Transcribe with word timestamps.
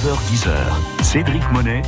9h-10h, 0.00 1.02
Cédric 1.04 1.42
Monet, 1.52 1.82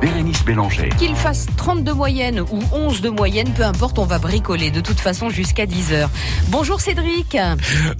Bérénice 0.00 0.44
Bélanger. 0.44 0.88
Qu'il 0.98 1.16
fasse 1.16 1.46
30 1.56 1.82
de 1.82 1.90
moyenne 1.90 2.40
ou 2.40 2.62
11 2.70 3.00
de 3.00 3.08
moyenne, 3.08 3.52
peu 3.54 3.64
importe, 3.64 3.98
on 3.98 4.04
va 4.04 4.20
bricoler 4.20 4.70
de 4.70 4.80
toute 4.80 5.00
façon 5.00 5.30
jusqu'à 5.30 5.66
10h. 5.66 6.06
Bonjour 6.46 6.80
Cédric. 6.80 7.36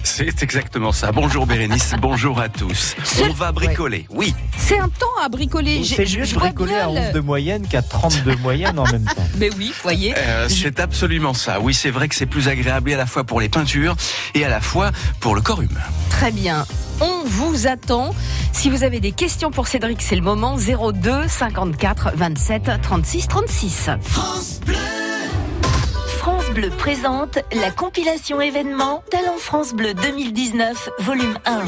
C'est 0.03 0.41
exactement 0.41 0.93
ça. 0.93 1.11
Bonjour 1.11 1.45
Bérénice, 1.45 1.95
bonjour 2.01 2.39
à 2.39 2.47
tous. 2.47 2.95
On 3.21 3.33
va 3.33 3.51
bricoler, 3.51 4.07
oui. 4.09 4.33
C'est 4.55 4.79
un 4.79 4.87
temps 4.87 5.05
à 5.21 5.27
bricoler. 5.27 5.83
C'est 5.83 6.17
mieux 6.17 6.25
de 6.25 6.33
bricoler 6.35 6.75
à 6.75 6.89
11 6.89 7.11
de 7.11 7.19
moyenne 7.19 7.67
qu'à 7.67 7.81
30 7.81 8.23
de 8.23 8.35
moyenne 8.35 8.79
en 8.79 8.85
même 8.85 9.03
temps. 9.03 9.27
Mais 9.37 9.49
oui, 9.57 9.73
voyez. 9.83 10.13
Euh, 10.15 10.47
c'est 10.47 10.79
absolument 10.79 11.33
ça. 11.33 11.59
Oui, 11.59 11.73
c'est 11.73 11.91
vrai 11.91 12.07
que 12.07 12.15
c'est 12.15 12.25
plus 12.25 12.47
agréable 12.47 12.93
à 12.93 12.97
la 12.97 13.05
fois 13.05 13.25
pour 13.25 13.41
les 13.41 13.49
peintures 13.49 13.97
et 14.33 14.45
à 14.45 14.49
la 14.49 14.61
fois 14.61 14.91
pour 15.19 15.35
le 15.35 15.41
corps 15.41 15.61
humain. 15.61 15.81
Très 16.09 16.31
bien. 16.31 16.65
On 17.01 17.23
vous 17.25 17.67
attend. 17.67 18.13
Si 18.53 18.69
vous 18.69 18.83
avez 18.83 18.99
des 18.99 19.11
questions 19.11 19.51
pour 19.51 19.67
Cédric, 19.67 20.01
c'est 20.01 20.15
le 20.15 20.21
moment. 20.21 20.55
02 20.57 21.27
54 21.27 22.11
27 22.15 22.71
36 22.81 23.27
36. 23.27 23.89
France 24.01 24.59
Bleu. 24.65 24.75
France 26.17 26.49
Bleu 26.53 26.69
présente 26.69 27.39
la 27.53 27.71
compilation 27.71 28.41
événement 28.41 29.03
Talent 29.09 29.37
France 29.37 29.73
Bleu 29.73 29.93
2019, 29.93 30.89
volume 30.99 31.37
1. 31.45 31.59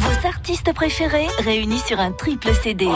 Vos 0.00 0.26
artistes 0.26 0.72
préférés 0.74 1.28
réunis 1.38 1.78
sur 1.78 1.98
un 1.98 2.12
triple 2.12 2.50
CD. 2.62 2.88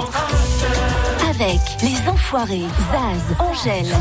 Avec 1.30 1.60
Les 1.82 2.08
Enfoirés, 2.08 2.66
Zaz, 2.92 3.36
Angèle. 3.38 3.94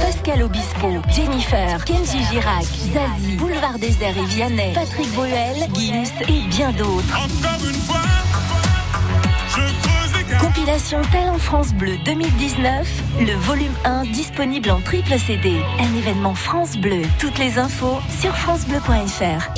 Pascal 0.00 0.42
Obispo, 0.42 0.88
Jennifer, 1.14 1.84
Kenji 1.84 2.22
Girac, 2.30 2.64
Zazie, 2.64 3.36
Boulevard 3.36 3.78
Désert 3.78 4.16
et 4.16 4.24
Vianney, 4.26 4.72
Patrick 4.74 5.12
Bruel, 5.14 5.56
Gims 5.74 6.12
et 6.28 6.48
bien 6.48 6.72
d'autres. 6.72 7.18
Compilation 10.40 11.00
Talent 11.12 11.38
France 11.38 11.72
Bleu 11.74 11.96
2019, 12.04 12.88
le 13.20 13.32
volume 13.34 13.74
1 13.84 14.04
disponible 14.04 14.70
en 14.70 14.80
triple 14.80 15.18
CD. 15.18 15.60
Un 15.78 15.98
événement 15.98 16.34
France 16.34 16.76
Bleu. 16.76 17.02
Toutes 17.18 17.38
les 17.38 17.58
infos 17.58 17.98
sur 18.20 18.34
francebleu.fr. 18.36 19.50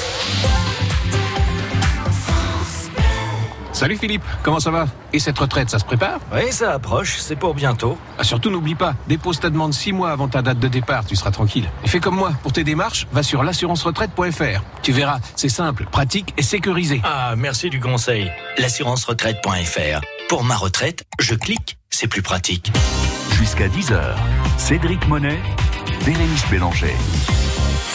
Salut 3.82 3.96
Philippe, 3.96 4.22
comment 4.44 4.60
ça 4.60 4.70
va? 4.70 4.86
Et 5.12 5.18
cette 5.18 5.36
retraite, 5.36 5.68
ça 5.68 5.80
se 5.80 5.84
prépare? 5.84 6.20
Oui, 6.32 6.52
ça 6.52 6.70
approche, 6.70 7.16
c'est 7.18 7.34
pour 7.34 7.52
bientôt. 7.52 7.98
Ah, 8.16 8.22
surtout 8.22 8.48
n'oublie 8.48 8.76
pas, 8.76 8.94
dépose 9.08 9.40
ta 9.40 9.50
demande 9.50 9.74
6 9.74 9.92
mois 9.92 10.12
avant 10.12 10.28
ta 10.28 10.40
date 10.40 10.60
de 10.60 10.68
départ, 10.68 11.04
tu 11.04 11.16
seras 11.16 11.32
tranquille. 11.32 11.68
Et 11.82 11.88
fais 11.88 11.98
comme 11.98 12.14
moi, 12.14 12.30
pour 12.44 12.52
tes 12.52 12.62
démarches, 12.62 13.08
va 13.10 13.24
sur 13.24 13.42
l'assurance-retraite.fr. 13.42 14.62
Tu 14.82 14.92
verras, 14.92 15.18
c'est 15.34 15.48
simple, 15.48 15.86
pratique 15.90 16.32
et 16.36 16.42
sécurisé. 16.42 17.00
Ah, 17.02 17.34
merci 17.36 17.70
du 17.70 17.80
conseil. 17.80 18.30
L'assurance-retraite.fr. 18.56 20.00
Pour 20.28 20.44
ma 20.44 20.54
retraite, 20.54 21.02
je 21.18 21.34
clique, 21.34 21.76
c'est 21.90 22.06
plus 22.06 22.22
pratique. 22.22 22.70
Jusqu'à 23.32 23.66
10h, 23.66 24.14
Cédric 24.58 25.08
Monet, 25.08 25.40
Bérénice 26.06 26.46
Bélanger. 26.48 26.94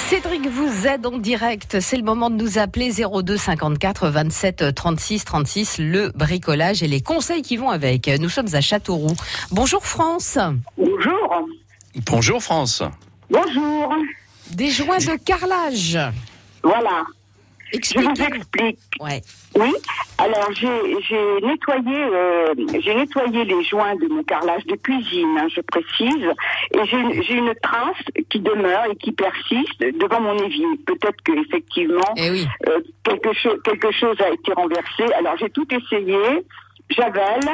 Cédric 0.09 0.47
vous 0.47 0.87
aide 0.87 1.05
en 1.05 1.17
direct. 1.17 1.81
C'est 1.81 1.97
le 1.97 2.03
moment 2.03 2.29
de 2.29 2.35
nous 2.35 2.57
appeler 2.57 2.91
02 2.93 3.35
54 3.35 4.07
27 4.07 4.73
36 4.73 5.25
36. 5.25 5.79
Le 5.79 6.11
bricolage 6.15 6.81
et 6.81 6.87
les 6.87 7.01
conseils 7.01 7.41
qui 7.41 7.57
vont 7.57 7.69
avec. 7.69 8.07
Nous 8.07 8.29
sommes 8.29 8.47
à 8.53 8.61
Châteauroux. 8.61 9.17
Bonjour 9.51 9.85
France. 9.85 10.39
Bonjour. 10.77 11.47
Bonjour 12.05 12.41
France. 12.41 12.83
Bonjour. 13.29 13.93
Des 14.51 14.69
joints 14.69 14.99
de 14.99 15.17
carrelage. 15.25 15.99
Voilà. 16.63 17.03
Expliquez. 17.73 18.07
Je 18.15 18.23
vous 18.23 18.35
explique. 18.35 18.79
Ouais. 18.99 19.21
Oui. 19.55 19.73
Alors 20.17 20.49
j'ai 20.53 21.45
nettoyé 21.45 21.95
euh, 21.95 22.53
j'ai 22.81 22.95
nettoyé 22.95 23.43
les 23.45 23.63
joints 23.63 23.95
de 23.95 24.07
mon 24.07 24.23
carrelage 24.23 24.65
de 24.65 24.75
cuisine, 24.75 25.37
hein, 25.39 25.47
je 25.53 25.61
précise, 25.61 26.27
et 26.73 26.85
j'ai 26.85 27.33
une 27.35 27.53
trace 27.61 28.03
qui 28.29 28.39
demeure 28.39 28.85
et 28.91 28.95
qui 28.95 29.11
persiste 29.11 29.79
devant 29.99 30.21
mon 30.21 30.37
évier. 30.43 30.65
Peut-être 30.85 31.21
que 31.23 31.33
effectivement 31.39 32.13
eh 32.17 32.29
oui. 32.31 32.47
euh, 32.67 32.79
quelque 33.03 33.33
chose 33.33 33.59
quelque 33.63 33.91
chose 33.91 34.17
a 34.21 34.29
été 34.29 34.53
renversé. 34.53 35.03
Alors 35.17 35.35
j'ai 35.37 35.49
tout 35.49 35.67
essayé, 35.73 36.17
j'avale 36.89 37.49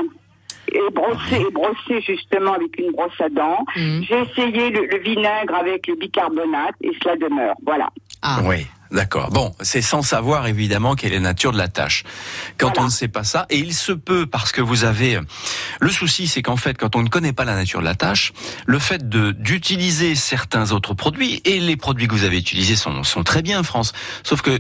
et 0.72 0.80
brosser 0.94 1.42
et 1.48 1.52
brosser 1.52 2.02
justement 2.02 2.54
avec 2.54 2.78
une 2.80 2.92
brosse 2.92 3.20
à 3.20 3.30
dents. 3.30 3.66
Mhm. 3.76 4.04
J'ai 4.08 4.20
essayé 4.22 4.70
le, 4.70 4.86
le 4.86 4.98
vinaigre 5.00 5.56
avec 5.56 5.88
le 5.88 5.96
bicarbonate 5.96 6.76
et 6.82 6.92
cela 7.02 7.16
demeure. 7.18 7.56
Voilà. 7.66 7.90
Ah. 8.22 8.40
Oui. 8.46 8.66
D'accord. 8.94 9.32
Bon, 9.32 9.56
c'est 9.62 9.82
sans 9.82 10.04
savoir 10.04 10.46
évidemment 10.48 10.96
quelle 10.96 11.12
est 11.14 11.16
la 11.16 11.22
nature 11.22 11.52
de 11.52 11.58
la 11.58 11.68
tâche. 11.68 12.04
Quand 12.58 12.68
Voilà. 12.68 12.82
on 12.82 12.86
ne 12.86 12.90
sait 12.92 13.08
pas 13.08 13.24
ça, 13.24 13.46
et 13.50 13.58
il 13.58 13.74
se 13.74 13.92
peut 13.92 14.28
parce 14.28 14.52
que 14.52 14.62
vous 14.62 14.84
avez 14.86 15.20
le 15.82 15.90
souci, 15.90 16.28
c'est 16.28 16.42
qu'en 16.44 16.58
fait, 16.58 16.78
quand 16.78 16.96
on 16.96 17.02
ne 17.02 17.10
connaît 17.10 17.34
pas 17.34 17.44
la 17.44 17.56
nature 17.56 17.80
de 17.80 17.86
la 17.86 17.96
tâche, 17.96 18.34
le 18.66 18.78
fait 18.80 19.10
de 19.10 19.32
d'utiliser 19.32 20.14
certains 20.16 20.72
autres 20.72 20.94
produits 20.94 21.42
et 21.44 21.60
les 21.60 21.76
produits 21.76 22.08
que 22.08 22.14
vous 22.14 22.24
avez 22.24 22.38
utilisés 22.38 22.76
sont 22.76 23.04
sont 23.04 23.24
très 23.24 23.42
bien, 23.42 23.64
France. 23.64 23.94
Sauf 24.24 24.42
que 24.42 24.52
euh, 24.52 24.60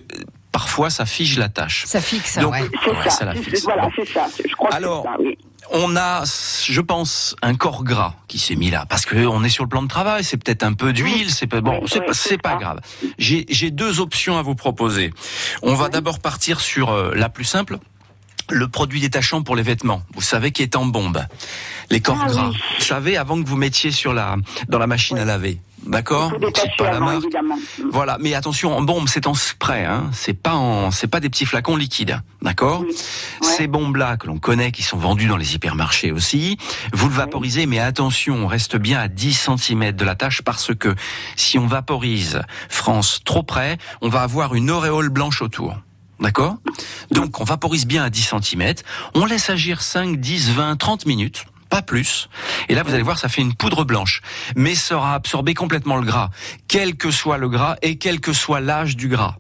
parfois 0.52 0.90
ça 0.90 1.06
fige 1.06 1.38
la 1.38 1.50
tâche. 1.50 1.84
Ça 1.86 2.02
fixe, 2.02 2.38
Donc, 2.40 2.54
ouais. 2.54 2.64
C'est 2.84 2.90
Ouais, 2.90 3.04
ça. 3.04 3.10
ça 3.12 3.26
la 3.26 3.36
c'est- 3.36 3.42
fixe. 3.44 3.64
Voilà, 3.64 3.84
Bon. 3.84 3.92
c'est 3.96 4.08
ça. 4.12 4.28
Je 4.48 4.54
crois 4.56 4.74
Alors, 4.74 5.04
que 5.04 5.10
c'est 5.10 5.24
ça. 5.24 5.24
Oui. 5.30 5.38
On 5.76 5.96
a, 5.96 6.24
je 6.24 6.82
pense, 6.82 7.36
un 7.42 7.56
corps 7.56 7.84
gras 7.84 8.14
qui 8.28 8.38
s'est 8.38 8.56
mis 8.56 8.70
là 8.70 8.86
parce 8.88 9.08
que 9.08 9.26
on 9.26 9.44
est 9.44 9.50
sur 9.50 9.64
le 9.64 9.70
plan 9.70 9.82
de 9.82 9.88
travail. 9.88 10.24
C'est 10.24 10.38
peut-être 10.38 10.62
un 10.62 10.74
peu 10.74 10.94
d'huile. 10.94 11.32
C'est 11.32 11.48
pas 11.48 11.62
bon. 11.62 11.82
C'est 11.88 12.38
pas, 12.38 12.52
pas 12.52 12.60
grave. 12.60 12.80
J'ai 13.18 13.46
j'ai 13.50 13.72
deux 13.72 14.00
options 14.00 14.38
à 14.38 14.44
vous 14.44 14.54
proposer. 14.54 15.12
On 15.64 15.74
va 15.74 15.90
d'abord 15.90 16.20
partir 16.20 16.62
sur 16.62 16.92
euh, 16.92 17.14
la 17.16 17.28
plus 17.28 17.44
simple. 17.44 17.80
Le 18.50 18.68
produit 18.68 19.00
détachant 19.02 19.42
pour 19.42 19.56
les 19.56 19.64
vêtements, 19.64 20.04
vous 20.14 20.22
savez 20.22 20.52
qui 20.52 20.62
est 20.64 20.76
en 20.76 20.86
bombe. 20.86 21.24
Les 21.90 22.02
corps 22.02 22.20
Ah 22.22 22.28
gras. 22.28 22.50
oui. 22.50 22.58
Vous 22.80 22.84
savez 22.84 23.18
avant 23.18 23.42
que 23.42 23.48
vous 23.48 23.56
mettiez 23.58 23.92
sur 23.92 24.14
la 24.14 24.36
dans 24.70 24.80
la 24.80 24.88
machine 24.88 25.18
à 25.18 25.26
laver. 25.26 25.60
D'accord 25.86 26.32
pas 26.78 26.92
la 26.92 27.02
marque. 27.02 27.24
Voilà, 27.92 28.18
mais 28.22 28.34
attention, 28.36 28.74
en 28.76 28.82
bombe, 28.82 29.10
c'est 29.10 29.28
en 29.28 29.34
spray, 29.34 29.84
hein. 29.84 30.10
C'est 30.14 30.34
pas 30.34 30.54
en, 30.56 30.92
c'est 30.92 31.08
pas 31.08 31.20
des 31.20 31.30
petits 31.30 31.46
flacons 31.46 31.76
liquides, 31.76 32.22
d'accord 32.42 32.82
Oui. 32.88 32.96
Ouais. 33.42 33.48
Ces 33.58 33.68
bombes-là 33.68 34.16
que 34.16 34.28
l'on 34.28 34.38
connaît, 34.40 34.72
qui 34.72 34.82
sont 34.82 34.96
vendues 34.98 35.28
dans 35.28 35.36
les 35.36 35.56
hypermarchés 35.56 36.14
aussi, 36.14 36.58
vous 36.94 37.10
le 37.10 37.14
vaporisez, 37.14 37.66
mais 37.66 37.80
attention, 37.80 38.36
on 38.36 38.48
reste 38.48 38.78
bien 38.78 38.98
à 39.02 39.10
10 39.10 39.50
cm 39.58 39.92
de 39.92 40.06
la 40.06 40.16
tâche 40.16 40.42
parce 40.42 40.74
que 40.74 40.96
si 41.36 41.60
on 41.60 41.68
vaporise 41.68 42.42
France 42.70 43.20
trop 43.26 43.44
près, 43.44 43.78
on 44.02 44.08
va 44.08 44.22
avoir 44.22 44.56
une 44.56 44.72
auréole 44.72 45.10
blanche 45.10 45.42
autour. 45.42 45.76
D'accord? 46.24 46.56
Donc 47.12 47.42
on 47.42 47.44
vaporise 47.44 47.86
bien 47.86 48.04
à 48.04 48.10
10 48.10 48.34
cm, 48.42 48.74
on 49.14 49.26
laisse 49.26 49.50
agir 49.50 49.82
5, 49.82 50.20
10, 50.20 50.52
20, 50.52 50.78
30 50.78 51.06
minutes 51.06 51.46
pas 51.70 51.82
plus. 51.82 52.30
Et 52.70 52.76
là, 52.76 52.84
vous 52.84 52.94
allez 52.94 53.02
voir, 53.02 53.18
ça 53.18 53.30
fait 53.30 53.42
une 53.42 53.56
poudre 53.56 53.84
blanche, 53.84 54.22
mais 54.56 54.76
ça 54.76 54.96
aura 54.96 55.16
absorbé 55.16 55.56
complètement 55.56 55.98
le 55.98 56.06
gras, 56.06 56.30
quel 56.68 56.98
que 56.98 57.10
soit 57.10 57.40
le 57.40 57.50
gras 57.50 57.78
et 57.82 57.98
quel 57.98 58.20
que 58.20 58.32
soit 58.32 58.60
l'âge 58.60 58.96
du 58.96 59.08
gras. 59.08 59.38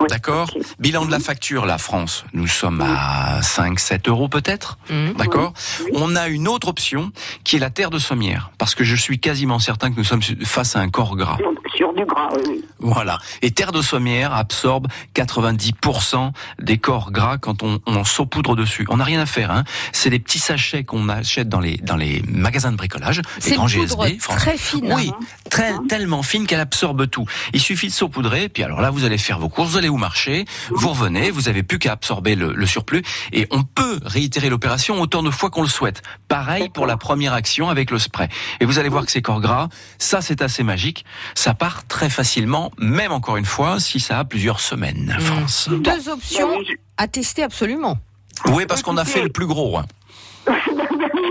Oui, 0.00 0.06
D'accord. 0.08 0.50
Bilan 0.78 1.04
de 1.04 1.10
la 1.10 1.20
facture, 1.20 1.66
la 1.66 1.78
France, 1.78 2.24
nous 2.32 2.46
sommes 2.46 2.80
à 2.80 3.42
5, 3.42 3.78
7 3.78 4.08
euros 4.08 4.28
peut-être. 4.28 4.78
Mhm. 4.90 5.14
D'accord 5.14 5.52
Oui. 5.84 5.90
On 5.94 6.16
a 6.16 6.28
une 6.28 6.48
autre 6.48 6.68
option 6.68 7.12
qui 7.44 7.56
est 7.56 7.58
la 7.58 7.70
terre 7.70 7.90
de 7.90 7.98
sommière, 7.98 8.50
parce 8.58 8.74
que 8.74 8.84
je 8.84 8.96
suis 8.96 9.18
quasiment 9.20 9.58
certain 9.58 9.90
que 9.90 9.96
nous 9.96 10.04
sommes 10.04 10.22
face 10.44 10.76
à 10.76 10.80
un 10.80 10.88
corps 10.88 11.16
gras. 11.16 11.36
Sur, 11.36 11.76
sur 11.76 11.94
du 11.94 12.04
gras, 12.06 12.30
oui. 12.46 12.64
Voilà. 12.78 13.18
Et 13.42 13.50
terre 13.50 13.72
de 13.72 13.82
sommière 13.82 14.32
absorbe 14.32 14.88
90% 15.14 16.32
des 16.60 16.78
corps 16.78 17.10
gras 17.12 17.36
quand 17.38 17.62
on, 17.62 17.80
on 17.86 18.04
saupoudre 18.04 18.56
dessus. 18.56 18.86
On 18.88 18.96
n'a 18.96 19.04
rien 19.04 19.20
à 19.20 19.26
faire. 19.26 19.50
Hein. 19.50 19.64
C'est 19.92 20.10
des 20.10 20.18
petits 20.18 20.38
sachets 20.38 20.84
qu'on 20.84 21.08
achète 21.08 21.48
dans 21.48 21.60
les 21.60 21.76
dans 21.76 21.96
les 21.96 22.22
magasins 22.26 22.72
de 22.72 22.76
bricolage, 22.76 23.20
C'est 23.38 23.50
les 23.50 23.56
grands 23.56 23.68
une 23.68 23.86
poudre 23.86 24.06
GSB. 24.06 24.18
Très 24.18 24.56
fine. 24.56 24.92
Oui, 24.94 25.12
hein. 25.14 25.24
très, 25.50 25.74
tellement 25.88 26.22
fine 26.22 26.46
qu'elle 26.46 26.60
absorbe 26.60 27.08
tout. 27.08 27.26
Il 27.52 27.60
suffit 27.60 27.88
de 27.88 27.92
saupoudrer, 27.92 28.48
puis 28.48 28.62
alors 28.62 28.80
là, 28.80 28.90
vous 28.90 29.04
allez 29.04 29.18
faire 29.18 29.38
vos 29.38 29.48
courses, 29.48 29.70
vous 29.70 29.76
allez 29.76 29.89
au 29.90 29.96
marché, 29.96 30.44
vous 30.70 30.88
revenez, 30.88 31.30
vous 31.30 31.48
avez 31.48 31.62
plus 31.62 31.78
qu'à 31.78 31.92
absorber 31.92 32.34
le, 32.34 32.52
le 32.52 32.66
surplus, 32.66 33.02
et 33.32 33.46
on 33.50 33.62
peut 33.62 34.00
réitérer 34.04 34.48
l'opération 34.48 35.00
autant 35.00 35.22
de 35.22 35.30
fois 35.30 35.50
qu'on 35.50 35.62
le 35.62 35.68
souhaite. 35.68 36.02
Pareil 36.28 36.68
pour 36.68 36.86
la 36.86 36.96
première 36.96 37.34
action 37.34 37.68
avec 37.68 37.90
le 37.90 37.98
spray. 37.98 38.28
Et 38.60 38.64
vous 38.64 38.78
allez 38.78 38.88
voir 38.88 39.04
que 39.04 39.12
ces 39.12 39.22
corps 39.22 39.40
gras, 39.40 39.68
ça 39.98 40.20
c'est 40.22 40.42
assez 40.42 40.62
magique, 40.62 41.04
ça 41.34 41.54
part 41.54 41.86
très 41.86 42.08
facilement, 42.10 42.70
même 42.78 43.12
encore 43.12 43.36
une 43.36 43.44
fois, 43.44 43.80
si 43.80 44.00
ça 44.00 44.18
a 44.18 44.24
plusieurs 44.24 44.60
semaines. 44.60 45.16
France. 45.20 45.68
Deux 45.70 46.08
options 46.08 46.50
à 46.96 47.08
tester 47.08 47.42
absolument. 47.42 47.98
Oui, 48.46 48.64
parce 48.66 48.82
qu'on 48.82 48.96
a 48.96 49.04
fait 49.04 49.22
le 49.22 49.28
plus 49.28 49.46
gros. 49.46 49.78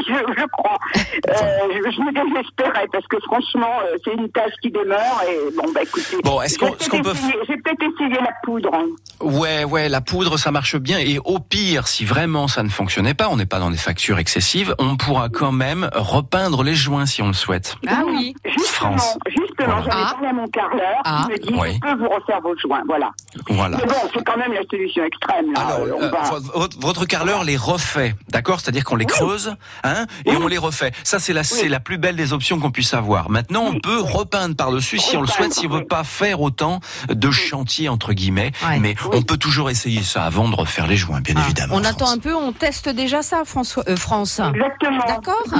je, 0.09 0.33
je 0.41 0.45
crois. 0.51 0.77
Euh, 0.95 1.31
je, 1.71 1.91
je 1.91 2.01
me 2.01 2.11
désespérais 2.11 2.88
parce 2.91 3.06
que 3.07 3.17
franchement, 3.21 3.79
euh, 3.85 3.97
c'est 4.03 4.13
une 4.13 4.29
tâche 4.31 4.53
qui 4.61 4.71
demeure 4.71 5.21
et 5.29 5.56
bon, 5.56 5.71
bah 5.73 5.81
écoutez. 5.83 6.17
Bon, 6.23 6.41
est-ce 6.41 6.57
qu'on- 6.57 6.71
peut 6.71 7.11
essayé- 7.11 7.33
J'ai 7.47 7.57
peut-être 7.57 7.83
essayé 7.94 8.15
la 8.21 8.31
poudre. 8.44 8.69
hein. 8.73 8.85
Ouais, 9.21 9.63
ouais, 9.63 9.89
la 9.89 10.01
poudre, 10.01 10.38
ça 10.38 10.51
marche 10.51 10.75
bien. 10.77 10.97
Et 11.00 11.19
au 11.23 11.39
pire, 11.39 11.88
si 11.88 12.06
vraiment 12.06 12.47
ça 12.47 12.63
ne 12.63 12.69
fonctionnait 12.69 13.13
pas, 13.13 13.29
on 13.29 13.38
n'est 13.38 13.45
pas 13.45 13.59
dans 13.59 13.71
des 13.71 13.77
factures 13.77 14.19
excessives, 14.19 14.75
on 14.79 14.97
pourra 14.97 15.29
quand 15.29 15.51
même 15.51 15.89
repeindre 15.94 16.63
les 16.63 16.75
joints 16.75 17.06
si 17.06 17.21
on 17.21 17.27
le 17.27 17.33
souhaite. 17.33 17.75
Ah 17.88 18.01
oui. 18.06 18.33
Justement, 18.45 18.97
France. 18.97 19.17
justement, 19.27 19.49
Exactement, 19.59 19.81
Voilà. 19.81 19.91
j'en 19.91 20.00
ai 20.00 20.03
Ah. 20.06 20.11
parlé 20.13 20.27
à 20.27 20.33
mon 20.33 20.47
carreleur, 20.47 21.01
Ah. 21.06 21.25
il 21.27 21.31
me 21.33 21.38
dit, 21.39 21.53
Oui. 21.59 21.73
je 21.75 21.79
peux 21.79 21.97
vous 22.03 22.09
refaire 22.09 22.41
vos 22.41 22.56
joints, 22.57 22.83
voilà. 22.88 23.11
Voilà. 23.50 23.77
Mais 23.77 23.85
bon, 23.85 23.95
c'est 24.13 24.23
quand 24.23 24.38
même 24.38 24.53
la 24.53 24.61
solution 24.69 25.03
extrême, 25.03 25.51
là. 25.53 25.59
Alors, 25.61 25.79
Euh, 25.79 25.91
on 25.97 26.03
euh, 26.03 26.09
va- 26.09 26.39
votre, 26.53 26.79
votre 26.79 27.06
carreleur 27.06 27.44
les 27.44 27.57
refait, 27.57 28.15
d'accord? 28.29 28.59
C'est-à-dire 28.59 28.83
qu'on 28.83 28.95
les 28.95 29.06
creuse, 29.06 29.56
hein, 29.83 30.06
et 30.25 30.35
on 30.35 30.47
les 30.47 30.57
refait. 30.57 30.91
Ça, 31.03 31.19
c'est 31.19 31.33
la, 31.33 31.44
c'est 31.44 31.67
la 31.69 31.79
plus 31.79 31.97
belle 31.97 32.15
des 32.15 32.33
options 32.33 32.59
qu'on 32.59 32.71
puisse 32.71 32.94
avoir. 32.94 33.29
Maintenant, 33.29 33.63
on 33.65 33.79
peut 33.79 34.00
repeindre 34.00 34.56
par-dessus 34.56 34.97
si 35.00 35.17
on 35.17 35.21
le 35.21 35.27
souhaite, 35.27 35.53
si 35.53 35.67
on 35.67 35.69
veut 35.69 35.85
pas 35.85 36.03
faire 36.03 36.41
autant 36.41 36.79
de 37.09 37.31
chantier 37.31 37.89
entre 37.89 38.13
guillemets. 38.13 38.51
Ouais. 38.67 38.79
Mais 38.79 38.95
on 39.13 39.21
peut 39.21 39.38
toujours 39.38 39.69
essayer 39.69 40.01
ça 40.03 40.23
avant 40.23 40.47
de 40.50 40.56
refaire 40.56 40.88
les 40.88 40.97
joints, 40.97 41.21
bien 41.21 41.35
Ah, 41.38 41.41
évidemment. 41.45 41.75
On 41.75 41.83
attend 41.83 42.09
un 42.11 42.17
peu, 42.17 42.33
on 42.33 42.51
teste 42.51 42.89
déjà 42.89 43.21
ça, 43.21 43.44
François, 43.45 43.83
euh, 43.88 43.95
France. 43.95 44.39
Exactement. 44.39 45.03
D'accord. 45.07 45.44
Je, 45.45 45.53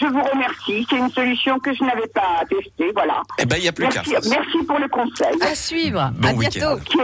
je 0.00 0.06
vous 0.06 0.22
remercie. 0.22 0.86
C'est 0.88 0.96
une 0.96 1.10
solution 1.10 1.58
que 1.58 1.74
je 1.74 1.82
n'avais 1.84 2.06
pas 2.08 2.42
testée, 2.48 2.90
voilà. 2.94 3.21
Eh 3.38 3.46
ben, 3.46 3.56
il 3.56 3.64
y 3.64 3.68
a 3.68 3.72
plus 3.72 3.88
qu'à. 3.88 4.02
Merci, 4.06 4.58
pour 4.66 4.78
le 4.78 4.88
conseil. 4.88 5.40
À 5.40 5.54
suivre. 5.54 6.12
Bon 6.16 6.28
à 6.28 6.32
bientôt. 6.32 6.72
Ok, 6.72 6.96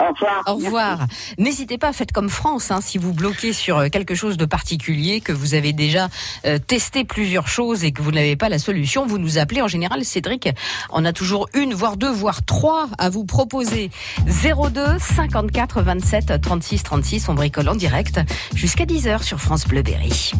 au 0.00 0.12
revoir. 0.12 0.42
Au 0.46 0.54
revoir. 0.54 1.06
N'hésitez 1.38 1.78
pas, 1.78 1.92
faites 1.92 2.12
comme 2.12 2.28
France, 2.28 2.70
hein, 2.70 2.80
si 2.82 2.98
vous 2.98 3.12
bloquez 3.12 3.52
sur 3.52 3.78
euh, 3.78 3.88
quelque 3.88 4.14
chose 4.14 4.36
de 4.36 4.44
particulier, 4.44 5.20
que 5.20 5.32
vous 5.32 5.54
avez 5.54 5.72
déjà 5.72 6.08
euh, 6.44 6.58
testé 6.58 7.04
plusieurs 7.04 7.48
choses 7.48 7.84
et 7.84 7.92
que 7.92 8.02
vous 8.02 8.12
n'avez 8.12 8.36
pas 8.36 8.48
la 8.48 8.58
solution, 8.58 9.06
vous 9.06 9.18
nous 9.18 9.38
appelez. 9.38 9.62
En 9.62 9.68
général, 9.68 10.04
Cédric, 10.04 10.48
on 10.90 11.04
a 11.04 11.12
toujours 11.12 11.48
une, 11.54 11.74
voire 11.74 11.96
deux, 11.96 12.10
voire 12.10 12.44
trois 12.44 12.88
à 12.98 13.08
vous 13.08 13.24
proposer. 13.24 13.90
02 14.26 14.98
54 14.98 15.82
27 15.82 16.40
36 16.40 16.82
36, 16.82 17.28
on 17.28 17.34
bricole 17.34 17.68
en 17.68 17.74
direct 17.74 18.20
jusqu'à 18.54 18.84
10h 18.84 19.22
sur 19.22 19.40
France 19.40 19.66
Bleu 19.66 19.82
Berry. 19.82 20.32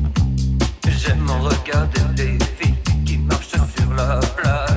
J'aime 0.89 1.31
regarder 1.31 2.01
des 2.15 2.39
filles 2.59 2.75
qui 3.05 3.19
marchent 3.19 3.49
sur 3.49 3.95
la 3.97 4.21
plage. 4.37 4.68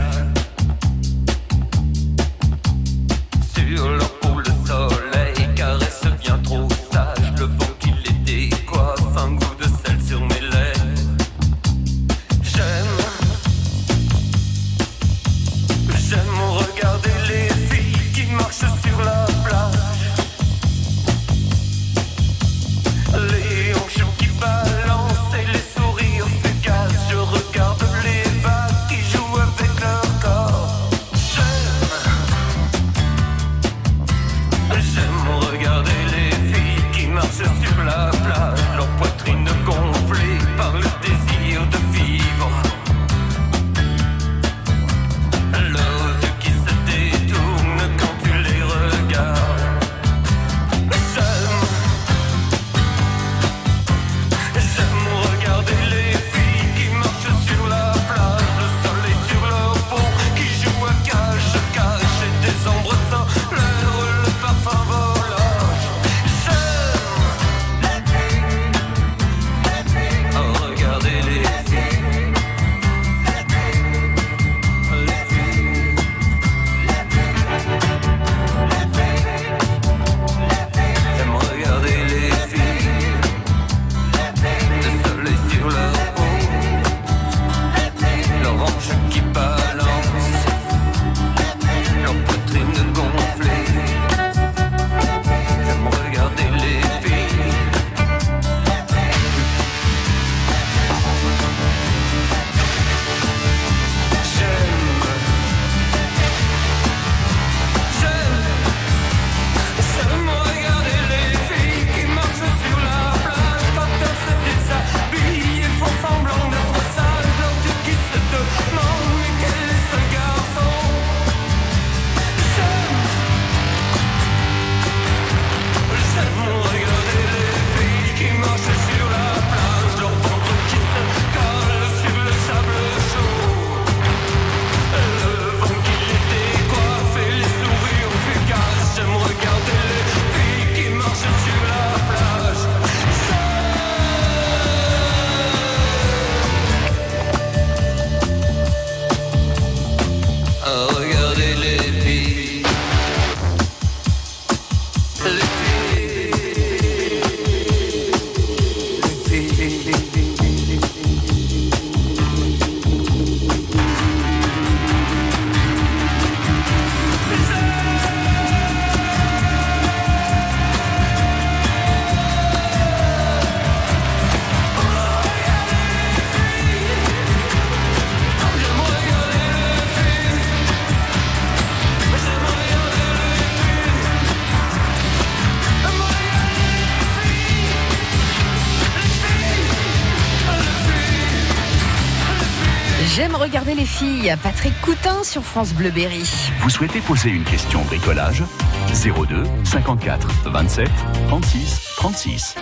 Patrick 194.37 194.73
Coutin 194.81 195.23
sur 195.23 195.43
France 195.43 195.73
Bleu 195.73 195.91
Berry. 195.91 196.23
Vous 196.59 196.69
souhaitez 196.69 196.99
poser 196.99 197.29
une 197.29 197.43
question 197.43 197.81
bricolage? 197.83 198.43
02 198.87 199.43
54 199.63 200.27
27 200.45 200.89
36 201.27 201.93
36. 201.97 202.55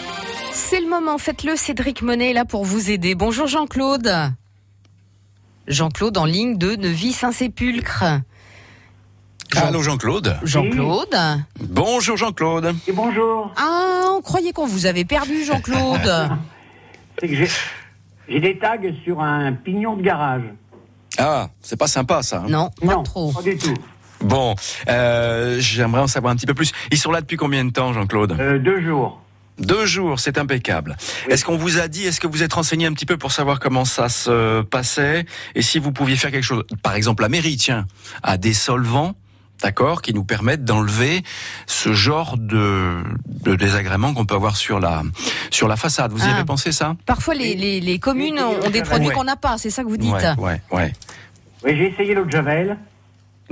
C'est 0.52 0.82
le 0.82 0.88
moment, 0.90 1.18
faites-le. 1.18 1.56
Cédric 1.56 2.02
Monet 2.02 2.32
est 2.32 2.34
là 2.34 2.46
pour 2.46 2.66
vous 2.66 2.90
aider. 2.92 3.16
Bonjour 3.16 3.48
Jean-Claude. 3.48 4.12
Jean-Claude 5.68 6.18
en 6.18 6.26
ligne 6.26 6.58
de 6.58 6.76
Neuvy-Saint-Sépulcre. 6.76 8.04
Allô 9.56 9.82
Jean-Claude. 9.82 10.38
Jean-Claude. 10.44 11.16
Bonjour 11.60 12.18
Jean-Claude. 12.18 12.76
Et 12.88 12.92
bonjour. 12.92 13.54
Ah, 13.58 14.12
on 14.16 14.22
croyait 14.22 14.52
qu'on 14.52 14.68
vous 14.68 14.86
avait 14.86 15.06
perdu, 15.06 15.44
Jean-Claude. 15.44 16.30
C'est 17.20 17.28
que 17.28 17.36
j'ai, 17.36 17.48
j'ai 18.28 18.40
des 18.40 18.58
tags 18.58 18.78
sur 19.04 19.22
un 19.22 19.54
pignon 19.54 19.96
de 19.96 20.02
garage. 20.02 20.44
Ah, 21.20 21.50
c'est 21.62 21.78
pas 21.78 21.88
sympa 21.88 22.24
ça. 22.24 22.38
hein. 22.38 22.50
non, 22.50 22.72
pas 22.82 22.96
non, 22.96 23.04
trop. 23.04 23.32
pas 23.32 23.42
du 23.42 23.58
tout. 23.58 23.74
Bon, 24.22 24.56
euh, 24.90 25.58
j'aimerais 25.60 26.02
en 26.02 26.08
savoir 26.08 26.34
un 26.34 26.36
petit 26.36 26.46
peu 26.46 26.54
plus. 26.54 26.72
Ils 26.92 26.98
sont 26.98 27.12
là 27.12 27.22
depuis 27.22 27.38
combien 27.38 27.64
de 27.64 27.72
temps 27.72 27.94
Jean-Claude 27.94 28.36
Euh, 28.40 28.60
deux 28.60 28.82
jours. 28.82 29.22
Deux 29.60 29.86
jours, 29.86 30.20
c'est 30.22 30.38
impeccable. 30.38 30.96
Est-ce 31.30 31.44
qu'on 31.44 31.58
vous 31.58 31.80
a 31.80 31.90
dit, 31.90 32.06
est-ce 32.06 32.22
que 32.22 32.28
vous 32.28 32.44
êtes 32.44 32.54
renseigné 32.54 32.86
un 32.86 32.94
petit 32.94 33.06
peu 33.06 33.18
pour 33.18 33.34
savoir 33.34 33.60
comment 33.60 33.84
ça 33.84 34.08
se 34.08 34.62
passait 34.62 35.26
et 35.54 35.62
si 35.62 35.80
vous 35.80 35.92
pouviez 35.92 36.16
faire 36.16 36.32
quelque 36.32 36.44
chose? 36.46 36.64
Par 36.82 36.96
exemple, 36.96 37.24
la 37.24 37.30
mairie, 37.30 37.58
tiens, 37.58 37.86
a 38.24 38.38
des 38.38 38.54
solvants, 38.54 39.16
d'accord, 39.62 40.02
qui 40.02 40.14
nous 40.14 40.24
permettent 40.24 40.64
d'enlever 40.66 41.24
ce 41.68 41.94
genre 41.94 42.38
de, 42.38 42.98
de 43.44 43.56
désagréments 43.56 44.14
qu'on 44.14 44.26
peut 44.26 44.36
avoir 44.36 44.56
sur 44.58 44.80
la 44.80 45.04
sur 45.52 45.68
la 45.68 45.76
façade. 45.76 46.12
Vous 46.12 46.20
y 46.26 46.30
Ah. 46.30 46.36
avez 46.36 46.46
pensé 46.46 46.72
ça? 46.72 46.96
Parfois, 47.06 47.34
les, 47.36 47.56
les, 47.56 47.80
les 47.82 48.00
communes 48.00 48.40
ont 48.40 48.66
ont 48.66 48.70
des 48.70 48.82
produits 48.84 49.08
Ouais. 49.10 49.14
qu'on 49.14 49.24
n'a 49.24 49.36
pas, 49.36 49.58
c'est 49.58 49.70
ça 49.70 49.84
que 49.84 49.90
vous 49.90 49.98
dites 49.98 50.12
Ouais, 50.14 50.36
ouais, 50.38 50.62
ouais. 50.72 50.94
Oui, 51.66 51.76
j'ai 51.78 51.92
essayé 51.94 52.14
l'eau 52.16 52.26
de 52.26 52.32
Javel 52.32 52.78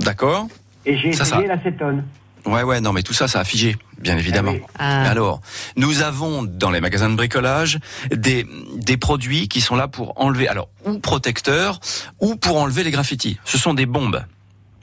D'accord. 0.00 0.46
et 0.86 0.96
j'ai 0.98 1.08
essayé 1.08 1.24
ça. 1.24 1.40
l'acétone. 1.42 2.04
Ouais, 2.46 2.62
ouais, 2.62 2.80
non, 2.80 2.92
mais 2.94 3.02
tout 3.02 3.12
ça, 3.12 3.28
ça 3.28 3.40
a 3.40 3.44
figé, 3.44 3.76
bien 3.98 4.16
évidemment. 4.16 4.52
oui. 4.52 4.62
Ah. 4.78 5.02
Alors, 5.10 5.40
nous 5.76 6.00
avons 6.02 6.44
dans 6.44 6.70
les 6.70 6.80
magasins 6.80 7.10
de 7.10 7.16
bricolage 7.16 7.78
des, 8.10 8.46
des 8.76 8.96
produits 8.96 9.48
qui 9.48 9.60
sont 9.60 9.76
là 9.76 9.88
pour 9.88 10.18
enlever, 10.18 10.48
alors, 10.48 10.68
ou 10.86 10.98
protecteurs, 10.98 11.80
ou 12.20 12.36
pour 12.36 12.56
enlever 12.56 12.84
les 12.84 12.90
graffitis. 12.92 13.38
Ce 13.44 13.58
sont 13.58 13.74
des 13.74 13.84
bombes, 13.86 14.24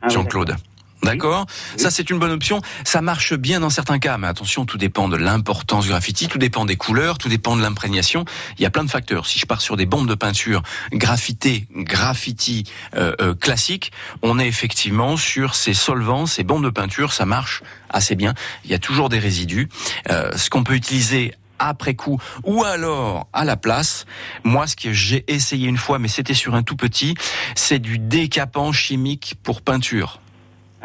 Ah 0.04 0.08
oui, 0.10 0.14
D'accord 1.06 1.46
Ça, 1.78 1.92
c'est 1.92 2.10
une 2.10 2.20
bonne 2.20 2.32
option. 2.32 2.62
Ça 2.84 3.02
marche 3.02 3.34
bien 3.36 3.60
dans 3.60 3.70
certains 3.70 4.00
cas, 4.00 4.18
mais 4.18 4.28
attention, 4.28 4.66
tout 4.66 4.78
dépend 4.78 5.08
de 5.08 5.16
l'importance 5.16 5.86
du 5.86 5.92
graffiti, 5.92 6.28
tout 6.28 6.38
dépend 6.38 6.66
des 6.66 6.76
couleurs, 6.76 7.18
tout 7.18 7.30
dépend 7.30 7.56
de 7.56 7.62
l'imprégnation. 7.62 8.26
Il 8.58 8.64
y 8.64 8.66
a 8.66 8.70
plein 8.72 8.84
de 8.84 8.90
facteurs. 8.90 9.28
Si 9.28 9.38
je 9.40 9.46
pars 9.46 9.62
sur 9.62 9.78
des 9.78 9.86
bombes 9.86 10.08
de 10.08 10.16
peinture 10.16 10.64
graffitées, 10.92 11.68
graffiti 11.72 12.64
euh, 12.96 13.14
euh, 13.22 13.36
classiques, 13.36 13.92
on 14.24 14.40
est 14.40 14.48
effectivement 14.48 15.16
sur 15.16 15.54
ces 15.54 15.74
solvants, 15.74 16.26
ces 16.26 16.44
bombes 16.44 16.64
de 16.64 16.70
peinture, 16.70 17.14
ça 17.14 17.26
marche 17.26 17.62
assez 17.90 18.16
bien. 18.16 18.34
Il 18.64 18.72
y 18.72 18.74
a 18.74 18.80
toujours 18.80 19.10
des 19.10 19.20
résidus. 19.20 19.70
Euh, 20.10 20.36
ce 20.36 20.50
qu'on 20.50 20.64
peut 20.64 20.76
utiliser 20.76 21.34
après 21.60 21.96
coup 21.96 22.20
ou 22.44 22.64
alors 22.64 23.28
à 23.32 23.46
la 23.46 23.58
place. 23.58 24.06
Moi, 24.44 24.68
ce 24.68 24.76
que 24.76 24.92
j'ai 24.92 25.24
essayé 25.28 25.68
une 25.68 25.78
fois, 25.78 26.00
mais 26.00 26.08
c'était 26.08 26.34
sur 26.34 26.56
un 26.56 26.64
tout 26.64 26.76
petit, 26.76 27.16
c'est 27.56 27.80
du 27.80 28.00
décapant 28.00 28.72
chimique 28.72 29.36
pour 29.44 29.62
peinture. 29.62 30.20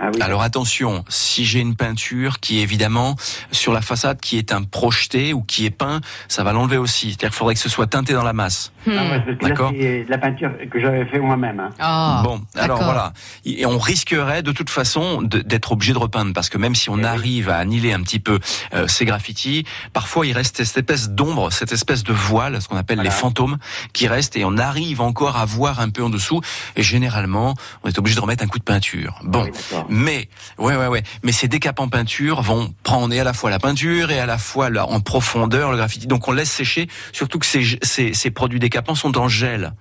Ah 0.03 0.11
oui. 0.15 0.23
Alors 0.23 0.41
attention, 0.43 1.05
si 1.09 1.45
j'ai 1.45 1.61
une 1.61 1.77
peinture 1.77 2.41
qui 2.41 2.59
est 2.59 2.63
évidemment 2.63 3.17
sur 3.53 3.73
la 3.75 3.83
façade 3.83 4.19
qui 4.21 4.39
est 4.39 4.51
un 4.53 4.63
projeté 4.63 5.35
ou 5.35 5.43
qui 5.43 5.67
est 5.67 5.71
peint, 5.71 6.01
ça 6.27 6.43
va 6.43 6.53
l'enlever 6.55 6.79
aussi. 6.79 7.09
C'est-à-dire 7.11 7.29
qu'il 7.29 7.37
faudrait 7.39 7.55
que 7.55 7.61
ce 7.61 7.69
soit 7.69 7.87
teinté 7.87 8.15
dans 8.15 8.23
la 8.23 8.33
masse. 8.33 8.73
Ah 8.87 8.91
ouais, 8.91 9.23
que 9.27 9.31
là, 9.43 9.49
D'accord. 9.51 9.73
c'est 9.79 10.05
de 10.05 10.11
la 10.11 10.17
peinture 10.17 10.51
que 10.71 10.81
j'avais 10.81 11.05
fait 11.05 11.19
moi-même. 11.19 11.61
hein. 11.61 11.71
Ah, 11.79 12.23
bon, 12.25 12.41
alors 12.57 12.83
voilà. 12.83 13.13
Et 13.45 13.67
on 13.67 13.79
risquerait 13.79 14.43
de 14.43 14.53
toute 14.53 14.71
façon 14.71 15.21
d'être 15.21 15.73
obligé 15.73 15.93
de 15.93 15.99
repeindre 15.99 16.33
parce 16.33 16.49
que 16.49 16.57
même 16.57 16.75
si 16.75 16.89
on 16.89 16.97
Eh 16.97 17.01
oui. 17.03 17.07
arrive 17.07 17.49
à 17.51 17.57
annihiler 17.59 17.93
un 17.93 18.01
petit 18.03 18.21
peu 18.21 18.39
euh, 18.73 18.89
ces 18.89 19.05
graffitis, 19.05 19.65
parfois 19.93 20.27
il 20.27 20.33
reste 20.33 20.57
cette 20.65 20.79
espèce 20.79 21.11
d'ombre, 21.11 21.53
cette 21.53 21.73
espèce 21.73 22.05
de 22.05 22.15
voile, 22.15 22.63
ce 22.63 22.69
qu'on 22.69 22.77
appelle 22.79 22.97
Voilà. 22.97 23.11
les 23.11 23.15
fantômes, 23.17 23.59
qui 23.93 24.09
restent 24.09 24.37
et 24.37 24.47
on 24.47 24.57
arrive 24.57 25.03
encore 25.03 25.37
à 25.37 25.45
voir 25.45 25.81
un 25.81 25.91
peu 25.91 26.03
en 26.03 26.09
dessous. 26.09 26.41
Et 26.77 26.83
généralement, 26.83 27.55
on 27.85 27.89
est 27.89 27.99
obligé 27.99 28.17
de 28.17 28.21
remettre 28.23 28.43
un 28.43 28.47
coup 28.49 28.59
de 28.59 28.65
peinture. 28.65 29.19
Bon, 29.25 29.47
Ah 29.47 29.85
oui. 29.90 29.90
Mais 29.91 30.29
ouais, 30.59 30.77
ouais, 30.77 30.87
ouais. 30.87 31.03
Mais 31.23 31.33
ces 31.33 31.49
décapants 31.49 31.89
peinture 31.89 32.41
vont 32.41 32.73
prendre 32.83 33.13
et 33.13 33.21
à 33.21 33.25
la 33.25 33.33
fois 33.35 33.51
la 33.51 33.59
peinture 33.59 34.11
et 34.11 34.19
à 34.21 34.27
la 34.27 34.39
fois 34.39 34.71
là, 34.71 34.87
en 34.87 35.01
profondeur 35.01 35.71
le 35.71 35.77
graffiti. 35.77 36.07
Donc 36.07 36.27
on 36.29 36.33
laisse 36.33 36.51
sécher. 36.51 36.89
Surtout 37.13 37.39
que 37.39 37.47
ces, 37.47 37.79
ces, 37.83 38.15
ces 38.15 38.31
produits 38.31 38.61
décapants 38.61 38.95
sont 38.95 39.19
en 39.19 39.29
gel. 39.29 39.73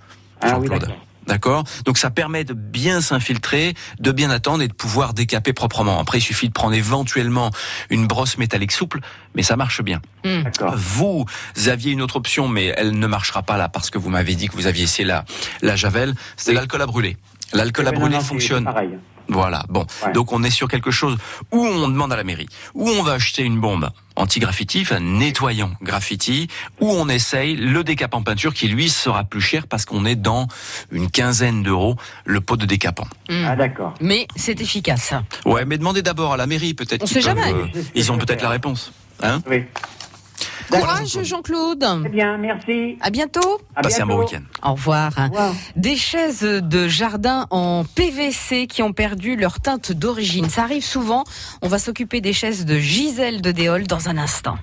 Ah 0.41 0.57
oui, 0.59 0.67
Jean-Claude. 0.67 0.81
d'accord. 0.81 1.05
D'accord? 1.27 1.63
Donc 1.85 1.99
ça 1.99 2.09
permet 2.09 2.43
de 2.43 2.53
bien 2.53 3.01
s'infiltrer, 3.01 3.75
de 3.99 4.11
bien 4.11 4.31
attendre 4.31 4.63
et 4.63 4.67
de 4.67 4.73
pouvoir 4.73 5.13
décaper 5.13 5.53
proprement. 5.53 5.99
Après, 5.99 6.17
il 6.17 6.21
suffit 6.21 6.47
de 6.47 6.53
prendre 6.53 6.73
éventuellement 6.73 7.51
une 7.91 8.07
brosse 8.07 8.39
métallique 8.39 8.71
souple, 8.71 8.99
mais 9.35 9.43
ça 9.43 9.55
marche 9.55 9.83
bien. 9.83 10.01
D'accord. 10.23 10.73
Vous 10.75 11.25
aviez 11.67 11.91
une 11.91 12.01
autre 12.01 12.15
option, 12.15 12.47
mais 12.47 12.73
elle 12.75 12.97
ne 12.97 13.05
marchera 13.05 13.43
pas 13.43 13.57
là 13.57 13.69
parce 13.69 13.91
que 13.91 13.99
vous 13.99 14.09
m'avez 14.09 14.33
dit 14.33 14.47
que 14.47 14.53
vous 14.55 14.65
aviez 14.65 14.85
essayé 14.85 15.07
la, 15.07 15.23
la 15.61 15.75
Javel. 15.75 16.15
C'était 16.35 16.53
l'alcool 16.53 16.81
à 16.81 16.87
brûler. 16.87 17.15
L'alcool 17.53 17.87
à 17.87 17.91
brûler 17.91 18.09
non, 18.09 18.15
non, 18.17 18.21
c'est- 18.21 18.27
fonctionne. 18.27 18.67
Voilà, 19.29 19.63
bon. 19.69 19.85
Ouais. 20.05 20.11
Donc 20.11 20.33
on 20.33 20.43
est 20.43 20.49
sur 20.49 20.67
quelque 20.67 20.91
chose 20.91 21.17
où 21.51 21.65
on 21.65 21.87
demande 21.87 22.11
à 22.11 22.15
la 22.17 22.23
mairie, 22.23 22.49
où 22.73 22.89
on 22.89 23.03
va 23.03 23.13
acheter 23.13 23.43
une 23.43 23.59
bombe 23.59 23.89
anti-graffiti, 24.15 24.81
enfin 24.81 24.99
nettoyant 24.99 25.71
graffiti, 25.81 26.47
où 26.81 26.89
on 26.91 27.07
essaye 27.07 27.55
le 27.55 27.83
décapant 27.83 28.21
peinture 28.21 28.53
qui 28.53 28.67
lui 28.67 28.89
sera 28.89 29.23
plus 29.23 29.39
cher 29.39 29.67
parce 29.67 29.85
qu'on 29.85 30.03
est 30.05 30.15
dans 30.15 30.47
une 30.91 31.09
quinzaine 31.09 31.63
d'euros 31.63 31.95
le 32.25 32.41
pot 32.41 32.57
de 32.57 32.65
décapant. 32.65 33.07
Hmm. 33.29 33.45
Ah 33.47 33.55
d'accord. 33.55 33.93
Mais 34.01 34.27
c'est 34.35 34.59
efficace. 34.59 35.13
Ouais, 35.45 35.63
mais 35.63 35.77
demandez 35.77 36.01
d'abord 36.01 36.33
à 36.33 36.37
la 36.37 36.47
mairie 36.47 36.73
peut-être. 36.73 37.03
On 37.03 37.07
sait 37.07 37.15
peuvent, 37.21 37.23
jamais. 37.37 37.53
euh, 37.53 37.67
ils 37.95 38.11
ont 38.11 38.17
peut-être 38.17 38.41
la 38.41 38.49
réponse. 38.49 38.91
Hein? 39.21 39.41
Oui. 39.49 39.63
Courage, 40.69 41.19
Jean-Claude. 41.23 41.79
Très 42.01 42.09
bien, 42.09 42.37
merci. 42.37 42.97
À 43.01 43.09
bientôt. 43.09 43.59
À 43.75 43.81
Passez 43.81 44.01
un 44.01 44.05
bon 44.05 44.17
bientôt. 44.19 44.33
week-end. 44.35 44.69
Au 44.69 44.73
revoir. 44.73 45.11
Au 45.17 45.23
revoir. 45.23 45.53
Des 45.75 45.95
chaises 45.95 46.41
de 46.41 46.87
jardin 46.87 47.47
en 47.49 47.83
PVC 47.95 48.67
qui 48.67 48.83
ont 48.83 48.93
perdu 48.93 49.35
leur 49.35 49.59
teinte 49.59 49.91
d'origine. 49.91 50.49
Ça 50.49 50.63
arrive 50.63 50.83
souvent. 50.85 51.23
On 51.61 51.67
va 51.67 51.79
s'occuper 51.79 52.21
des 52.21 52.33
chaises 52.33 52.65
de 52.65 52.77
Gisèle 52.77 53.41
de 53.41 53.51
Déol 53.51 53.87
dans 53.87 54.09
un 54.09 54.17
instant. 54.17 54.57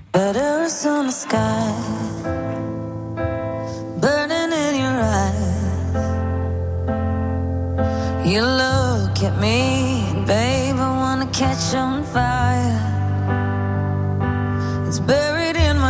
You 8.25 8.41
look 8.41 9.23
at 9.23 9.37
me, 9.39 10.25
babe, 10.25 10.75
I 10.77 10.89
wanna 10.99 11.27
catch 11.31 11.73
on 11.73 12.03
fire. 12.03 12.66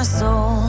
Soul, 0.07 0.66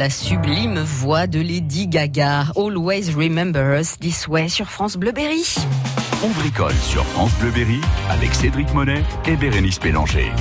La 0.00 0.08
sublime 0.08 0.78
voix 0.78 1.26
de 1.26 1.40
Lady 1.40 1.86
Gaga. 1.86 2.46
Always 2.56 3.10
remember 3.14 3.78
us 3.78 3.98
this 3.98 4.26
way 4.26 4.48
sur 4.48 4.70
France 4.70 4.96
Bleu 4.96 5.12
Berry. 5.12 5.44
On 6.24 6.28
bricole 6.30 6.72
sur 6.76 7.04
France 7.04 7.32
Bleu 7.38 7.50
Berry 7.50 7.82
avec 8.08 8.32
Cédric 8.34 8.72
Monet 8.72 9.02
et 9.28 9.36
Bérénice 9.36 9.78
Pélanger. 9.78 10.32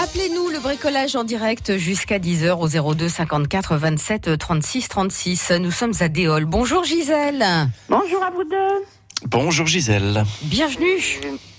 Appelez-nous 0.00 0.50
le 0.50 0.60
bricolage 0.60 1.16
en 1.16 1.24
direct 1.24 1.78
jusqu'à 1.78 2.20
10h 2.20 2.60
au 2.60 2.94
02 2.94 3.08
54 3.08 3.74
27 3.76 4.38
36 4.38 4.88
36. 4.88 5.50
Nous 5.60 5.72
sommes 5.72 5.94
à 5.98 6.06
Déol. 6.06 6.44
Bonjour 6.44 6.84
Gisèle. 6.84 7.44
Bonjour 7.88 8.22
à 8.22 8.30
vous 8.30 8.44
deux. 8.44 8.84
Bonjour 9.26 9.66
Gisèle. 9.66 10.22
Bienvenue. 10.42 11.02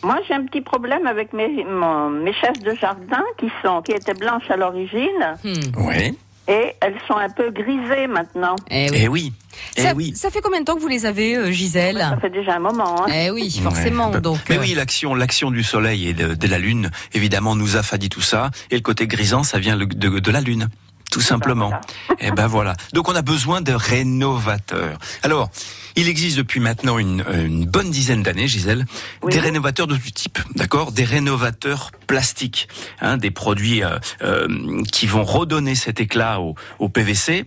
Moi, 0.02 0.18
j'ai 0.30 0.34
un 0.34 0.46
petit 0.46 0.62
problème 0.62 1.06
avec 1.08 1.34
mes, 1.34 1.66
mon- 1.66 2.10
mes 2.10 2.32
chaises 2.34 2.64
de 2.64 2.74
jardin 2.80 3.22
qui 3.38 3.48
sont 3.62 3.82
qui 3.82 3.92
étaient 3.92 4.14
blanches 4.14 4.50
à 4.50 4.56
l'origine 4.56 5.36
Oui. 5.44 6.18
Et 6.52 6.76
elles 6.82 6.96
sont 7.08 7.16
un 7.16 7.30
peu 7.30 7.50
grisées 7.50 8.08
maintenant. 8.08 8.56
Eh 8.70 8.88
Eh 8.94 9.08
oui. 9.08 9.34
Eh 9.78 9.82
Ça, 9.82 9.94
oui. 9.96 10.14
ça 10.16 10.30
fait 10.30 10.42
combien 10.42 10.60
de 10.60 10.66
temps 10.66 10.76
que 10.76 10.82
vous 10.82 10.88
les 10.88 11.06
avez, 11.06 11.36
euh, 11.38 11.52
Gisèle? 11.52 11.98
Ça 11.98 12.18
fait 12.20 12.30
déjà 12.30 12.56
un 12.56 12.60
moment. 12.60 13.06
Hein. 13.06 13.12
Eh 13.14 13.32
oui, 13.32 13.50
forcément. 13.64 14.12
Ouais. 14.12 14.20
Donc, 14.22 14.40
Mais 14.50 14.58
euh, 14.58 14.62
oui, 14.62 14.74
l'action, 14.74 15.16
l'action 15.16 15.50
du 15.52 15.64
soleil 15.64 16.08
et 16.10 16.14
de, 16.14 16.34
de 16.36 16.48
la 16.48 16.58
lune, 16.60 16.92
évidemment, 17.14 17.56
nous 17.56 17.78
affadit 17.78 18.10
tout 18.10 18.22
ça. 18.22 18.50
Et 18.70 18.76
le 18.76 18.82
côté 18.82 19.08
grisant, 19.08 19.44
ça 19.44 19.60
vient 19.60 19.78
de 19.78 20.32
la 20.32 20.42
lune. 20.42 20.70
Tout 21.12 21.22
simplement. 21.22 21.72
Et 22.20 22.32
ben 22.32 22.48
voilà. 22.48 22.74
Donc 22.94 23.10
on 23.10 23.16
a 23.16 23.22
besoin 23.22 23.62
de 23.62 23.74
rénovateurs. 23.74 24.98
Alors, 25.24 25.50
il 25.98 26.08
existe 26.08 26.38
depuis 26.38 26.62
maintenant 26.62 26.98
une, 26.98 27.24
une 27.34 27.66
bonne 27.66 27.92
dizaine 27.92 28.24
d'années, 28.24 28.48
Gisèle, 28.48 28.86
des 29.30 29.40
rénovateurs 29.40 29.88
de 29.88 29.96
tout 29.98 30.10
type, 30.10 30.40
d'accord? 30.56 30.94
Des 30.94 31.04
rénovateurs 31.04 31.92
plastiques, 32.08 32.70
hein, 33.02 33.18
des 33.18 33.30
produits 33.30 33.84
euh, 33.84 34.00
euh, 34.22 34.82
qui 34.92 35.06
vont 35.06 35.26
redonner 35.26 35.76
cet 35.76 36.00
éclat 36.00 36.40
au, 36.40 36.56
au 36.80 36.88
PVC, 36.88 37.46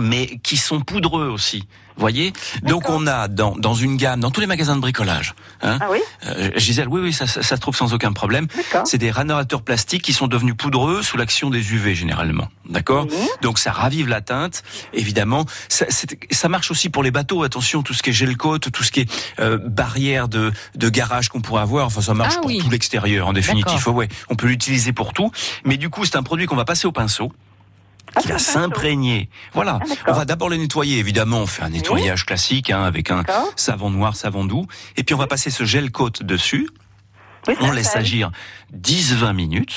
mais 0.00 0.38
qui 0.42 0.56
sont 0.56 0.80
poudreux 0.80 1.28
aussi. 1.28 1.66
Voyez, 1.96 2.32
donc 2.62 2.88
on 2.88 3.06
a 3.06 3.28
dans, 3.28 3.54
dans 3.56 3.74
une 3.74 3.98
gamme, 3.98 4.20
dans 4.20 4.30
tous 4.30 4.40
les 4.40 4.46
magasins 4.46 4.74
de 4.74 4.80
bricolage. 4.80 5.34
Hein, 5.60 5.76
Ah 5.82 5.88
oui 5.90 5.98
euh, 6.26 6.50
Gisèle, 6.56 6.88
oui, 6.88 6.98
oui, 7.02 7.12
ça, 7.12 7.26
ça, 7.26 7.42
ça 7.42 7.56
se 7.56 7.60
trouve 7.60 7.76
sans 7.76 7.92
aucun 7.92 8.12
problème. 8.14 8.46
C'est 8.86 8.96
des 8.96 9.10
rénovateurs 9.10 9.60
plastiques 9.60 10.02
qui 10.02 10.14
sont 10.14 10.26
devenus 10.26 10.54
poudreux 10.56 11.02
sous 11.02 11.18
l'action 11.18 11.50
des 11.50 11.74
UV 11.74 11.94
généralement. 11.94 12.48
D'accord 12.70 13.06
Donc 13.42 13.58
ça 13.58 13.70
ravive 13.72 14.08
la 14.08 14.22
teinte, 14.22 14.62
évidemment. 14.94 15.44
Ça, 15.68 15.84
ça 16.30 16.48
marche 16.48 16.70
aussi 16.70 16.88
pour 16.88 17.02
les 17.02 17.10
bateaux. 17.10 17.42
Attention, 17.42 17.82
tout 17.82 17.92
ce 17.92 18.02
qui 18.02 18.10
est 18.10 18.14
gel 18.14 18.34
coat, 18.38 18.60
tout 18.60 18.82
ce 18.82 18.92
qui 18.92 19.00
est 19.00 19.10
euh, 19.38 19.58
barrière 19.58 20.28
de, 20.28 20.52
de 20.76 20.88
garage 20.88 21.28
qu'on 21.28 21.42
pourrait 21.42 21.62
avoir. 21.62 21.84
Enfin, 21.84 22.00
ça 22.00 22.14
marche 22.14 22.34
Ah 22.38 22.40
pour 22.40 22.46
oui. 22.46 22.60
tout 22.64 22.70
l'extérieur 22.70 23.28
en 23.28 23.34
définitive. 23.34 23.86
Ouais, 23.88 24.08
on 24.30 24.36
peut 24.36 24.46
l'utiliser 24.46 24.94
pour 24.94 25.12
tout. 25.12 25.30
Mais 25.66 25.76
du 25.76 25.90
coup, 25.90 26.06
c'est 26.06 26.16
un 26.16 26.22
produit 26.22 26.46
qu'on 26.46 26.56
va 26.56 26.64
passer 26.64 26.86
au 26.86 26.92
pinceau 26.92 27.30
qui 28.20 28.28
va 28.28 28.38
s'imprégner. 28.38 29.28
Voilà. 29.52 29.78
on 30.06 30.12
va 30.12 30.24
d'abord 30.24 30.48
le 30.48 30.56
nettoyer, 30.56 30.98
évidemment. 30.98 31.38
On 31.38 31.46
fait 31.46 31.62
un 31.62 31.70
nettoyage 31.70 32.26
classique 32.26 32.70
hein, 32.70 32.82
avec 32.82 33.10
un 33.10 33.24
savon 33.56 33.90
noir, 33.90 34.16
savon 34.16 34.44
doux. 34.44 34.66
Et 34.96 35.04
puis 35.04 35.14
on 35.14 35.18
va 35.18 35.26
passer 35.26 35.50
ce 35.50 35.64
gel 35.64 35.90
coat 35.90 36.10
dessus. 36.22 36.68
on 37.60 37.72
laisse 37.72 37.94
agir 37.96 38.30
10-20 38.76 39.32
minutes. 39.34 39.74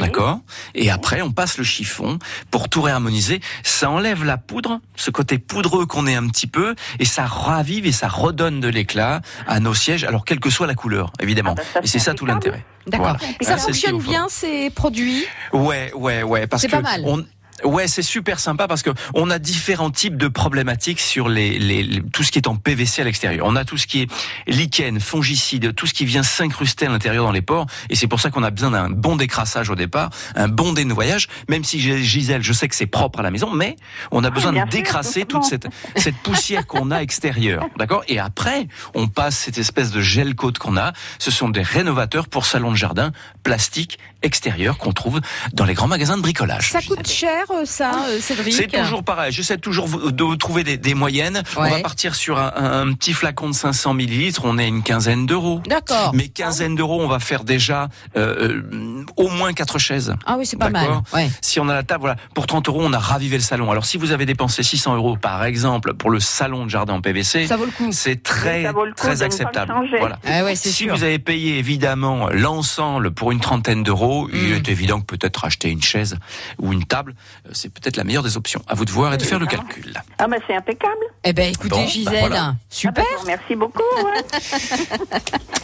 D'accord 0.00 0.38
Et 0.74 0.88
après, 0.90 1.20
on 1.20 1.32
passe 1.32 1.58
le 1.58 1.64
chiffon 1.64 2.18
pour 2.50 2.70
tout 2.70 2.80
réharmoniser. 2.80 3.42
Ça 3.62 3.90
enlève 3.90 4.24
la 4.24 4.38
poudre, 4.38 4.80
ce 4.94 5.10
côté 5.10 5.38
poudreux 5.38 5.84
qu'on 5.84 6.06
est 6.06 6.14
un 6.14 6.26
petit 6.28 6.46
peu, 6.46 6.74
et 6.98 7.04
ça 7.04 7.26
ravive 7.26 7.84
et 7.84 7.92
ça 7.92 8.08
redonne 8.08 8.58
de 8.60 8.68
l'éclat 8.68 9.20
à 9.46 9.60
nos 9.60 9.74
sièges, 9.74 10.04
alors 10.04 10.24
quelle 10.24 10.40
que 10.40 10.48
soit 10.48 10.66
la 10.66 10.74
couleur, 10.74 11.12
évidemment. 11.20 11.56
et 11.82 11.86
c'est 11.86 11.98
ça 11.98 12.14
tout 12.14 12.24
l'intérêt. 12.24 12.64
D'accord. 12.86 13.18
Voilà. 13.18 13.34
Et 13.38 13.44
ça 13.44 13.56
Ah, 13.56 13.58
fonctionne 13.58 13.98
bien, 13.98 14.28
ces 14.30 14.70
produits? 14.70 15.26
Ouais, 15.52 15.92
ouais, 15.94 16.22
ouais, 16.22 16.46
parce 16.46 16.62
C'est 16.62 16.68
que 16.68 16.76
pas 16.76 16.80
mal. 16.80 17.02
on 17.04 17.22
Ouais, 17.64 17.88
c'est 17.88 18.02
super 18.02 18.38
sympa 18.38 18.68
parce 18.68 18.82
que 18.82 18.90
on 19.14 19.30
a 19.30 19.38
différents 19.38 19.90
types 19.90 20.16
de 20.16 20.28
problématiques 20.28 21.00
sur 21.00 21.28
les, 21.28 21.58
les, 21.58 21.82
les- 21.82 22.02
tout 22.02 22.22
ce 22.22 22.30
qui 22.30 22.38
est 22.38 22.48
en 22.48 22.56
PVC 22.56 23.00
à 23.02 23.04
l'extérieur. 23.04 23.46
On 23.48 23.56
a 23.56 23.64
tout 23.64 23.78
ce 23.78 23.86
qui 23.86 24.02
est 24.02 24.08
lichen, 24.46 25.00
fongicide, 25.00 25.74
tout 25.74 25.86
ce 25.86 25.94
qui 25.94 26.04
vient 26.04 26.22
s'incruster 26.22 26.86
à 26.86 26.90
l'intérieur 26.90 27.24
dans 27.24 27.32
les 27.32 27.42
pores, 27.42 27.66
et 27.90 27.94
c'est 27.96 28.06
pour 28.06 28.20
ça 28.20 28.30
qu'on 28.30 28.42
a 28.42 28.50
besoin 28.50 28.70
d'un 28.70 28.90
bon 28.90 29.16
décrassage 29.16 29.70
au 29.70 29.74
départ, 29.74 30.10
un 30.34 30.48
bon 30.48 30.72
dénoyage. 30.72 31.28
Même 31.48 31.64
si 31.64 31.80
j'ai- 31.80 32.02
Gisèle, 32.02 32.42
je 32.42 32.52
sais 32.52 32.68
que 32.68 32.74
c'est 32.76 32.86
propre 32.86 33.20
à 33.20 33.22
la 33.22 33.30
maison, 33.30 33.50
mais 33.52 33.76
on 34.10 34.22
a 34.24 34.30
besoin 34.30 34.52
de 34.52 34.70
décrasser 34.70 35.24
toute 35.24 35.44
cette 35.44 35.66
cette 35.96 36.16
poussière 36.18 36.66
qu'on 36.66 36.90
a 36.90 36.98
extérieure, 36.98 37.66
d'accord? 37.78 38.02
Et 38.08 38.18
après, 38.18 38.68
on 38.94 39.08
passe 39.08 39.36
cette 39.38 39.58
espèce 39.58 39.90
de 39.90 40.00
gel 40.00 40.34
coat 40.34 40.52
qu'on 40.58 40.76
a. 40.76 40.92
Ce 41.18 41.30
sont 41.30 41.48
des 41.48 41.62
rénovateurs 41.62 42.28
pour 42.28 42.44
salon 42.46 42.70
de 42.70 42.76
jardin 42.76 43.12
plastique 43.42 43.98
extérieur 44.22 44.78
qu'on 44.78 44.92
trouve 44.92 45.20
dans 45.52 45.64
les 45.64 45.74
grands 45.74 45.86
magasins 45.88 46.16
de 46.16 46.22
bricolage. 46.22 46.70
Ça 46.72 46.80
coûte 46.82 47.06
cher, 47.08 47.44
euh, 47.50 47.64
ça, 47.64 48.06
euh, 48.08 48.18
Cédric 48.20 48.52
C'est 48.54 48.66
toujours 48.68 49.02
pareil. 49.04 49.32
J'essaie 49.32 49.58
toujours 49.58 49.88
de 49.88 50.34
trouver 50.36 50.64
des, 50.64 50.76
des 50.76 50.94
moyennes. 50.94 51.42
On 51.56 51.68
va 51.68 51.78
partir 51.80 52.14
sur 52.14 52.38
un, 52.38 52.52
un- 52.56 52.88
un 52.88 52.92
petit 52.92 53.12
flacon 53.12 53.48
de 53.50 53.54
500 53.54 53.94
millilitres. 53.94 54.42
On 54.44 54.58
est 54.58 54.64
à 54.64 54.66
une 54.66 54.82
quinzaine 54.82 55.26
d'euros. 55.26 55.62
D'accord. 55.68 56.12
Mais 56.14 56.28
quinzaine 56.28 56.74
d'euros, 56.74 57.00
on 57.02 57.08
va 57.08 57.18
faire 57.18 57.44
déjà 57.44 57.88
euh, 58.16 59.02
au 59.16 59.28
moins 59.28 59.52
quatre 59.52 59.78
chaises. 59.78 60.14
Ah 60.26 60.36
oui, 60.38 60.46
c'est 60.46 60.56
pas 60.58 60.70
mal. 60.70 60.88
Ouais. 61.12 61.30
Si 61.40 61.60
on 61.60 61.68
a 61.68 61.74
la 61.74 61.82
table, 61.82 62.00
voilà, 62.00 62.16
pour 62.34 62.46
30 62.46 62.68
euros, 62.68 62.80
on 62.82 62.92
a 62.92 62.98
ravivé 62.98 63.36
le 63.36 63.42
salon. 63.42 63.70
Alors 63.70 63.84
si 63.86 63.96
vous 63.98 64.12
avez 64.12 64.26
dépensé 64.26 64.62
600 64.62 64.96
euros, 64.96 65.16
par 65.16 65.44
exemple, 65.44 65.94
pour 65.94 66.10
le 66.10 66.20
salon 66.20 66.64
de 66.64 66.70
jardin 66.70 66.94
en 66.94 67.00
PVC, 67.00 67.46
Ça 67.46 67.56
vaut 67.56 67.64
le 67.66 67.70
coup. 67.70 67.90
c'est 67.92 68.22
très 68.22 68.64
Ça 68.64 68.72
vaut 68.72 68.84
le 68.84 68.92
coup 68.92 68.96
de 68.96 69.00
très 69.00 69.08
ne 69.10 69.14
pas 69.14 69.20
le 69.20 69.26
acceptable. 69.26 69.74
Voilà. 69.98 70.18
Ah 70.26 70.44
ouais, 70.44 70.54
si 70.56 70.72
sûr. 70.72 70.94
vous 70.96 71.02
avez 71.04 71.18
payé 71.18 71.58
évidemment 71.58 72.28
l'ensemble 72.30 73.10
pour 73.12 73.32
une 73.32 73.40
trentaine 73.40 73.82
d'euros, 73.82 74.28
il 74.32 74.50
Mm. 74.50 74.54
est 74.54 74.68
évident 74.68 75.00
que 75.00 75.06
peut-être 75.06 75.44
acheter 75.44 75.68
une 75.70 75.82
chaise 75.82 76.16
ou 76.58 76.72
une 76.72 76.84
table, 76.84 77.14
c'est 77.52 77.72
peut-être 77.72 77.96
la 77.96 78.04
meilleure 78.04 78.22
des 78.22 78.36
options. 78.36 78.62
À 78.68 78.74
vous 78.74 78.84
de 78.84 78.90
voir 78.90 79.12
et 79.14 79.16
de 79.16 79.22
faire 79.22 79.38
le 79.38 79.46
calcul. 79.46 79.94
Ah 80.18 80.26
ben 80.28 80.38
c'est 80.46 80.54
impeccable. 80.54 80.92
Eh 81.24 81.32
ben, 81.32 81.52
écoutez, 81.52 81.68
Bon, 81.68 81.80
bah 81.82 81.86
Gisèle, 81.86 82.18
voilà. 82.20 82.54
super. 82.70 83.04
Merci 83.26 83.54
beaucoup. 83.56 83.82
ouais. 84.04 85.18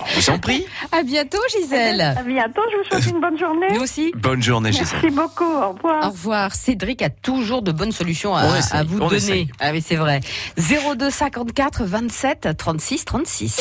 Je 0.08 0.20
vous 0.20 0.30
en 0.30 0.38
prie. 0.38 0.64
À 0.90 1.02
bientôt, 1.02 1.38
Gisèle. 1.56 2.00
À 2.00 2.22
bientôt, 2.22 2.62
je 2.72 2.76
vous 2.78 2.84
souhaite 2.84 3.14
une 3.14 3.20
bonne 3.20 3.38
journée. 3.38 3.66
Nous 3.72 3.80
aussi. 3.82 4.12
Bonne 4.16 4.42
journée, 4.42 4.70
Merci 4.72 4.94
Gisèle. 4.96 5.14
beaucoup, 5.14 5.44
au 5.44 5.72
revoir. 5.72 6.06
Au 6.06 6.10
revoir. 6.10 6.54
Cédric 6.54 7.02
a 7.02 7.10
toujours 7.10 7.62
de 7.62 7.72
bonnes 7.72 7.92
solutions 7.92 8.34
à, 8.34 8.44
vous 8.84 8.96
on 9.00 9.06
donner. 9.08 9.16
essaye. 9.16 9.48
Ah 9.60 9.70
oui, 9.72 9.84
c'est 9.86 9.96
vrai. 9.96 10.20
02 10.58 11.10
54 11.10 11.84
27 11.84 12.48
36 12.56 13.04
36. 13.04 13.60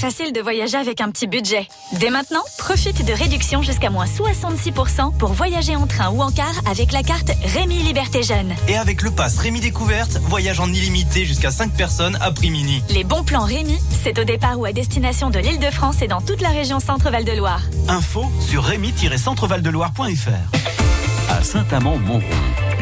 Facile 0.00 0.32
de 0.32 0.40
voyager 0.40 0.78
avec 0.78 1.02
un 1.02 1.10
petit 1.10 1.26
budget. 1.26 1.68
Dès 1.92 2.08
maintenant, 2.08 2.42
profite 2.56 3.04
de 3.04 3.12
réductions 3.12 3.60
jusqu'à 3.60 3.90
moins 3.90 4.06
66% 4.06 5.14
pour 5.18 5.34
voyager 5.34 5.76
en 5.76 5.86
train 5.86 6.08
ou 6.08 6.22
en 6.22 6.30
car 6.30 6.54
avec 6.64 6.92
la 6.92 7.02
carte 7.02 7.30
Rémi 7.44 7.82
Liberté 7.82 8.22
Jeune. 8.22 8.54
Et 8.66 8.78
avec 8.78 9.02
le 9.02 9.10
pass 9.10 9.36
Rémi 9.36 9.60
Découverte, 9.60 10.16
voyage 10.22 10.58
en 10.58 10.68
illimité 10.68 11.26
jusqu'à 11.26 11.50
5 11.50 11.72
personnes 11.72 12.16
à 12.22 12.32
prix 12.32 12.50
mini. 12.50 12.82
Les 12.88 13.04
bons 13.04 13.24
plans 13.24 13.44
Rémi, 13.44 13.78
c'est 14.02 14.18
au 14.18 14.24
départ 14.24 14.58
ou 14.58 14.64
à 14.64 14.72
destination 14.72 15.28
de 15.28 15.38
l'île 15.38 15.58
de 15.58 15.70
France 15.70 16.00
et 16.00 16.08
dans 16.08 16.22
toute 16.22 16.40
la 16.40 16.48
région 16.48 16.80
Centre-Val 16.80 17.26
de 17.26 17.32
Loire. 17.32 17.60
Info 17.86 18.24
sur 18.40 18.64
rémi-centrevaldeloire.fr. 18.64 21.28
À 21.28 21.44
Saint-Amand-Montrond, 21.44 22.26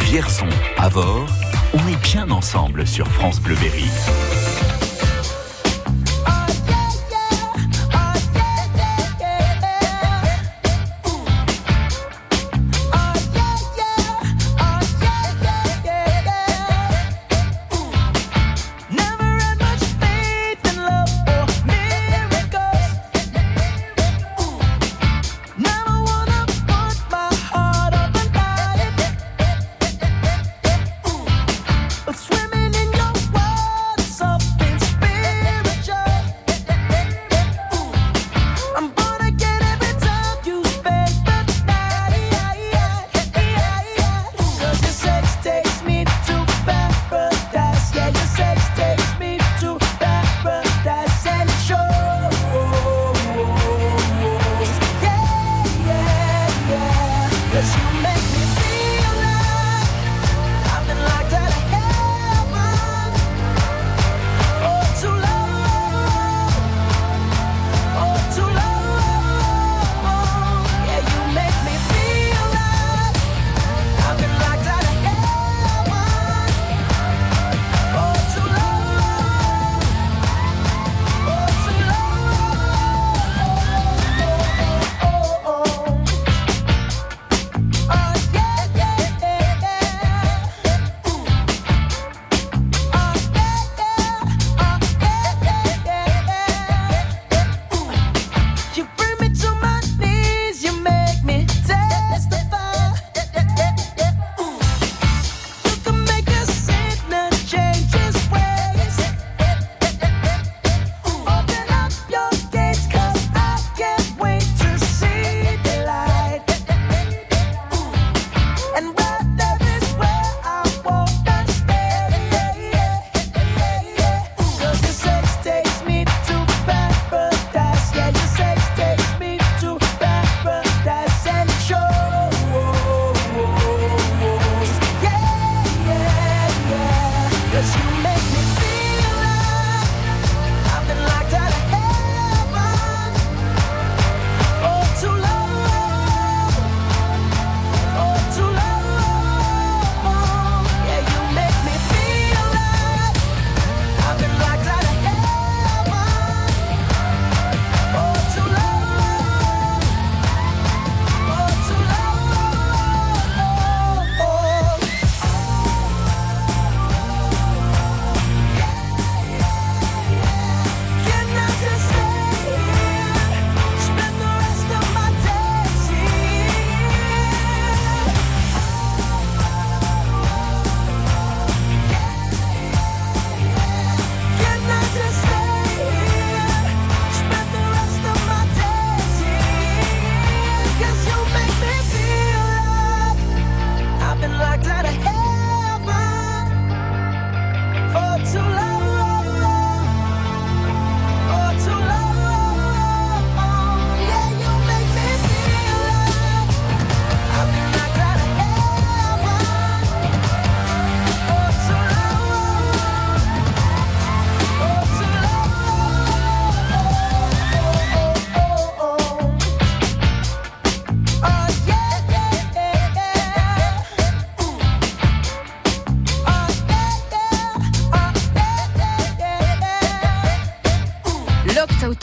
Vierson, 0.02 0.48
Avord, 0.76 1.26
on 1.74 1.88
est 1.88 2.00
bien 2.00 2.30
ensemble 2.30 2.86
sur 2.86 3.08
France 3.08 3.40
Bleu 3.40 3.56
Berry. 3.56 3.90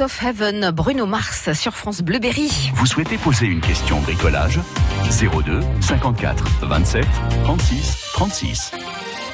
Of 0.05 0.21
Heaven, 0.21 0.69
Bruno 0.71 1.07
Mars 1.07 1.51
sur 1.53 1.75
France 1.75 2.03
Bleu 2.03 2.19
Berry. 2.19 2.71
Vous 2.75 2.85
souhaitez 2.85 3.17
poser 3.17 3.47
une 3.47 3.59
question 3.59 3.99
bricolage? 4.01 4.59
02 5.09 5.59
54 5.81 6.45
27 6.61 7.05
36 7.43 8.11
36. 8.13 8.71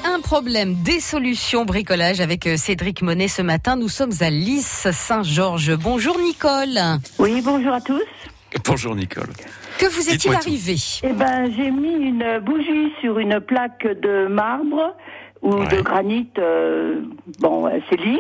Un 0.06 0.22
problème, 0.22 0.76
des 0.76 1.02
solutions 1.02 1.66
bricolage 1.66 2.22
avec 2.22 2.48
euh, 2.48 2.56
Cédric 2.56 3.02
Monet 3.02 3.28
ce 3.28 3.42
matin. 3.42 3.76
Nous 3.76 3.90
sommes 3.90 4.14
à 4.22 4.30
Lys 4.30 4.88
Saint-Georges. 4.92 5.76
Bonjour 5.76 6.18
Nicole. 6.18 6.80
Oui, 7.20 7.42
bonjour 7.44 7.74
à 7.74 7.82
tous. 7.82 8.02
Bonjour 8.66 8.96
Nicole. 8.96 9.30
Que 9.78 9.88
vous 9.88 10.10
est-il 10.10 10.34
arrivé? 10.34 10.78
Eh 11.04 11.12
ben, 11.12 11.52
j'ai 11.54 11.70
mis 11.70 11.94
une 11.94 12.40
bougie 12.40 12.94
sur 13.02 13.20
une 13.20 13.42
plaque 13.42 13.86
de 13.86 14.28
marbre 14.28 14.96
ou 15.42 15.64
de 15.66 15.82
granit. 15.82 16.30
euh, 16.38 17.02
bon, 17.40 17.68
euh, 17.68 17.80
c'est 17.90 18.00
lisse. 18.00 18.20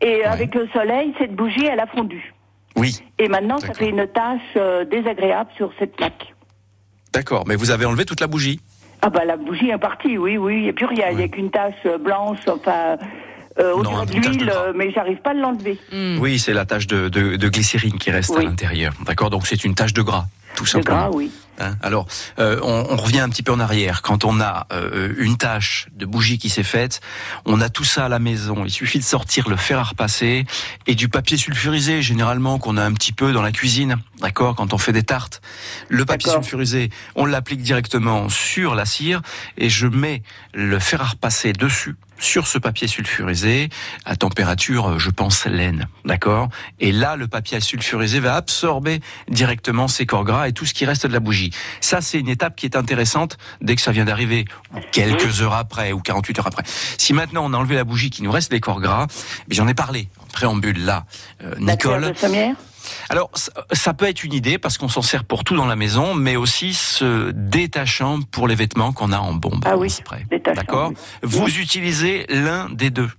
Et 0.00 0.24
avec 0.24 0.54
le 0.54 0.68
soleil, 0.72 1.14
cette 1.18 1.34
bougie, 1.34 1.64
elle 1.66 1.80
a 1.80 1.86
fondu. 1.86 2.32
Oui, 2.76 2.98
Et 3.18 3.28
maintenant, 3.28 3.58
ça 3.58 3.72
fait 3.72 3.88
une 3.88 4.06
tache 4.06 4.40
euh, 4.56 4.84
désagréable 4.84 5.50
sur 5.56 5.70
cette 5.78 5.96
plaque. 5.96 6.34
d'accord. 7.12 7.44
Mais 7.46 7.56
vous 7.56 7.70
avez 7.70 7.86
enlevé 7.86 8.04
toute 8.04 8.20
la 8.20 8.26
bougie? 8.26 8.60
Ah 9.02 9.08
bah 9.10 9.24
la 9.24 9.36
bougie 9.36 9.70
est 9.70 9.78
partie, 9.78 10.18
oui, 10.18 10.36
oui. 10.36 10.56
Il 10.56 10.62
n'y 10.64 10.68
a 10.68 10.72
plus 10.72 10.86
rien. 10.86 11.06
Il 11.10 11.16
n'y 11.18 11.22
a 11.22 11.28
qu'une 11.28 11.50
tache 11.50 11.74
euh, 11.86 11.96
blanche, 11.98 12.38
enfin, 12.48 12.96
euh, 13.58 13.72
on 13.76 13.82
Non, 13.82 14.04
de 14.04 14.12
l'huile, 14.12 14.50
euh, 14.54 14.72
mais 14.74 14.90
j'arrive 14.90 15.18
pas 15.18 15.30
à 15.30 15.34
l'enlever. 15.34 15.78
Oui, 16.20 16.38
c'est 16.38 16.52
la 16.52 16.64
tache 16.66 16.86
de, 16.86 17.08
de- 17.08 17.36
de 17.36 17.48
glycérine 17.48 17.98
qui 17.98 18.10
reste 18.10 18.36
à 18.36 18.42
l'intérieur. 18.42 18.92
D'accord 19.06 19.30
Donc 19.30 19.46
c'est 19.46 19.64
une 19.64 19.74
tache 19.74 19.92
de 19.94 20.02
gras, 20.02 20.24
tout 20.56 20.66
simplement. 20.66 21.08
gras, 21.08 21.10
oui. 21.16 21.30
Hein, 21.58 21.76
Alors, 21.82 22.06
euh, 22.38 22.58
on, 22.62 22.86
on 22.90 22.96
revient 22.96 23.20
un 23.20 23.28
petit 23.28 23.42
peu 23.42 23.52
en 23.52 23.60
arrière. 23.60 24.02
Quand 24.02 24.24
on 24.24 24.40
a 24.40 24.66
euh, 24.72 25.14
une 25.18 25.36
tache 25.36 25.88
de 25.94 26.04
bougie 26.04 26.38
qui 26.38 26.50
s'est 26.50 26.62
faite, 26.62 27.00
on 27.44 27.60
a 27.60 27.68
tout 27.68 27.84
ça 27.84 28.06
à 28.06 28.08
la 28.08 28.18
maison. 28.18 28.64
Il 28.64 28.70
suffit 28.70 28.98
de 28.98 29.04
sortir 29.04 29.48
le 29.48 29.56
fer 29.56 29.78
à 29.78 29.84
repasser 29.84 30.44
et 30.86 30.94
du 30.94 31.08
papier 31.08 31.36
sulfurisé, 31.36 32.02
généralement 32.02 32.58
qu'on 32.58 32.76
a 32.76 32.84
un 32.84 32.92
petit 32.92 33.12
peu 33.12 33.32
dans 33.32 33.42
la 33.42 33.52
cuisine, 33.52 33.96
d'accord, 34.20 34.54
quand 34.54 34.74
on 34.74 34.78
fait 34.78 34.92
des 34.92 35.02
tartes. 35.02 35.40
Le 35.88 36.04
papier 36.04 36.30
sulfurisé, 36.30 36.90
on 37.14 37.24
l'applique 37.24 37.62
directement 37.62 38.28
sur 38.28 38.74
la 38.74 38.84
cire 38.84 39.22
et 39.56 39.70
je 39.70 39.86
mets 39.86 40.22
le 40.52 40.78
fer 40.78 41.00
à 41.00 41.06
repasser 41.06 41.52
dessus 41.52 41.96
sur 42.18 42.46
ce 42.46 42.58
papier 42.58 42.88
sulfurisé 42.88 43.68
à 44.04 44.16
température, 44.16 44.92
euh, 44.92 44.98
je 44.98 45.10
pense, 45.10 45.46
laine, 45.46 45.88
d'accord 46.04 46.48
Et 46.80 46.92
là, 46.92 47.16
le 47.16 47.28
papier 47.28 47.60
sulfurisé 47.60 48.20
va 48.20 48.36
absorber 48.36 49.00
directement 49.28 49.88
ces 49.88 50.06
corps 50.06 50.24
gras 50.24 50.45
et 50.48 50.52
tout 50.52 50.66
ce 50.66 50.74
qui 50.74 50.84
reste 50.84 51.06
de 51.06 51.12
la 51.12 51.20
bougie. 51.20 51.50
Ça, 51.80 52.00
c'est 52.00 52.18
une 52.18 52.28
étape 52.28 52.56
qui 52.56 52.66
est 52.66 52.76
intéressante 52.76 53.38
dès 53.60 53.76
que 53.76 53.82
ça 53.82 53.92
vient 53.92 54.04
d'arriver, 54.04 54.44
ou 54.74 54.78
quelques 54.92 55.42
heures 55.42 55.54
après, 55.54 55.92
ou 55.92 56.00
48 56.00 56.38
heures 56.38 56.46
après. 56.46 56.62
Si 56.98 57.12
maintenant 57.12 57.44
on 57.44 57.52
a 57.52 57.56
enlevé 57.56 57.74
la 57.74 57.84
bougie, 57.84 58.10
qu'il 58.10 58.24
nous 58.24 58.32
reste 58.32 58.50
des 58.50 58.60
corps 58.60 58.80
gras, 58.80 59.06
mais 59.48 59.54
j'en 59.54 59.68
ai 59.68 59.74
parlé 59.74 60.08
en 60.22 60.26
préambule 60.26 60.84
là, 60.84 61.04
euh, 61.42 61.54
Nicole. 61.58 62.14
Alors, 63.08 63.30
ça, 63.72 63.94
peut 63.94 64.06
être 64.06 64.24
une 64.24 64.32
idée 64.32 64.58
parce 64.58 64.78
qu'on 64.78 64.88
s'en 64.88 65.02
sert 65.02 65.24
pour 65.24 65.44
tout 65.44 65.56
dans 65.56 65.66
la 65.66 65.76
maison, 65.76 66.14
mais 66.14 66.36
aussi 66.36 66.74
se 66.74 67.30
détachant 67.32 68.20
pour 68.30 68.48
les 68.48 68.54
vêtements 68.54 68.92
qu'on 68.92 69.12
a 69.12 69.18
en 69.18 69.34
bombe. 69.34 69.64
Ah 69.66 69.76
oui, 69.76 69.92
D'accord? 70.54 70.90
oui. 70.90 70.96
Vous 71.22 71.58
utilisez 71.58 72.26
l'un 72.28 72.68
des 72.70 72.90
deux. 72.90 73.10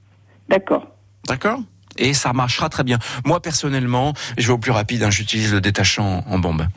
D'accord. 0.50 0.88
D'accord? 1.28 1.60
Et 1.98 2.14
ça 2.14 2.34
marchera 2.34 2.70
très 2.70 2.84
bien. 2.84 3.00
Moi, 3.26 3.42
personnellement, 3.42 4.14
je 4.38 4.48
vais 4.48 4.54
au 4.54 4.58
plus 4.58 4.72
rapide, 4.72 5.04
hein, 5.04 5.12
j'utilise 5.12 5.54
le 5.54 5.62
détachant 5.62 6.24
en 6.28 6.40
bombe. 6.40 6.68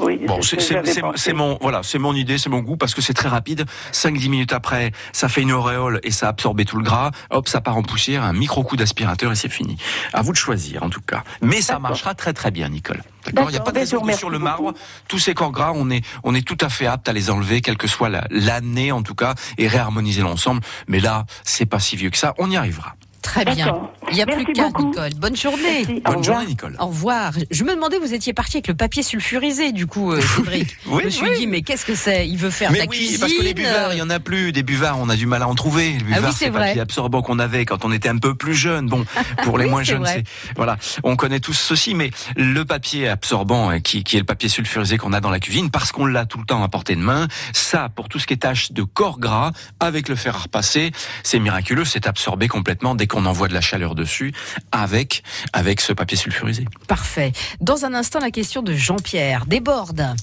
Oui. 0.00 0.20
Bon, 0.26 0.40
c'est 0.42 1.32
mon 1.32 1.58
voilà, 1.60 1.82
c'est 1.82 1.98
mon 1.98 2.14
idée, 2.14 2.38
c'est 2.38 2.48
mon 2.50 2.60
goût 2.60 2.76
parce 2.76 2.94
que 2.94 3.00
c'est 3.02 3.14
très 3.14 3.28
rapide. 3.28 3.64
5-10 3.92 4.28
minutes 4.28 4.52
après, 4.52 4.92
ça 5.12 5.28
fait 5.28 5.42
une 5.42 5.52
auréole 5.52 6.00
et 6.02 6.10
ça 6.10 6.26
a 6.26 6.30
absorbé 6.30 6.64
tout 6.64 6.76
le 6.76 6.82
gras. 6.84 7.10
Hop, 7.30 7.48
ça 7.48 7.60
part 7.60 7.76
en 7.76 7.82
poussière, 7.82 8.22
un 8.24 8.32
micro 8.32 8.62
coup 8.62 8.76
d'aspirateur 8.76 9.32
et 9.32 9.36
c'est 9.36 9.48
fini. 9.48 9.76
À 10.12 10.22
vous 10.22 10.32
de 10.32 10.36
choisir 10.36 10.82
en 10.82 10.90
tout 10.90 11.00
cas. 11.00 11.22
Mais 11.40 11.60
ça 11.60 11.78
marchera 11.78 12.14
très 12.14 12.32
très 12.32 12.50
bien, 12.50 12.68
Nicole. 12.68 13.02
D'accord 13.24 13.48
Il 13.50 13.52
n'y 13.52 13.58
a 13.58 13.60
pas 13.60 13.70
de 13.72 13.84
sur 14.16 14.30
le 14.30 14.38
marbre, 14.38 14.72
tous 15.08 15.18
ces 15.18 15.34
corps 15.34 15.52
gras, 15.52 15.72
on 15.74 15.90
est 15.90 16.04
on 16.24 16.34
est 16.34 16.46
tout 16.46 16.58
à 16.60 16.68
fait 16.68 16.86
apte 16.86 17.08
à 17.08 17.12
les 17.12 17.30
enlever, 17.30 17.60
quelle 17.60 17.76
que 17.76 17.86
soit 17.86 18.08
la- 18.08 18.26
l'année 18.30 18.90
en 18.92 19.02
tout 19.02 19.14
cas, 19.14 19.34
et 19.58 19.68
réharmoniser 19.68 20.22
l'ensemble. 20.22 20.60
Mais 20.88 20.98
là, 21.00 21.24
c'est 21.44 21.66
pas 21.66 21.78
si 21.78 21.94
vieux 21.96 22.10
que 22.10 22.18
ça. 22.18 22.34
On 22.38 22.50
y 22.50 22.56
arrivera. 22.56 22.94
Très 23.22 23.44
bien. 23.44 23.88
Il 24.10 24.16
n'y 24.16 24.22
a 24.22 24.26
Merci 24.26 24.44
plus 24.44 24.52
qu'à. 24.52 24.66
Nicole. 24.68 25.14
Bonne 25.16 25.36
journée. 25.36 25.62
Merci. 25.86 25.92
Au 25.92 26.00
Bonne 26.10 26.16
revoir. 26.18 26.24
journée, 26.24 26.46
Nicole. 26.46 26.76
Au 26.78 26.86
revoir. 26.86 27.32
Je 27.50 27.64
me 27.64 27.74
demandais, 27.74 27.98
vous 27.98 28.12
étiez 28.14 28.32
parti 28.34 28.56
avec 28.58 28.66
le 28.68 28.74
papier 28.74 29.02
sulfurisé, 29.02 29.72
du 29.72 29.86
coup, 29.86 30.12
euh, 30.12 30.20
Cédric. 30.36 30.76
Oui, 30.86 31.00
je 31.02 31.04
me 31.06 31.10
suis 31.10 31.28
oui. 31.28 31.38
dit, 31.38 31.46
mais 31.46 31.62
qu'est-ce 31.62 31.86
que 31.86 31.94
c'est? 31.94 32.28
Il 32.28 32.36
veut 32.36 32.50
faire 32.50 32.70
Mais 32.72 32.78
de 32.78 32.82
la 32.84 32.90
oui, 32.90 32.96
cuisine 32.98 33.20
parce 33.20 33.32
que 33.32 33.42
les 33.42 33.54
buvards, 33.54 33.94
il 33.94 33.98
y 33.98 34.02
en 34.02 34.10
a 34.10 34.20
plus. 34.20 34.52
Des 34.52 34.62
buvards, 34.62 34.98
on 35.00 35.08
a 35.08 35.16
du 35.16 35.26
mal 35.26 35.42
à 35.42 35.48
en 35.48 35.54
trouver. 35.54 35.92
Les 35.92 35.98
Ah 36.00 36.04
buvards, 36.16 36.22
oui, 36.24 36.30
c'est 36.32 36.38
c'est 36.40 36.46
le 36.46 36.52
vrai. 36.52 36.66
papier 36.68 36.80
absorbant 36.82 37.22
qu'on 37.22 37.38
avait 37.38 37.64
quand 37.64 37.84
on 37.84 37.92
était 37.92 38.08
un 38.08 38.18
peu 38.18 38.34
plus 38.34 38.54
jeune. 38.54 38.86
Bon, 38.88 39.04
pour 39.44 39.56
les 39.56 39.64
Oui, 39.64 39.70
moins 39.70 39.84
c'est 39.84 39.92
jeunes, 39.92 40.02
vrai. 40.02 40.24
c'est 40.46 40.54
voilà, 40.56 40.76
on 41.04 41.16
connaît 41.16 41.40
tous 41.40 41.52
ceci, 41.54 41.94
mais 41.94 42.10
le 42.36 42.64
papier 42.64 43.08
absorbant, 43.08 43.70
euh, 43.70 43.78
qui, 43.78 44.02
qui 44.04 44.16
est 44.16 44.20
le 44.20 44.26
papier 44.26 44.48
sulfurisé 44.48 44.98
qu'on 44.98 45.12
a 45.12 45.20
dans 45.20 45.30
la 45.30 45.40
cuisine, 45.40 45.70
parce 45.70 45.92
qu'on 45.92 46.06
l'a 46.06 46.26
tout 46.26 46.38
le 46.38 46.44
temps 46.44 46.62
à 46.62 46.68
portée 46.68 46.96
de 46.96 47.00
main, 47.00 47.28
ça, 47.52 47.88
pour 47.94 48.08
tout 48.08 48.18
ce 48.18 48.26
qui 48.26 48.34
est 48.34 48.38
tache 48.38 48.72
de 48.72 48.82
corps 48.82 49.20
gras, 49.20 49.52
avec 49.80 50.08
le 50.08 50.16
fer 50.16 50.34
à 50.34 50.38
repasser, 50.40 50.90
c'est 51.22 51.38
miraculeux, 51.38 51.84
c'est 51.84 52.06
absorbé 52.06 52.48
complètement 52.48 52.94
dès 52.94 53.06
qu'on 53.12 53.26
envoie 53.26 53.48
de 53.48 53.54
la 53.54 53.60
chaleur 53.60 53.94
dessus, 53.94 54.32
avec 54.72 55.22
avec 55.52 55.82
ce 55.82 55.92
papier 55.92 56.16
sulfurisé. 56.16 56.66
Parfait. 56.88 57.32
Dans 57.60 57.84
un 57.84 57.92
instant, 57.92 58.20
la 58.20 58.30
question 58.30 58.62
de 58.62 58.72
Jean-Pierre 58.72 59.44
déborde. 59.46 60.16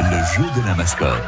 Le 0.00 0.18
jeu 0.34 0.60
de 0.60 0.66
la 0.66 0.74
mascotte. 0.74 1.22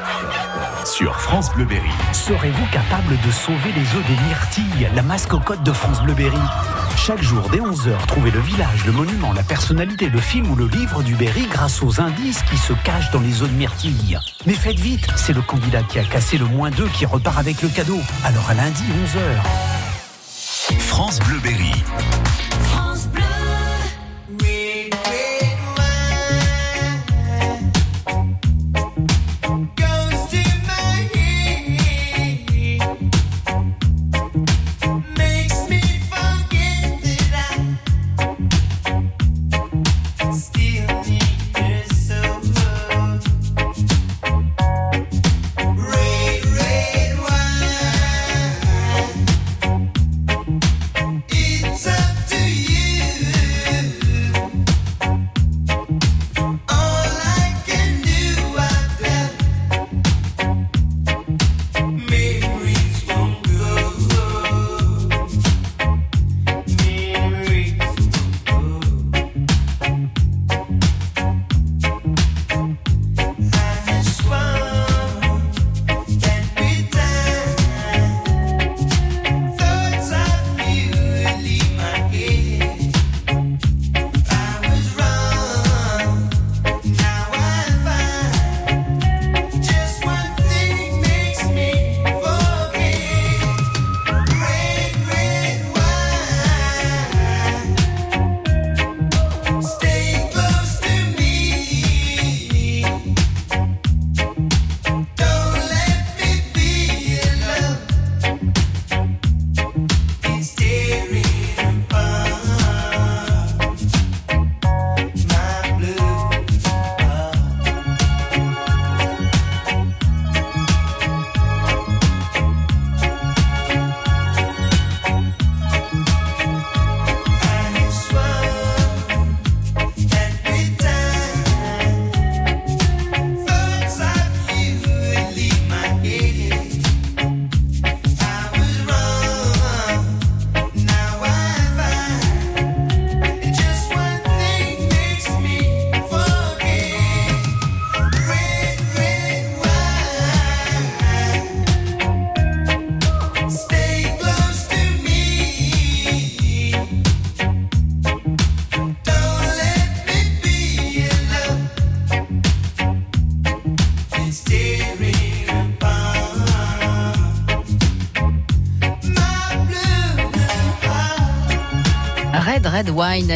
Sur 0.84 1.20
France 1.20 1.52
Bleu 1.54 1.64
Berry. 1.64 1.90
Serez-vous 2.12 2.66
capable 2.72 3.16
de 3.24 3.30
sauver 3.30 3.72
les 3.72 3.82
œufs 3.82 4.06
des 4.06 4.16
myrtilles, 4.26 4.88
la 4.94 5.02
mascotte 5.02 5.62
de 5.62 5.72
France 5.72 6.02
Bleu 6.02 6.14
Berry? 6.14 6.36
Chaque 6.96 7.22
jour, 7.22 7.48
dès 7.50 7.58
11h, 7.58 8.06
trouvez 8.06 8.30
le 8.30 8.40
village, 8.40 8.84
le 8.86 8.92
monument, 8.92 9.32
la 9.32 9.44
personnalité, 9.44 10.08
le 10.08 10.18
film 10.18 10.50
ou 10.50 10.56
le 10.56 10.66
livre 10.66 11.02
du 11.02 11.14
Berry 11.14 11.46
grâce 11.46 11.82
aux 11.82 12.00
indices 12.00 12.42
qui 12.42 12.56
se 12.56 12.72
cachent 12.84 13.10
dans 13.12 13.20
les 13.20 13.42
œufs 13.42 13.50
de 13.50 13.54
myrtille. 13.54 14.18
Mais 14.44 14.54
faites 14.54 14.78
vite, 14.78 15.06
c'est 15.16 15.32
le 15.32 15.42
candidat 15.42 15.82
qui 15.82 15.98
a 16.00 16.04
cassé 16.04 16.36
le 16.36 16.46
moins 16.46 16.70
d'œufs 16.70 16.90
qui 16.92 17.06
repart 17.06 17.38
avec 17.38 17.62
le 17.62 17.68
cadeau. 17.68 18.00
Alors 18.24 18.50
à 18.50 18.54
lundi, 18.54 18.82
11h. 18.82 20.78
France 20.80 21.20
Bleu 21.20 21.38
Berry. 21.42 21.72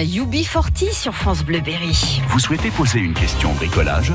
UB40 0.02 0.92
sur 0.92 1.14
France 1.14 1.42
Bleu 1.44 1.60
Berry. 1.60 2.20
Vous 2.28 2.38
souhaitez 2.38 2.70
poser 2.70 2.98
une 3.00 3.14
question 3.14 3.52
bricolage? 3.54 4.12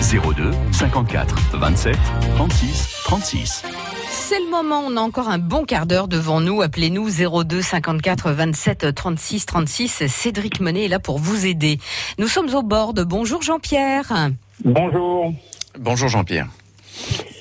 02 0.00 0.50
54 0.72 1.34
27 1.54 1.96
36 2.36 2.88
36. 3.04 3.62
C'est 4.10 4.38
le 4.40 4.50
moment, 4.50 4.82
on 4.86 4.96
a 4.96 5.00
encore 5.00 5.28
un 5.28 5.38
bon 5.38 5.64
quart 5.64 5.86
d'heure 5.86 6.08
devant 6.08 6.40
nous. 6.40 6.62
Appelez-nous 6.62 7.10
02 7.44 7.62
54 7.62 8.30
27 8.32 8.94
36 8.94 9.46
36. 9.46 10.06
Cédric 10.08 10.60
Monet 10.60 10.84
est 10.86 10.88
là 10.88 10.98
pour 10.98 11.18
vous 11.18 11.46
aider. 11.46 11.78
Nous 12.18 12.28
sommes 12.28 12.54
au 12.54 12.62
bord 12.62 12.94
de 12.94 13.04
Bonjour 13.04 13.42
Jean-Pierre. 13.42 14.30
Bonjour. 14.64 15.32
Bonjour 15.78 16.08
Jean-Pierre. 16.08 16.48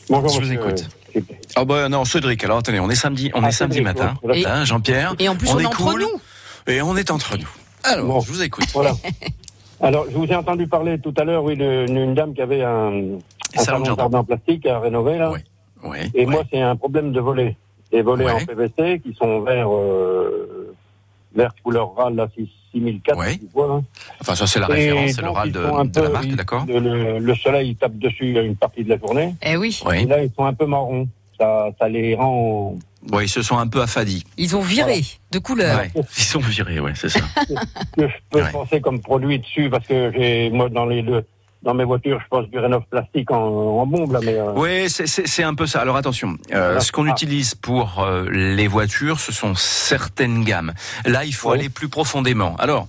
Bonjour, 0.10 0.30
Je 0.30 0.36
vous 0.36 0.54
monsieur. 0.54 0.54
écoute. 0.56 0.90
Ah 1.56 1.64
bah 1.66 1.90
non, 1.90 2.06
Cédric, 2.06 2.44
alors 2.44 2.58
attendez, 2.58 2.80
on 2.80 2.90
est 2.90 2.96
samedi, 2.96 3.30
on 3.36 3.46
est 3.46 3.52
samedi 3.52 3.78
Cédric, 3.78 3.98
matin, 4.00 4.16
hein, 4.48 4.66
Jean-Pierre? 4.66 5.14
Et 5.20 5.30
en 5.30 5.36
plus, 5.36 5.50
on 5.50 5.60
est 5.60 5.64
est 5.64 5.68
entre 5.68 5.78
cool, 5.78 6.02
nous. 6.02 6.22
Et 6.74 6.82
on 6.82 6.98
est 6.98 7.12
entre 7.12 7.38
nous. 7.38 7.48
Alors, 7.84 8.22
je 8.22 8.32
vous 8.32 8.42
écoute. 8.42 8.66
Voilà. 8.74 8.94
Alors, 9.82 10.06
je 10.10 10.16
vous 10.16 10.26
ai 10.26 10.36
entendu 10.36 10.68
parler 10.68 10.98
tout 11.00 11.14
à 11.18 11.24
l'heure, 11.26 11.44
oui, 11.44 11.56
d'une 11.58 11.98
une 11.98 12.14
dame 12.14 12.34
qui 12.34 12.42
avait 12.42 12.62
un, 12.64 12.94
un 13.56 13.60
salon 13.64 13.80
de 13.82 13.86
jardin 13.98 14.20
en 14.20 14.24
plastique 14.24 14.66
à 14.66 14.80
rénover, 14.80 15.18
là. 15.18 15.32
Oui. 15.32 15.40
Et 16.14 16.26
moi, 16.26 16.44
c'est 16.52 16.62
un 16.62 16.76
problème 16.78 17.12
de 17.12 17.20
volets. 17.20 17.58
Des 17.92 18.02
volets 18.02 18.26
en 18.32 18.46
PVC 18.46 19.02
qui 19.02 19.14
sont 19.14 19.42
verts, 19.42 19.72
euh, 19.72 20.74
vert 21.36 21.54
couleur 21.64 21.94
râle, 21.96 22.16
là, 22.16 22.28
6- 22.38 22.48
6004, 22.72 23.18
tu 23.34 23.40
vois, 23.54 23.68
là. 23.68 23.82
Enfin, 24.22 24.34
ça 24.36 24.48
c'est 24.48 24.60
la 24.60 24.66
référence, 24.68 25.12
c'est 25.12 25.22
l'oral 25.22 25.52
de, 25.52 25.60
la 25.60 26.10
marque, 26.10 26.28
d'accord 26.36 26.66
le, 26.68 26.80
le- 26.80 27.20
le 27.20 27.36
soleil 27.36 27.70
il 27.70 27.76
tape 27.76 27.98
dessus 28.00 28.36
une 28.40 28.56
partie 28.56 28.84
de 28.84 28.90
la 28.90 28.98
journée. 28.98 29.36
Eh 29.44 29.58
oui. 29.58 29.80
Et 30.02 30.06
là, 30.06 30.24
ils 30.24 30.32
sont 30.36 30.46
un 30.46 30.54
peu 30.56 30.66
marrons. 30.66 31.08
Ça, 31.40 31.68
ça 31.78 31.88
les 31.90 32.16
rend. 32.16 32.76
Oui, 33.12 33.26
ils 33.26 33.30
se 33.30 33.42
sont 33.42 33.58
un 33.58 33.68
peu 33.68 33.82
affadis. 33.82 34.24
Ils 34.38 34.56
ont 34.56 34.62
viré 34.62 35.02
de 35.32 35.40
couleur. 35.40 35.80
Ouais, 35.80 35.92
ils 35.96 36.24
sont 36.24 36.40
virés, 36.40 36.80
ouais, 36.80 36.94
c'est 36.96 37.10
ça. 37.10 37.20
que 37.98 38.08
je 38.08 38.14
peux 38.30 38.44
penser 38.52 38.82
comme 38.82 39.02
produit 39.02 39.40
dessus 39.40 39.70
parce 39.70 39.86
que 39.86 40.12
j'ai 40.16 40.50
moi 40.50 40.70
dans 40.70 40.86
les 40.86 41.02
deux 41.02 41.26
dans 41.64 41.74
mes 41.74 41.84
voitures 41.86 42.20
je 42.22 42.28
pense 42.30 42.50
du 42.50 42.60
rénov 42.60 42.84
plastique 42.90 43.32
en, 43.32 43.38
en 43.38 43.86
bombe 43.88 44.12
là 44.12 44.20
mais 44.24 44.36
euh, 44.36 44.52
Oui, 44.56 44.90
c'est- 44.90 45.44
un 45.44 45.56
peu 45.56 45.66
ça. 45.68 45.82
Alors 45.82 45.98
attention, 45.98 46.38
euh, 46.54 46.80
ce 46.80 46.92
qu'on 46.92 47.06
utilise 47.08 47.54
pour 47.56 48.00
euh, 48.04 48.30
les 48.32 48.68
voitures, 48.68 49.20
ce 49.20 49.32
sont 49.34 49.56
certaines 49.56 50.44
gammes. 50.44 50.74
Là, 51.06 51.26
il 51.26 51.34
faut 51.34 51.52
aller 51.52 51.70
plus 51.70 51.90
profondément. 51.90 52.56
Alors, 52.58 52.88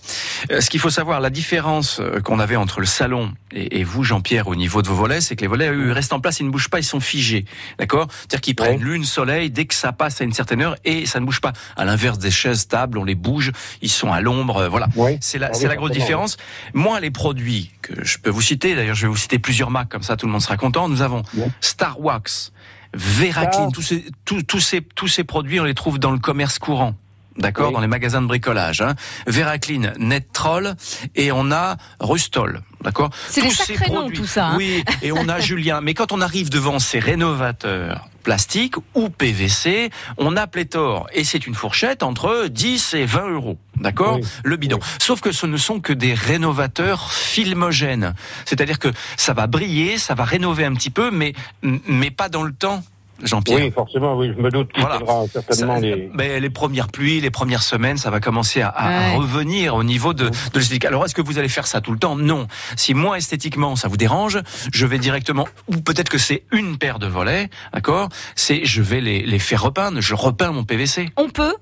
euh, 0.53 0.61
ce 0.61 0.71
qu'il 0.71 0.79
faut 0.81 0.91
savoir, 0.91 1.21
la 1.21 1.31
différence 1.31 1.99
euh, 2.01 2.21
qu'on 2.21 2.39
avait 2.39 2.55
entre 2.57 2.81
le 2.81 2.87
salon 2.87 3.33
et, 3.53 3.81
et 3.81 3.85
vous, 3.85 4.05
Jean-Pierre, 4.05 4.47
au 4.49 4.55
niveau 4.55 4.83
de 4.83 4.89
vos 4.89 4.95
volets, 4.95 5.21
c'est 5.21 5.35
que 5.37 5.41
les 5.41 5.47
volets, 5.49 5.69
eux, 5.71 5.91
restent 5.93 6.13
en 6.13 6.21
place, 6.21 6.39
ils 6.41 6.47
ne 6.47 6.51
bougent 6.51 6.69
pas, 6.71 6.79
ils 6.79 6.85
sont 6.85 7.01
figés. 7.01 7.45
D'accord? 7.79 8.07
C'est-à-dire 8.11 8.41
qu'ils 8.41 8.55
prennent 8.55 8.81
lune, 8.81 9.05
soleil, 9.05 9.51
dès 9.51 9.65
que 9.65 9.75
ça 9.75 9.93
passe 9.93 10.21
à 10.21 10.25
une 10.25 10.33
certaine 10.33 10.63
heure, 10.63 10.77
et 10.85 11.07
ça 11.07 11.19
ne 11.21 11.25
bouge 11.27 11.41
pas. 11.41 11.53
À 11.77 11.85
l'inverse 11.85 12.19
des 12.19 12.31
chaises, 12.31 12.69
tables, 12.69 12.99
on 12.99 13.05
les 13.05 13.15
bouge, 13.17 13.51
ils 13.83 13.91
sont 13.91 14.13
à 14.13 14.21
l'ombre, 14.21 14.59
euh, 14.59 14.69
voilà. 14.69 14.87
C'est 15.21 15.39
la, 15.39 15.49
Ah 15.53 15.57
oui, 15.59 15.67
la 15.67 15.77
grosse 15.77 15.91
différence. 15.93 16.37
Moi, 16.73 17.01
les 17.01 17.11
produits 17.11 17.71
que 17.83 18.05
je 18.05 18.19
peux 18.19 18.31
vous 18.31 18.41
citer, 18.43 18.64
d'ailleurs, 18.75 18.95
je 18.95 19.03
vais 19.03 19.09
vous 19.09 19.17
citer 19.17 19.39
plusieurs 19.39 19.71
marques, 19.71 19.91
comme 19.91 20.03
ça 20.03 20.17
tout 20.17 20.27
le 20.27 20.33
monde 20.33 20.41
sera 20.41 20.57
content. 20.57 20.89
Nous 20.89 21.03
avons 21.03 21.23
Star 21.61 22.01
Wax, 22.01 22.53
Veraclean, 22.95 23.71
tous 23.71 23.83
ces, 23.83 24.05
tous, 24.25 24.43
tous 24.45 24.61
ces, 24.61 24.81
tous 24.81 25.09
ces 25.09 25.25
produits, 25.25 25.61
on 25.61 25.65
les 25.65 25.75
trouve 25.75 25.99
dans 25.99 26.13
le 26.13 26.19
commerce 26.19 26.59
courant. 26.59 26.95
D'accord, 27.37 27.73
dans 27.73 27.81
les 27.81 27.89
magasins 27.89 28.23
de 28.23 28.29
bricolage. 28.29 28.81
Hein. 28.81 28.95
Veraclean, 29.27 29.93
Nettroll 29.99 30.77
et 31.17 31.33
on 31.33 31.51
a 31.51 31.77
Rustol. 31.99 32.63
D'accord? 32.81 33.11
C'est 33.29 33.41
des 33.43 33.49
Tous 33.49 33.55
ces 33.55 33.75
sacrés 33.75 33.89
noms, 33.93 34.01
produits- 34.03 34.19
tout 34.19 34.25
ça, 34.27 34.51
hein. 34.51 34.55
Oui, 34.57 34.85
et 35.03 35.11
on 35.11 35.29
a 35.29 35.41
Julien. 35.41 35.81
Mais 35.81 35.95
quand 35.95 36.13
on 36.13 36.21
arrive 36.21 36.49
devant 36.49 36.79
ces 36.79 37.01
rénovateurs 37.01 38.09
plastiques 38.25 38.75
ou 38.95 39.09
PVC, 39.09 39.91
on 40.19 40.37
a 40.37 40.49
pléthore 40.49 41.07
et 41.13 41.23
c'est 41.23 41.47
une 41.47 41.55
fourchette 41.55 42.03
entre 42.03 42.49
10 42.49 42.95
et 42.95 43.07
20 43.07 43.29
euros. 43.29 43.59
D'accord 43.77 44.19
Le 44.43 44.57
bidon. 44.57 44.81
Sauf 45.01 45.21
que 45.21 45.31
ce 45.31 45.47
ne 45.47 45.57
sont 45.57 45.81
que 45.81 45.93
des 45.93 46.15
rénovateurs 46.15 47.13
filmogènes. 47.13 48.15
C'est-à-dire 48.45 48.81
que 48.81 48.89
ça 49.17 49.33
va 49.33 49.47
briller, 49.47 49.99
ça 49.99 50.15
va 50.15 50.25
rénover 50.25 50.65
un 50.65 50.75
petit 50.75 50.91
peu, 50.91 51.11
mais, 51.13 51.35
mais 51.63 52.11
pas 52.11 52.29
dans 52.29 52.43
le 52.43 52.53
temps. 52.53 52.83
Jean-Pierre. 53.23 53.61
oui 53.61 53.71
forcément 53.71 54.17
oui 54.17 54.33
je 54.37 54.43
me 54.43 54.51
doute 54.51 54.73
qu'il 54.73 54.83
Voilà. 54.83 54.99
certainement 55.33 55.75
Ça- 55.75 55.81
les 55.81 56.11
mais 56.13 56.41
les 56.41 56.51
premières 56.51 56.89
pluies, 56.89 57.21
les 57.21 57.31
premières 57.31 57.63
semaines, 57.63 57.97
ça 57.97 58.11
va 58.11 58.21
commencer 58.21 58.61
à, 58.61 58.69
à- 58.69 58.89
à 58.89 59.11
Ouais. 59.11 59.17
revenir 59.17 59.75
au 59.77 59.85
niveau 59.85 60.13
de, 60.15 60.29
de 60.29 60.33
l'esthétique. 60.59 60.85
Alors, 60.85 61.05
est-ce 61.05 61.15
que 61.15 61.23
vous 61.23 61.39
allez 61.39 61.49
faire 61.49 61.67
ça 61.67 61.81
tout 61.81 61.93
le 61.93 61.99
temps? 61.99 62.17
Non. 62.17 62.47
Si 62.77 62.93
moi, 62.95 63.17
esthétiquement, 63.19 63.77
ça 63.77 63.89
vous 63.89 63.97
dérange, 63.97 64.39
je 64.73 64.87
vais 64.87 64.99
directement, 64.99 65.47
ou 65.69 65.77
peut-être 65.79 66.09
que 66.09 66.19
c'est 66.19 66.43
une 66.53 66.77
paire 66.79 66.99
de 66.99 67.07
volets, 67.07 67.51
d'accord? 67.73 68.09
C'est, 68.35 68.65
je 68.65 68.83
vais 68.83 69.01
les, 69.01 69.23
les 69.25 69.39
faire 69.39 69.63
repeindre. 69.63 70.01
Je 70.01 70.15
repeins 70.15 70.51
mon 70.53 70.65
PVC. 70.65 71.09
On 71.17 71.29
peut 71.29 71.55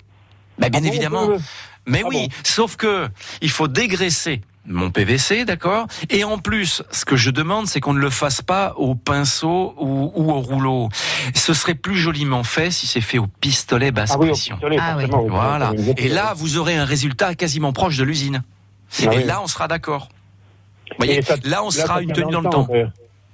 Bah, 0.58 0.68
bien 0.68 0.80
Ah 0.80 0.82
bon, 0.82 0.88
évidemment. 0.88 1.22
on 1.24 1.26
peut 1.36 1.42
Mais 1.86 2.02
oui, 2.04 2.28
sauf 2.44 2.76
que 2.76 3.08
il 3.40 3.50
faut 3.50 3.68
dégraisser 3.68 4.40
mon 4.66 4.90
PVC, 4.90 5.44
d'accord? 5.44 5.86
Et 6.08 6.24
en 6.24 6.38
plus, 6.38 6.82
ce 6.90 7.04
que 7.04 7.16
je 7.16 7.30
demande, 7.30 7.66
c'est 7.66 7.80
qu'on 7.80 7.94
ne 7.94 7.98
le 7.98 8.10
fasse 8.10 8.42
pas 8.42 8.74
au 8.76 8.94
pinceau 8.94 9.74
ou, 9.78 10.12
ou 10.14 10.30
au 10.30 10.40
rouleau. 10.40 10.88
Ce 11.34 11.52
serait 11.54 11.74
plus 11.74 11.96
joliment 11.96 12.44
fait 12.44 12.70
si 12.70 12.86
c'est 12.86 13.00
fait 13.00 13.18
au 13.18 13.26
pistolet 13.26 13.90
basse 13.90 14.12
Ah 14.14 14.18
oui, 14.18 14.26
au 14.28 14.32
pression. 14.32 14.56
pistolet, 14.56 14.76
Ah 14.80 14.96
oui. 14.98 15.06
Voilà. 15.28 15.72
Et 15.96 16.08
là, 16.08 16.32
vous 16.36 16.58
aurez 16.58 16.76
un 16.76 16.84
résultat 16.84 17.34
quasiment 17.34 17.72
proche 17.72 17.96
de 17.96 18.04
l'usine. 18.04 18.42
Ah 19.00 19.04
Et 19.12 19.18
oui. 19.18 19.24
là, 19.24 19.40
on 19.42 19.46
sera 19.46 19.66
d'accord. 19.68 20.08
Vous 20.90 20.96
voyez, 21.06 21.22
ça- 21.22 21.36
là, 21.44 21.62
on 21.62 21.66
là, 21.66 21.70
sera 21.72 22.02
une 22.02 22.12
tenue 22.12 22.30
dans 22.32 22.40
le 22.40 22.46
le 22.46 22.50
temps, 22.52 22.64
temps. 22.64 22.72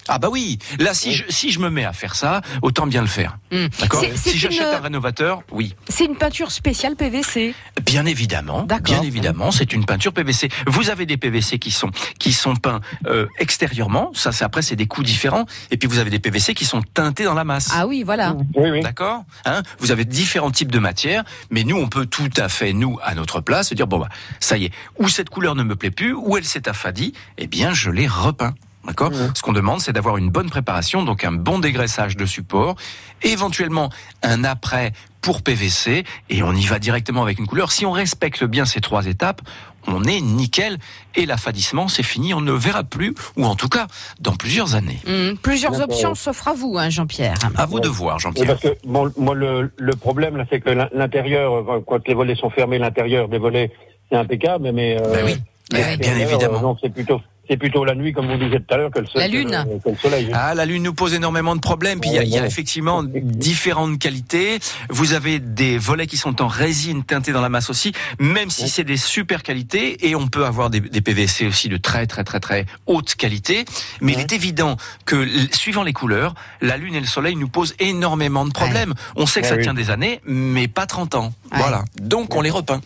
Ah 0.08 0.18
bah 0.18 0.28
oui, 0.30 0.58
là 0.78 0.94
si 0.94 1.12
je 1.12 1.24
si 1.28 1.50
je 1.50 1.58
me 1.60 1.68
mets 1.70 1.84
à 1.84 1.92
faire 1.92 2.14
ça, 2.14 2.40
autant 2.62 2.86
bien 2.86 3.00
le 3.02 3.06
faire. 3.06 3.38
D'accord 3.80 4.00
C'est- 4.00 4.16
c'est 4.16 4.30
Si 4.30 4.38
j'achète 4.38 4.60
une- 4.68 4.74
un 4.74 4.80
rénovateur, 4.80 5.42
oui. 5.52 5.74
C'est 5.88 6.04
une 6.06 6.16
peinture 6.16 6.50
spéciale 6.50 6.96
PVC. 6.96 7.54
Bien 7.84 8.04
évidemment, 8.06 8.62
bien 8.96 9.02
évidemment, 9.02 9.50
c'est 9.50 9.72
une 9.72 9.84
peinture 9.84 10.12
PVC. 10.12 10.48
Vous 10.66 10.90
avez 10.90 11.06
des 11.06 11.16
PVC 11.16 11.58
qui 11.58 11.70
sont 11.70 11.90
qui 12.18 12.32
sont 12.32 12.56
peints 12.56 12.80
euh, 13.06 13.26
extérieurement, 13.38 14.10
ça 14.14 14.32
c'est 14.32 14.44
après 14.44 14.62
c'est 14.62 14.76
des 14.76 14.86
coûts 14.86 15.02
différents, 15.02 15.44
et 15.70 15.76
puis 15.76 15.88
vous 15.88 15.98
avez 15.98 16.10
des 16.10 16.18
PVC 16.18 16.54
qui 16.54 16.64
sont 16.64 16.82
teintés 16.82 17.24
dans 17.24 17.34
la 17.34 17.44
masse. 17.44 17.70
Ah 17.74 17.86
oui, 17.86 18.02
voilà. 18.02 18.34
D'accord 18.82 19.24
hein 19.44 19.62
Vous 19.78 19.90
avez 19.90 20.04
différents 20.04 20.50
types 20.50 20.72
de 20.72 20.78
matières, 20.78 21.24
mais 21.50 21.64
nous 21.64 21.76
on 21.76 21.88
peut 21.88 22.06
tout 22.06 22.30
à 22.36 22.48
fait 22.48 22.72
nous 22.72 22.98
à 23.02 23.14
notre 23.14 23.40
place 23.40 23.68
se 23.68 23.74
dire 23.74 23.86
bon 23.86 23.98
bah 23.98 24.08
ça 24.40 24.56
y 24.56 24.66
est, 24.66 24.72
ou 24.98 25.08
cette 25.08 25.28
couleur 25.30 25.54
ne 25.54 25.62
me 25.62 25.76
plaît 25.76 25.90
plus, 25.90 26.12
ou 26.14 26.36
elle 26.36 26.44
s'est 26.44 26.68
affadie, 26.68 27.12
eh 27.38 27.46
bien 27.46 27.72
je 27.72 27.90
l'ai 27.90 28.06
repeint. 28.06 28.54
D'accord 28.88 29.12
Ce 29.34 29.42
qu'on 29.42 29.52
demande, 29.52 29.80
c'est 29.80 29.92
d'avoir 29.92 30.16
une 30.16 30.30
bonne 30.30 30.50
préparation, 30.50 31.02
donc 31.04 31.22
un 31.24 31.32
bon 31.32 31.58
dégraissage 31.60 32.16
de 32.16 32.26
support, 32.26 32.74
éventuellement 33.22 33.90
un 34.22 34.44
après 34.44 34.92
pour 35.20 35.42
PVC, 35.42 36.04
et 36.30 36.42
on 36.42 36.52
y 36.52 36.64
va 36.66 36.78
directement 36.78 37.22
avec 37.22 37.38
une 37.38 37.46
couleur. 37.46 37.70
Si 37.72 37.84
on 37.84 37.92
respecte 37.92 38.44
bien 38.44 38.64
ces 38.64 38.80
trois 38.80 39.06
étapes, 39.06 39.42
on 39.86 40.04
est 40.04 40.20
nickel, 40.20 40.78
et 41.16 41.26
l'affadissement, 41.26 41.88
c'est 41.88 42.02
fini, 42.02 42.32
on 42.34 42.40
ne 42.40 42.52
le 42.52 42.56
verra 42.58 42.84
plus, 42.84 43.14
ou 43.36 43.44
en 43.44 43.54
tout 43.56 43.68
cas, 43.68 43.86
dans 44.20 44.36
plusieurs 44.36 44.74
années. 44.74 45.00
Hum, 45.06 45.36
Plusieurs 45.36 45.80
options 45.80 46.14
s'offrent 46.14 46.48
à 46.48 46.52
vous, 46.54 46.76
hein, 46.78 46.88
Jean-Pierre. 46.88 47.34
À 47.56 47.66
vous 47.66 47.80
de 47.80 47.88
voir, 47.88 48.16
Oui, 48.16 48.22
Jean-Pierre. 48.22 48.46
parce 48.46 48.60
que 48.62 48.76
bon, 48.86 49.10
moi 49.18 49.34
le, 49.34 49.70
le 49.76 49.96
problème 49.96 50.36
là, 50.36 50.44
c'est 50.50 50.60
que 50.60 50.70
l'in- 50.70 50.88
l'intérieur, 50.94 51.54
euh, 51.54 51.80
quand 51.86 52.06
les 52.06 52.14
volets 52.14 52.36
sont 52.36 52.50
fermés, 52.50 52.78
l'intérieur 52.78 53.28
des 53.28 53.38
volets 53.38 53.70
c'est 54.10 54.16
impeccable, 54.16 54.70
mais 54.72 54.96
euh, 54.98 55.12
Ben 55.12 55.24
oui. 55.26 55.36
Ben, 55.70 55.98
bien 55.98 56.16
évidemment. 56.16 56.58
euh, 56.58 56.62
donc 56.62 56.78
c'est 56.82 56.88
plutôt 56.92 57.20
c'est 57.48 57.56
plutôt 57.56 57.84
la 57.84 57.94
nuit, 57.94 58.12
comme 58.12 58.30
vous 58.30 58.36
disiez 58.36 58.60
tout 58.60 58.74
à 58.74 58.76
l'heure, 58.76 58.90
que 58.90 58.98
le, 58.98 59.06
La 59.14 59.26
que 59.26 59.32
le- 59.32 59.38
lune. 59.38 59.66
que 59.84 59.88
le 59.90 59.96
soleil. 59.96 60.30
Ah, 60.34 60.54
la 60.54 60.66
lune 60.66 60.82
nous 60.82 60.92
pose 60.94 61.14
énormément 61.14 61.56
de 61.56 61.60
problèmes. 61.60 61.98
Puis 62.00 62.10
il 62.10 62.16
y 62.16 62.18
a, 62.18 62.22
il 62.22 62.28
y 62.28 62.38
a 62.38 62.44
effectivement 62.46 63.02
différentes 63.02 63.98
qualités. 63.98 64.58
Vous 64.90 65.14
avez 65.14 65.38
des 65.38 65.78
volets 65.78 66.06
qui 66.06 66.16
sont 66.16 66.42
en 66.42 66.46
résine 66.48 67.04
teintés 67.04 67.32
dans 67.32 67.40
la 67.40 67.48
masse 67.48 67.70
aussi, 67.70 67.92
même 68.18 68.50
si 68.50 68.68
c'est 68.68 68.84
des 68.84 68.96
super 68.96 69.42
qualités. 69.42 70.06
Et 70.08 70.14
on 70.14 70.28
peut 70.28 70.44
avoir 70.44 70.68
des, 70.70 70.80
des 70.80 71.00
PVC 71.00 71.46
aussi 71.46 71.68
de 71.68 71.76
très 71.78 72.06
très 72.06 72.24
très 72.24 72.40
très 72.40 72.66
haute 72.86 73.14
qualité. 73.14 73.64
Mais 74.00 74.12
il 74.12 74.20
est 74.20 74.32
évident 74.32 74.76
que 75.06 75.26
suivant 75.54 75.82
les 75.82 75.92
couleurs, 75.92 76.34
la 76.60 76.76
lune 76.76 76.94
et 76.94 77.00
le 77.00 77.06
soleil 77.06 77.36
nous 77.36 77.48
posent 77.48 77.74
énormément 77.78 78.44
de 78.44 78.52
problèmes. 78.52 78.94
On 79.16 79.26
sait 79.26 79.40
que 79.40 79.46
Ouais, 79.46 79.50
ça 79.52 79.56
oui. 79.56 79.62
tient 79.62 79.74
des 79.74 79.90
années, 79.90 80.20
mais 80.26 80.68
pas 80.68 80.84
30 80.86 81.14
ans. 81.14 81.32
Voilà. 81.52 81.84
Donc 82.00 82.34
on 82.34 82.40
les 82.42 82.50
repeint. 82.50 82.80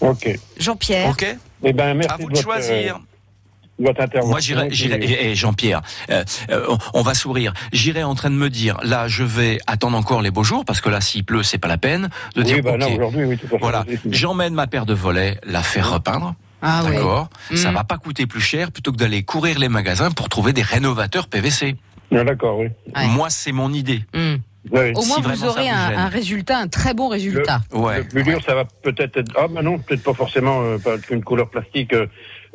Ok. 0.00 0.28
Jean-Pierre. 0.58 1.10
Ok. 1.10 1.24
Eh 1.64 1.72
ben 1.72 1.94
merci 1.94 2.12
À 2.12 2.16
vous 2.16 2.28
de 2.30 2.36
votre, 2.36 2.42
choisir. 2.42 3.00
Votre 3.78 4.00
intervention. 4.00 4.30
Moi, 4.30 4.40
j'irai, 4.40 4.68
j'irai, 4.70 4.96
et, 5.04 5.30
et 5.30 5.34
Jean-Pierre, 5.34 5.82
euh, 6.10 6.24
euh, 6.50 6.76
on- 6.94 7.02
va 7.02 7.14
sourire. 7.14 7.52
J'irai 7.72 8.02
en 8.02 8.14
train 8.14 8.30
de 8.30 8.34
me 8.34 8.50
dire, 8.50 8.76
là, 8.82 9.08
je 9.08 9.22
vais 9.24 9.58
attendre 9.66 9.96
encore 9.96 10.20
les 10.22 10.30
beaux 10.30 10.44
jours, 10.44 10.64
parce 10.64 10.80
que 10.80 10.88
là, 10.88 11.00
s'il 11.00 11.24
pleut, 11.24 11.42
c'est 11.42 11.58
pas 11.58 11.68
la 11.68 11.78
peine 11.78 12.08
de 12.34 12.40
Oui, 12.42 12.44
dire, 12.46 12.62
bah, 12.62 12.72
ok, 12.74 12.80
non, 12.80 12.92
aujourd'hui, 12.94 13.24
oui, 13.24 13.38
tout 13.38 13.46
à 13.46 13.50
fait. 13.50 13.58
voilà, 13.58 13.84
j'emmène 14.10 14.54
ma 14.54 14.66
paire 14.66 14.84
de 14.86 14.94
volets, 14.94 15.38
la 15.44 15.62
faire 15.62 15.92
repeindre. 15.92 16.34
Ah. 16.60 16.82
D'accord. 16.84 17.28
Ça 17.54 17.70
Mm. 17.70 17.74
va 17.74 17.84
pas 17.84 17.98
coûter 17.98 18.26
plus 18.26 18.40
cher 18.40 18.72
plutôt 18.72 18.90
que 18.90 18.96
d'aller 18.96 19.22
courir 19.22 19.58
les 19.60 19.68
magasins 19.68 20.10
pour 20.10 20.28
trouver 20.28 20.52
des 20.52 20.62
rénovateurs 20.62 21.28
PVC. 21.28 21.76
Ah, 22.12 22.24
D'accord, 22.24 22.58
oui. 22.58 22.68
Moi, 23.10 23.30
c'est 23.30 23.52
mon 23.52 23.72
idée. 23.72 24.02
Hum. 24.14 24.38
Oui. 24.72 24.90
Au 24.96 25.04
moins, 25.04 25.16
Si 25.16 25.22
vous 25.22 25.36
ça 25.36 25.46
aurez 25.48 25.62
vous 25.62 25.98
un, 25.98 26.08
résultat, 26.08 26.58
un 26.58 26.68
très 26.68 26.92
bon 26.92 27.08
résultat. 27.08 27.60
Ouais. 27.72 27.98
Le 27.98 28.04
plus 28.04 28.22
dur, 28.24 28.40
ça 28.44 28.54
va 28.54 28.64
peut-être 28.82 29.16
être. 29.18 29.32
Ah, 29.38 29.46
bah 29.48 29.62
non, 29.62 29.78
peut-être 29.78 30.02
pas 30.02 30.12
forcément 30.12 30.60
euh, 30.62 30.78
pas 30.78 30.98
qu'une 30.98 31.22
couleur 31.22 31.48
plastique. 31.48 31.92
euh, 31.94 32.06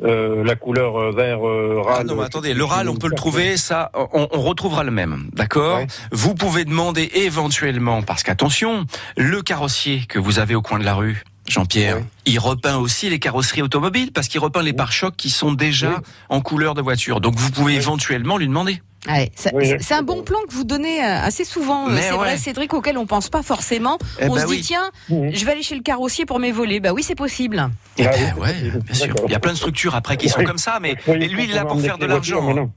euh, 0.02 0.42
la 0.44 0.56
couleur 0.56 0.96
euh, 1.00 1.12
vert 1.12 1.46
euh, 1.46 1.82
Ah 1.86 1.94
râle. 1.96 2.06
non, 2.06 2.16
mais 2.16 2.24
attendez, 2.24 2.54
le 2.54 2.64
râle, 2.64 2.88
on 2.88 2.96
peut 2.96 3.08
le 3.08 3.14
trouver, 3.14 3.56
ça, 3.56 3.90
on, 3.94 4.28
on 4.30 4.40
retrouvera 4.40 4.82
le 4.84 4.90
même, 4.90 5.28
d'accord 5.32 5.80
Vous 6.10 6.34
pouvez 6.34 6.64
demander 6.64 7.10
éventuellement, 7.14 8.02
parce 8.02 8.22
qu'attention, 8.22 8.86
le 9.16 9.42
carrossier 9.42 10.04
que 10.08 10.18
vous 10.18 10.38
avez 10.38 10.54
au 10.54 10.62
coin 10.62 10.78
de 10.78 10.84
la 10.84 10.94
rue, 10.94 11.22
Jean-Pierre, 11.46 11.98
il 12.24 12.38
repeint 12.38 12.76
aussi 12.78 13.10
les 13.10 13.18
carrosseries 13.18 13.62
automobiles, 13.62 14.12
parce 14.12 14.28
qu'il 14.28 14.40
repeint 14.40 14.62
les 14.62 14.72
pare-chocs 14.72 15.14
qui 15.16 15.28
sont 15.30 15.52
déjà 15.52 16.00
en 16.30 16.40
couleur 16.40 16.74
de 16.74 16.80
voiture. 16.80 17.20
Donc 17.20 17.36
vous 17.36 17.50
pouvez 17.50 17.74
éventuellement 17.74 18.38
lui 18.38 18.46
demander. 18.46 18.80
Ouais, 19.08 19.30
ça- 19.34 19.50
Oui, 19.52 19.74
c'est- 19.80 19.94
un 19.94 20.02
bon 20.02 20.22
plan 20.22 20.38
que 20.48 20.54
vous 20.54 20.64
donnez 20.64 21.04
euh, 21.04 21.20
assez 21.22 21.44
souvent. 21.44 21.86
euh, 21.88 21.90
Mais 21.92 22.00
C'est 22.02 22.10
ouais. 22.12 22.16
vrai, 22.16 22.36
Cédric, 22.38 22.72
auquel 22.74 22.96
on 22.98 23.06
pense 23.06 23.28
pas 23.28 23.42
forcément. 23.42 23.98
Eh 24.20 24.28
on 24.28 24.34
ben 24.34 24.40
se 24.42 24.46
dit 24.46 24.52
oui. 24.52 24.60
tiens, 24.62 24.90
je 25.10 25.44
vais 25.44 25.52
aller 25.52 25.62
chez 25.62 25.74
le 25.74 25.82
carrossier 25.82 26.24
pour 26.24 26.38
mes 26.38 26.52
volets. 26.52 26.80
Bah 26.80 26.92
oui, 26.92 27.02
c'est 27.02 27.14
possible. 27.14 27.68
Eh 27.98 28.04
ben, 28.04 28.34
ouais, 28.40 28.54
bien 28.84 28.94
sûr. 28.94 29.14
Il 29.26 29.32
y 29.32 29.34
a 29.34 29.40
plein 29.40 29.52
de 29.52 29.56
structures 29.58 29.94
après 29.94 30.16
qui 30.16 30.28
sont 30.28 30.42
comme 30.44 30.58
ça, 30.58 30.78
mais 30.80 30.96
et 31.06 31.28
lui, 31.28 31.44
il 31.44 31.50
est 31.50 31.54
là 31.54 31.64
pour 31.64 31.80
faire 31.80 31.98
de 31.98 32.06
l'argent. 32.06 32.42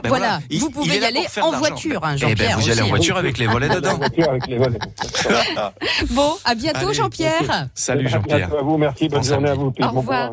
Ben 0.00 0.10
voilà, 0.10 0.38
Il- 0.48 0.60
vous 0.60 0.70
pouvez 0.70 0.98
y 0.98 1.04
aller 1.04 1.26
en 1.40 1.50
voiture, 1.50 2.04
hein, 2.04 2.14
Eh 2.16 2.20
ben, 2.20 2.28
Jean-Pierre. 2.28 2.58
vous 2.60 2.68
y 2.68 2.70
allez 2.70 2.82
en 2.82 2.88
voiture 2.88 3.16
avec 3.16 3.36
les 3.38 3.46
volets 3.48 3.68
dedans. 3.74 3.98
avec 4.28 4.46
les 4.46 4.56
volets. 4.56 4.78
Bon, 6.10 6.34
à 6.44 6.54
bientôt, 6.54 6.92
Jean-Pierre. 6.92 7.68
Salut 7.74 8.08
Jean-Pierre. 8.08 8.50
À 8.56 8.62
vous, 8.62 8.76
merci, 8.76 9.08
bonne 9.08 9.20
Bon 9.20 9.26
journée 9.28 9.48
à 9.50 9.54
vous. 9.54 9.72
Au 9.80 9.88
revoir. 9.88 10.30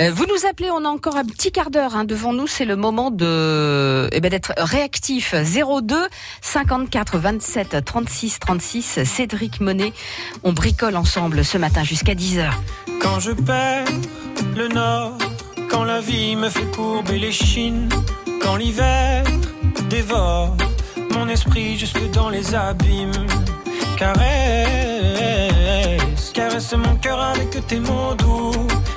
Euh, 0.00 0.10
vous 0.12 0.26
nous 0.26 0.46
appelez, 0.48 0.70
on 0.70 0.84
a 0.84 0.88
encore 0.88 1.16
un 1.16 1.24
petit 1.24 1.52
quart 1.52 1.70
d'heure 1.70 1.96
hein, 1.96 2.04
devant 2.04 2.32
nous. 2.32 2.46
C'est 2.46 2.64
le 2.64 2.76
moment 2.76 3.10
de, 3.10 4.08
eh 4.12 4.20
ben, 4.20 4.30
d'être 4.30 4.52
réactif. 4.56 5.34
02 5.34 6.08
54 6.40 7.18
27 7.18 7.84
36 7.84 8.38
36. 8.38 9.04
Cédric 9.04 9.60
Monet. 9.60 9.92
On 10.42 10.52
bricole 10.52 10.96
ensemble 10.96 11.44
ce 11.44 11.58
matin 11.58 11.84
jusqu'à 11.84 12.14
10 12.14 12.38
h 12.38 12.50
Quand 13.00 13.20
je 13.20 13.32
perds 13.32 13.86
le 14.56 14.68
nord, 14.68 15.18
quand 15.70 15.84
la 15.84 16.00
vie 16.00 16.36
me 16.36 16.48
fait 16.48 16.70
courber 16.74 17.18
les 17.18 17.32
chines, 17.32 17.88
quand 18.40 18.56
l'hiver 18.56 19.24
dévore 19.88 20.56
mon 21.12 21.28
esprit 21.28 21.78
jusque 21.78 22.10
dans 22.12 22.30
les 22.30 22.54
abîmes. 22.54 23.26
Caresse, 23.98 24.22
caresse 26.32 26.72
mon 26.72 26.96
cœur 26.96 27.20
avec 27.20 27.66
tes 27.66 27.80
mots 27.80 28.14
doux. 28.18 28.52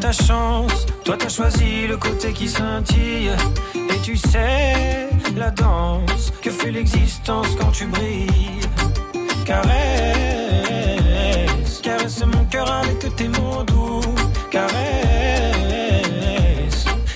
ta 0.00 0.12
chance. 0.12 0.86
Toi, 1.04 1.16
t'as 1.18 1.28
choisi 1.28 1.86
le 1.86 1.96
côté 1.96 2.32
qui 2.32 2.48
scintille. 2.48 3.30
Et 3.74 4.00
tu 4.02 4.16
sais 4.16 5.08
la 5.36 5.50
danse 5.50 6.32
que 6.42 6.50
fait 6.50 6.70
l'existence 6.70 7.48
quand 7.58 7.70
tu 7.72 7.86
brilles. 7.86 8.60
Caresse, 9.44 9.70
caresse 11.82 12.24
mon 12.24 12.44
cœur 12.46 12.70
avec 12.70 13.14
tes 13.16 13.28
mots 13.28 13.62
doux. 13.66 14.00
Caresse, 14.50 14.74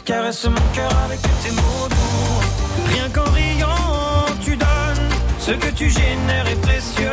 caresse 0.04 0.44
mon 0.44 0.74
cœur 0.74 0.92
avec 1.04 1.20
tes 1.42 1.50
mots 1.50 1.88
doux. 1.88 2.40
Rien 2.92 3.08
qu'en 3.08 3.30
riant, 3.32 4.26
tu 4.44 4.56
donnes. 4.56 5.08
Ce 5.38 5.52
que 5.52 5.70
tu 5.74 5.88
génères 5.90 6.46
est 6.46 6.60
précieux. 6.60 7.10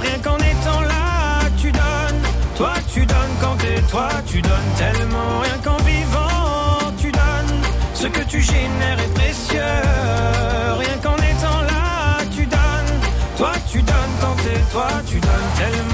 Rien 0.00 0.18
qu'en 0.22 0.36
étant 0.36 0.80
là, 0.82 1.48
tu 1.56 1.70
donnes. 1.72 2.22
Toi, 2.56 2.74
tu 2.92 3.06
donnes 3.06 3.36
quand 3.40 3.56
t'es 3.56 3.80
toi, 3.90 4.08
tu 4.26 4.42
tellement. 4.92 5.40
Rien 5.42 5.58
qu'en 5.64 5.76
vivant, 5.84 6.92
tu 6.98 7.10
donnes. 7.10 7.60
Ce 7.94 8.06
que 8.06 8.22
tu 8.24 8.40
génères 8.40 9.00
est 9.06 9.14
précieux. 9.14 9.80
Rien 10.78 10.96
qu'en 11.02 11.16
étant 11.16 11.60
là, 11.70 12.18
tu 12.34 12.46
donnes. 12.46 12.94
Toi, 13.36 13.52
tu 13.70 13.82
donnes 13.82 14.14
quand 14.20 14.36
t'es 14.42 14.60
toi, 14.72 14.88
tu 15.06 15.18
donnes 15.20 15.50
tellement. 15.58 15.93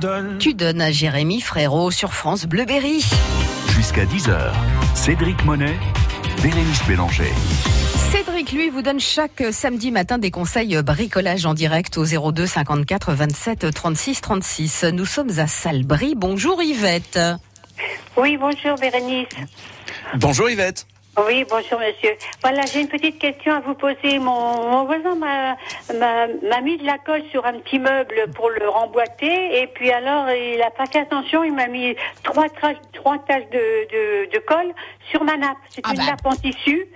Donnes. 0.00 0.38
Tu 0.38 0.54
donnes 0.54 0.80
à 0.80 0.90
Jérémy 0.90 1.40
Frérot 1.40 1.90
sur 1.90 2.14
France 2.14 2.46
Bleu 2.46 2.64
Berry. 2.64 3.04
Jusqu'à 3.68 4.04
10h, 4.04 4.52
Cédric 4.94 5.44
Monet, 5.44 5.76
Bérénice 6.42 6.82
Bélanger. 6.88 7.30
Cédric, 8.10 8.50
lui, 8.52 8.70
vous 8.70 8.82
donne 8.82 8.98
chaque 8.98 9.44
samedi 9.52 9.92
matin 9.92 10.18
des 10.18 10.30
conseils 10.30 10.82
bricolage 10.82 11.46
en 11.46 11.54
direct 11.54 11.98
au 11.98 12.04
02 12.04 12.46
54 12.46 13.12
27 13.12 13.72
36 13.72 14.20
36. 14.20 14.84
Nous 14.92 15.04
sommes 15.04 15.38
à 15.38 15.46
Salbris. 15.46 16.14
Bonjour 16.16 16.60
Yvette. 16.62 17.20
Oui, 18.16 18.36
bonjour 18.38 18.76
Bérénice. 18.80 19.28
Bonjour 20.16 20.48
Yvette. 20.50 20.86
Oui, 21.18 21.44
bonjour 21.50 21.80
monsieur. 21.80 22.16
Voilà, 22.40 22.62
j'ai 22.66 22.80
une 22.82 22.88
petite 22.88 23.18
question 23.18 23.52
à 23.52 23.60
vous 23.60 23.74
poser. 23.74 24.18
Mon, 24.20 24.70
mon 24.70 24.84
voisin 24.84 25.16
m'a, 25.16 25.56
m'a, 25.94 26.28
m'a 26.28 26.60
mis 26.60 26.78
de 26.78 26.86
la 26.86 26.98
colle 26.98 27.22
sur 27.30 27.44
un 27.44 27.54
petit 27.54 27.80
meuble 27.80 28.30
pour 28.34 28.48
le 28.48 28.68
remboîter 28.68 29.60
et 29.60 29.66
puis 29.66 29.90
alors 29.90 30.30
il 30.30 30.58
n'a 30.58 30.70
pas 30.70 30.86
fait 30.86 31.00
attention, 31.00 31.42
il 31.42 31.52
m'a 31.52 31.66
mis 31.66 31.96
trois, 32.22 32.46
trois 32.92 33.18
taches 33.18 33.50
de, 33.50 33.58
de, 34.28 34.32
de 34.32 34.38
colle 34.38 34.72
sur 35.10 35.24
ma 35.24 35.36
nappe. 35.36 35.58
C'est 35.68 35.86
une 35.86 35.96
nappe 35.96 36.24
en 36.24 36.36
tissu 36.36 36.86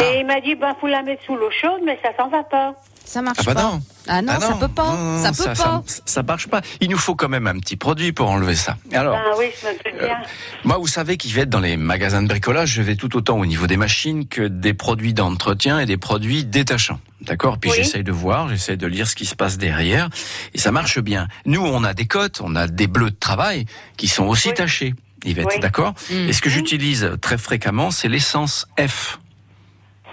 et 0.00 0.18
il 0.18 0.26
m'a 0.26 0.40
dit, 0.40 0.56
bah 0.56 0.74
faut 0.80 0.88
la 0.88 1.02
mettre 1.02 1.22
sous 1.24 1.36
l'eau 1.36 1.50
chaude 1.50 1.82
mais 1.84 1.98
ça 2.02 2.10
s'en 2.16 2.28
va 2.28 2.42
pas. 2.42 2.74
Ça 3.12 3.20
marche 3.20 3.40
Ah 3.40 3.44
bah 3.44 3.54
pas. 3.54 3.62
non. 3.62 3.82
Ah 4.08 4.22
non, 4.22 4.40
ça 4.40 4.54
peut 4.54 4.68
pas. 4.68 4.84
Non, 4.88 5.18
non, 5.18 5.22
ça 5.22 5.28
peut 5.32 5.54
ça, 5.54 5.64
pas. 5.64 5.82
Ça, 5.86 6.00
ça 6.06 6.22
marche 6.22 6.48
pas. 6.48 6.62
Il 6.80 6.88
nous 6.88 6.96
faut 6.96 7.14
quand 7.14 7.28
même 7.28 7.46
un 7.46 7.58
petit 7.58 7.76
produit 7.76 8.12
pour 8.12 8.30
enlever 8.30 8.54
ça. 8.56 8.78
Alors, 8.90 9.18
Ah 9.18 9.34
oui, 9.38 9.48
je 9.60 9.66
me 9.68 9.72
doute 9.74 10.02
bien. 10.02 10.16
moi, 10.64 10.78
vous 10.78 10.86
savez 10.86 11.18
qu'Yvette, 11.18 11.50
dans 11.50 11.60
les 11.60 11.76
magasins 11.76 12.22
de 12.22 12.28
bricolage, 12.28 12.70
je 12.70 12.80
vais 12.80 12.96
tout 12.96 13.14
autant 13.14 13.38
au 13.38 13.44
niveau 13.44 13.66
des 13.66 13.76
machines 13.76 14.26
que 14.26 14.48
des 14.48 14.72
produits 14.72 15.12
d'entretien 15.12 15.78
et 15.78 15.84
des 15.84 15.98
produits 15.98 16.44
détachants. 16.46 17.00
D'accord? 17.20 17.58
Puis 17.58 17.68
Oui. 17.70 17.76
j'essaye 17.76 18.02
de 18.02 18.12
voir, 18.12 18.48
j'essaye 18.48 18.78
de 18.78 18.86
lire 18.86 19.06
ce 19.06 19.14
qui 19.14 19.26
se 19.26 19.34
passe 19.36 19.58
derrière. 19.58 20.08
Et 20.54 20.58
ça 20.58 20.72
marche 20.72 20.98
bien. 20.98 21.28
Nous, 21.44 21.60
on 21.60 21.84
a 21.84 21.92
des 21.92 22.06
cotes, 22.06 22.40
on 22.42 22.56
a 22.56 22.66
des 22.66 22.86
bleus 22.86 23.10
de 23.10 23.16
travail 23.20 23.66
qui 23.98 24.08
sont 24.08 24.24
aussi 24.24 24.54
tachés. 24.54 24.94
Yvette, 25.26 25.48
Oui. 25.52 25.60
d'accord? 25.60 25.92
Mhm. 26.10 26.30
Et 26.30 26.32
ce 26.32 26.40
que 26.40 26.48
j'utilise 26.48 27.10
très 27.20 27.36
fréquemment, 27.36 27.90
c'est 27.90 28.08
l'essence 28.08 28.66
F. 28.80 29.18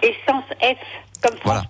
Essence 0.04 0.44
F, 0.62 0.78
comme 1.24 1.36
Voilà. 1.46 1.64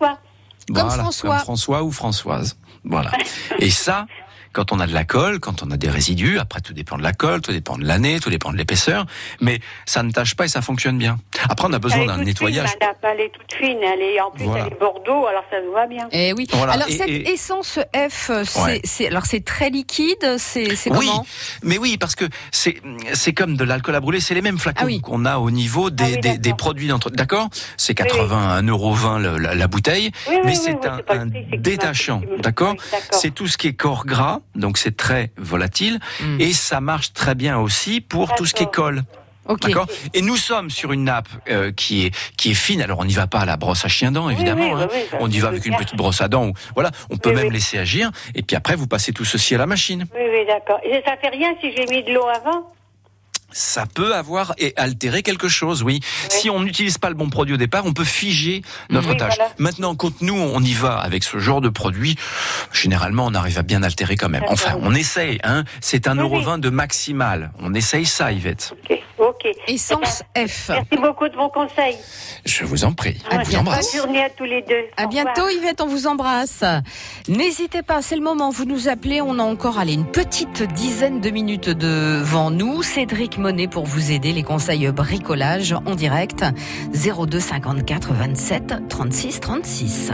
Voilà, 0.69 0.89
François. 0.89 1.29
Comme 1.29 1.39
François 1.39 1.83
ou 1.83 1.91
Françoise. 1.91 2.57
Voilà. 2.83 3.11
Et 3.59 3.69
ça, 3.69 4.07
quand 4.53 4.71
on 4.71 4.79
a 4.79 4.87
de 4.87 4.93
la 4.93 5.03
colle, 5.05 5.39
quand 5.39 5.63
on 5.63 5.71
a 5.71 5.77
des 5.77 5.89
résidus, 5.89 6.39
après 6.39 6.61
tout 6.61 6.73
dépend 6.73 6.97
de 6.97 7.03
la 7.03 7.13
colle, 7.13 7.41
tout 7.41 7.51
dépend 7.51 7.77
de 7.77 7.85
l'année, 7.85 8.19
tout 8.19 8.29
dépend 8.29 8.51
de 8.51 8.57
l'épaisseur, 8.57 9.05
mais 9.41 9.59
ça 9.85 10.03
ne 10.03 10.11
tâche 10.11 10.35
pas 10.35 10.45
et 10.45 10.47
ça 10.47 10.61
fonctionne 10.61 10.97
bien. 10.97 11.17
Après, 11.49 11.67
on 11.69 11.73
a 11.73 11.79
besoin 11.79 12.05
d'un 12.05 12.17
nettoyage. 12.17 12.69
Fine, 12.69 12.77
madame, 12.81 12.95
elle 13.13 13.25
est 13.25 13.29
toute 13.31 13.53
fine. 13.53 13.77
Elle 13.83 14.01
est, 14.01 14.19
en 14.21 14.31
plus, 14.31 14.45
Voilà. 14.45 14.65
elle 14.67 14.73
est 14.73 14.79
Bordeaux, 14.79 15.25
alors 15.27 15.43
ça 15.49 15.57
nous 15.65 15.71
va 15.71 15.85
bien. 15.87 16.07
Eh 16.11 16.33
oui. 16.33 16.47
Voilà, 16.53 16.73
Alors 16.73 16.87
et- 16.89 16.97
cette 16.97 17.07
et- 17.09 17.29
essence 17.31 17.79
F, 17.95 18.31
c'est, 18.45 18.61
Ouais. 18.61 18.81
c'est- 18.83 19.07
alors 19.07 19.25
c'est 19.25 19.43
très 19.43 19.69
liquide, 19.69 20.35
c'est, 20.37 20.67
oui, 20.89 21.07
comment? 21.07 21.25
Mais 21.63 21.77
oui, 21.77 21.97
parce 21.97 22.15
que 22.15 22.25
c'est 22.51 22.81
c'est 23.13 23.33
comme 23.33 23.55
de 23.57 23.63
l'alcool 23.63 23.95
à 23.95 23.99
brûler, 23.99 24.19
c'est 24.19 24.33
les 24.33 24.41
mêmes 24.41 24.57
flacons 24.59 24.79
Ah 24.83 24.85
oui. 24.85 25.01
qu'on 25.01 25.25
a 25.25 25.37
au 25.37 25.51
niveau 25.51 25.89
des, 25.89 26.03
Ah 26.03 26.07
oui, 26.07 26.13
des, 26.15 26.21
d'accord. 26.21 26.39
des 26.39 26.53
produits 26.53 26.87
d'entre. 26.87 27.09
D'accord? 27.09 27.49
C'est 27.77 27.99
Oui, 27.99 28.05
oui. 28.11 28.17
80 28.17 28.61
1,20 28.61 29.19
le- 29.19 29.37
la, 29.37 29.55
la 29.55 29.67
bouteille, 29.67 30.11
Oui, 30.27 30.35
oui, 30.35 30.39
mais 30.45 30.51
oui, 30.51 30.55
c'est 30.55 30.73
oui, 30.73 31.17
un, 31.17 31.25
détachant, 31.57 32.21
Oui, 32.29 32.41
d'accord. 32.41 32.75
C'est 33.11 33.31
tout 33.33 33.47
ce 33.47 33.57
qui 33.57 33.67
est 33.67 33.73
corps 33.73 34.05
gras, 34.05 34.38
donc 34.55 34.77
c'est 34.77 34.95
très 34.95 35.31
volatile, 35.37 35.99
Mm. 36.21 36.41
et 36.41 36.53
ça 36.53 36.81
marche 36.81 37.13
très 37.13 37.35
bien 37.35 37.57
aussi 37.59 38.01
pour 38.01 38.35
tout 38.35 38.45
ce 38.45 38.53
qui 38.53 38.63
est 38.63 38.71
colle. 38.71 39.03
D'accord? 39.61 39.87
Et 40.13 40.21
nous 40.21 40.35
sommes 40.35 40.69
sur 40.69 40.91
une 40.91 41.05
nappe 41.05 41.27
euh, 41.49 41.71
qui 41.71 42.05
est 42.05 42.15
qui 42.37 42.51
est 42.51 42.53
fine. 42.53 42.83
Alors 42.83 42.99
on 42.99 43.05
n'y 43.05 43.13
va 43.13 43.25
pas 43.25 43.39
à 43.39 43.45
la 43.45 43.57
brosse 43.57 43.83
à 43.83 43.87
chien 43.87 44.11
dent 44.11 44.29
évidemment. 44.29 44.73
oui, 44.73 44.83
hein. 44.83 44.87
oui, 44.93 44.99
on 45.19 45.27
y 45.27 45.39
va 45.39 45.47
avec 45.47 45.65
une 45.65 45.75
petite 45.75 45.95
brosse 45.95 46.21
à 46.21 46.27
dents. 46.27 46.49
Ou, 46.49 46.53
voilà. 46.75 46.91
On 47.09 47.17
peut 47.17 47.33
même 47.33 47.51
laisser 47.51 47.79
agir. 47.79 48.11
Et 48.35 48.43
puis 48.43 48.55
après 48.55 48.75
vous 48.75 48.85
passez 48.85 49.11
tout 49.11 49.25
ceci 49.25 49.55
à 49.55 49.57
la 49.57 49.65
machine. 49.65 50.05
Oui, 50.13 50.21
oui, 50.31 50.45
d'accord. 50.45 50.79
Et 50.83 51.01
ça 51.03 51.17
fait 51.17 51.29
rien 51.29 51.55
si 51.61 51.73
j'ai 51.75 51.87
mis 51.87 52.03
de 52.03 52.13
l'eau 52.13 52.27
avant? 52.27 52.71
Ça 53.51 53.85
peut 53.91 54.15
avoir 54.15 54.53
et 54.57 54.73
altérer 54.77 55.23
quelque 55.23 55.47
chose, 55.47 55.81
oui. 55.83 55.99
Si 56.29 56.49
on 56.49 56.59
n'utilise 56.61 56.97
pas 56.97 57.09
le 57.09 57.15
bon 57.15 57.29
produit 57.29 57.55
au 57.55 57.57
départ, 57.57 57.85
on 57.85 57.93
peut 57.93 58.03
figer 58.03 58.61
notre 58.89 59.09
Oui, 59.11 59.17
tâche. 59.17 59.35
voilà. 59.37 59.51
Maintenant, 59.57 59.95
quand 59.95 60.21
nous 60.21 60.35
on 60.37 60.61
y 60.61 60.73
va 60.73 60.97
avec 60.99 61.23
ce 61.23 61.39
genre 61.39 61.59
de 61.61 61.69
produit, 61.69 62.15
généralement 62.71 63.25
on 63.25 63.33
arrive 63.33 63.57
à 63.57 63.63
bien 63.63 63.81
altérer 63.83 64.15
quand 64.17 64.29
même. 64.29 64.43
Enfin, 64.49 64.77
on 64.81 64.93
essaye. 64.93 65.39
Hein. 65.43 65.63
C'est 65.81 66.07
un 66.07 66.15
euro 66.15 66.37
oui. 66.37 66.43
vingt 66.45 66.57
de 66.59 66.69
maximal. 66.69 67.51
On 67.59 67.73
essaye 67.73 68.05
ça, 68.05 68.31
Yvette. 68.31 68.73
Ok. 69.45 69.55
Essence 69.67 70.23
F. 70.35 70.69
Merci 70.69 70.97
beaucoup 71.01 71.27
de 71.29 71.35
vos 71.35 71.49
conseils. 71.49 71.97
Je 72.45 72.63
vous 72.65 72.83
en 72.83 72.93
prie. 72.93 73.17
À 73.29 73.35
On 73.35 73.39
vous 73.39 73.49
bientôt. 73.49 73.69
embrasse. 73.69 73.91
Bonne 73.93 74.01
journée 74.03 74.23
à 74.23 74.29
tous 74.29 74.43
les 74.45 74.61
deux. 74.61 74.83
À 74.97 75.05
Au 75.05 75.07
bientôt 75.07 75.43
revoir. 75.43 75.51
Yvette, 75.51 75.81
on 75.81 75.87
vous 75.87 76.07
embrasse. 76.07 76.63
N'hésitez 77.27 77.81
pas, 77.81 78.01
c'est 78.01 78.15
le 78.15 78.21
moment, 78.21 78.49
vous 78.49 78.65
nous 78.65 78.87
appelez, 78.89 79.21
on 79.21 79.39
a 79.39 79.43
encore 79.43 79.79
allez, 79.79 79.93
une 79.93 80.09
petite 80.11 80.63
dizaine 80.73 81.21
de 81.21 81.29
minutes 81.29 81.69
devant 81.69 82.51
nous. 82.51 82.83
Cédric 82.83 83.37
Monet 83.37 83.67
pour 83.67 83.85
vous 83.85 84.11
aider, 84.11 84.31
les 84.33 84.43
conseils 84.43 84.87
bricolage 84.91 85.73
en 85.85 85.95
direct 85.95 86.43
02 86.93 87.39
54 87.39 88.13
27 88.13 88.73
36 88.89 89.39
36. 89.39 90.11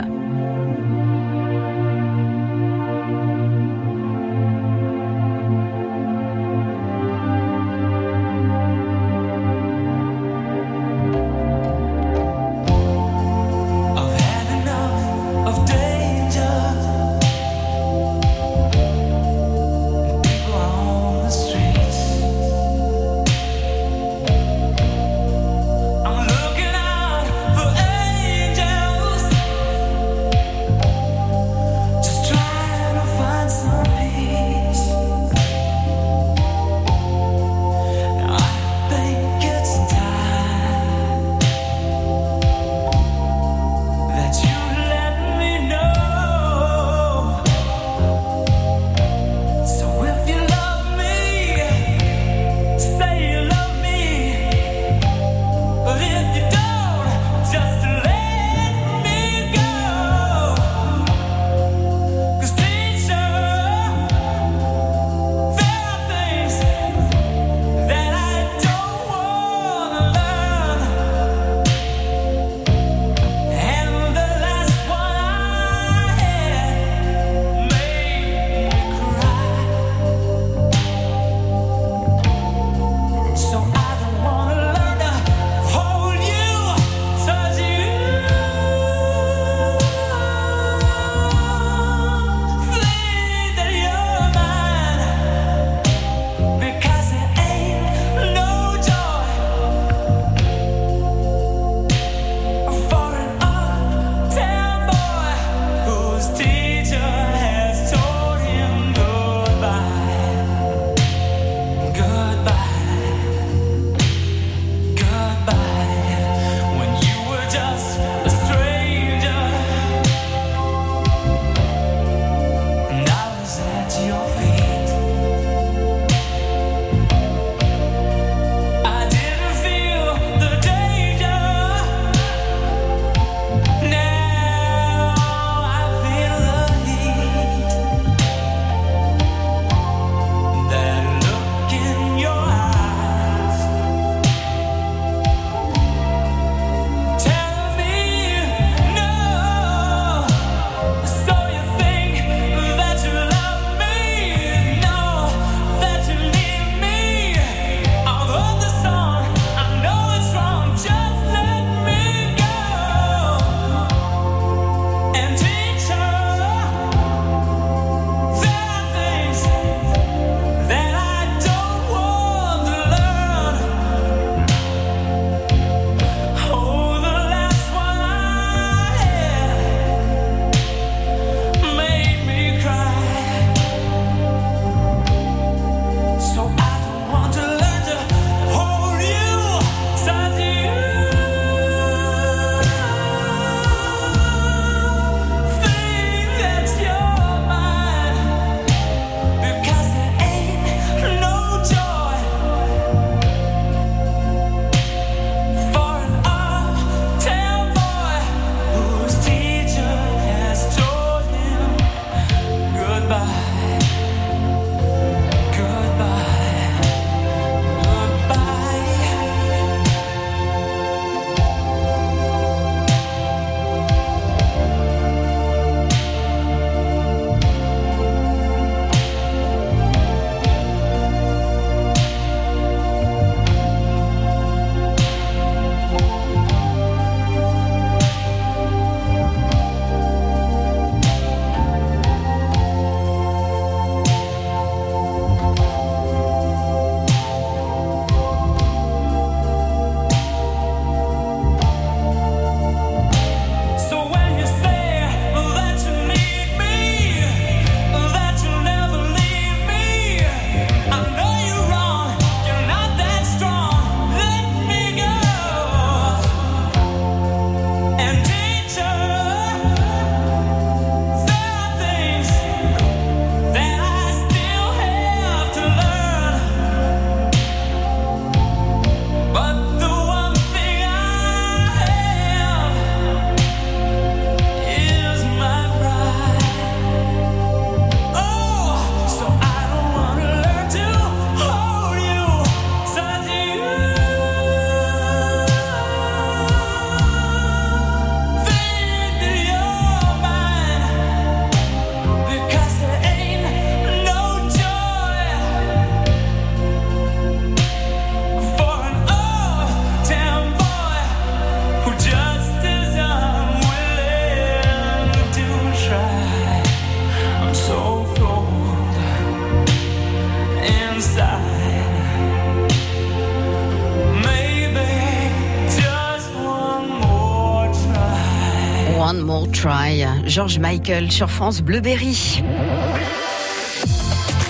George 330.35 330.59
Michael 330.59 331.13
sur 331.13 331.31
France 331.31 331.61
Bleuberry. 331.61 332.43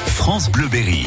France 0.08 0.50
Bleuberry. 0.50 1.06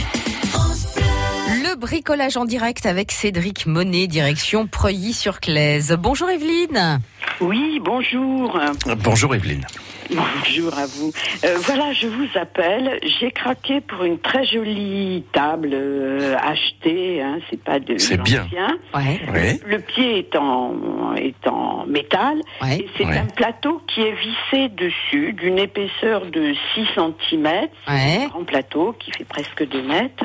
Le 1.48 1.74
bricolage 1.74 2.36
en 2.36 2.44
direct 2.44 2.86
avec 2.86 3.10
Cédric 3.10 3.66
Monet, 3.66 4.06
direction 4.06 4.68
Preuilly-sur-Claise. 4.68 5.96
Bonjour 5.98 6.30
Evelyne. 6.30 7.00
Oui, 7.40 7.80
bonjour. 7.84 8.56
Bonjour 9.02 9.34
Evelyne. 9.34 9.66
Bonjour 10.14 10.72
à 10.78 10.86
vous. 10.86 11.12
Euh, 11.44 11.56
voilà, 11.60 11.92
je 11.92 12.06
vous 12.06 12.26
appelle. 12.38 12.98
J'ai 13.20 13.30
craqué 13.30 13.80
pour 13.82 14.04
une 14.04 14.18
très 14.18 14.44
jolie 14.46 15.22
table 15.32 15.70
euh, 15.74 16.34
achetée. 16.42 17.20
Hein, 17.22 17.38
c'est 17.50 17.62
pas 17.62 17.78
de 17.78 17.98
C'est 17.98 18.16
bien. 18.22 18.46
Ouais. 18.94 19.60
Le 19.66 19.78
pied 19.80 20.18
est 20.20 20.34
en, 20.36 21.14
est 21.16 21.46
en 21.46 21.84
métal. 21.86 22.38
Ouais. 22.62 22.76
Et 22.78 22.88
c'est 22.96 23.04
Ouais. 23.04 23.18
un 23.18 23.26
plateau 23.26 23.82
qui 23.86 24.00
est 24.02 24.14
vissé 24.14 24.68
dessus 24.70 25.32
d'une 25.34 25.58
épaisseur 25.58 26.26
de 26.26 26.54
6 26.74 26.86
cm. 26.94 27.42
Ouais. 27.86 28.24
Un 28.24 28.28
grand 28.28 28.44
plateau 28.44 28.94
qui 28.98 29.10
fait 29.12 29.24
presque 29.24 29.66
2 29.68 29.82
mètres. 29.82 30.24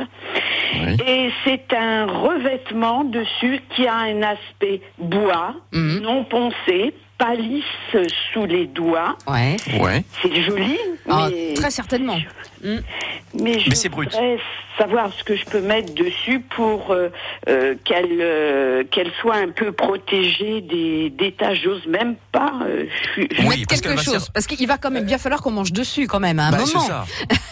Et 1.07 1.29
c'est 1.43 1.73
un 1.73 2.05
revêtement 2.07 3.03
dessus 3.03 3.59
qui 3.75 3.85
a 3.87 3.95
un 3.95 4.21
aspect 4.21 4.81
bois, 4.97 5.55
Mhm. 5.71 5.99
non 6.01 6.23
poncé, 6.23 6.93
pas 7.23 7.35
lisse 7.35 8.09
sous 8.33 8.45
les 8.45 8.67
doigts. 8.67 9.17
Ouais. 9.27 9.55
Ouais. 9.79 10.03
C'est 10.21 10.41
joli, 10.43 10.77
Ah, 11.09 11.29
mais, 11.31 11.53
très 11.53 11.71
certainement. 11.71 12.17
Mm. 12.63 12.77
mais 13.41 13.59
je 13.59 13.69
Mais 13.69 13.75
c'est 13.75 13.89
brut. 13.89 14.09
voudrais 14.11 14.39
savoir 14.77 15.11
ce 15.17 15.23
que 15.23 15.35
je 15.35 15.45
peux 15.45 15.59
mettre 15.61 15.93
dessus 15.93 16.39
pour 16.39 16.91
euh, 16.91 17.09
euh, 17.49 17.75
qu'elle 17.85 18.07
euh, 18.21 18.83
qu'elle 18.89 19.11
soit 19.21 19.35
un 19.35 19.49
peu 19.49 19.71
protégée 19.71 20.61
des, 20.61 21.09
des 21.09 21.31
tâches. 21.33 21.59
J'ose 21.63 21.85
même 21.87 22.15
pas. 22.31 22.53
euh, 22.65 22.85
je 23.17 23.21
je- 23.21 23.41
Oui, 23.41 23.57
Mettre 23.59 23.67
parce 23.69 23.81
quelque 23.81 24.01
chose. 24.01 24.29
Parce 24.33 24.47
qu'il 24.47 24.65
va 24.67 24.77
quand 24.77 24.91
même 24.91 25.05
bien 25.05 25.17
falloir 25.17 25.41
qu'on 25.41 25.51
mange 25.51 25.71
dessus 25.73 26.07
quand 26.07 26.19
même 26.21 26.39
à 26.39 26.47
un 26.47 26.51
Bah, 26.51 26.57
c'est 26.65 26.73
moment. 26.73 26.87
ça. 26.87 27.05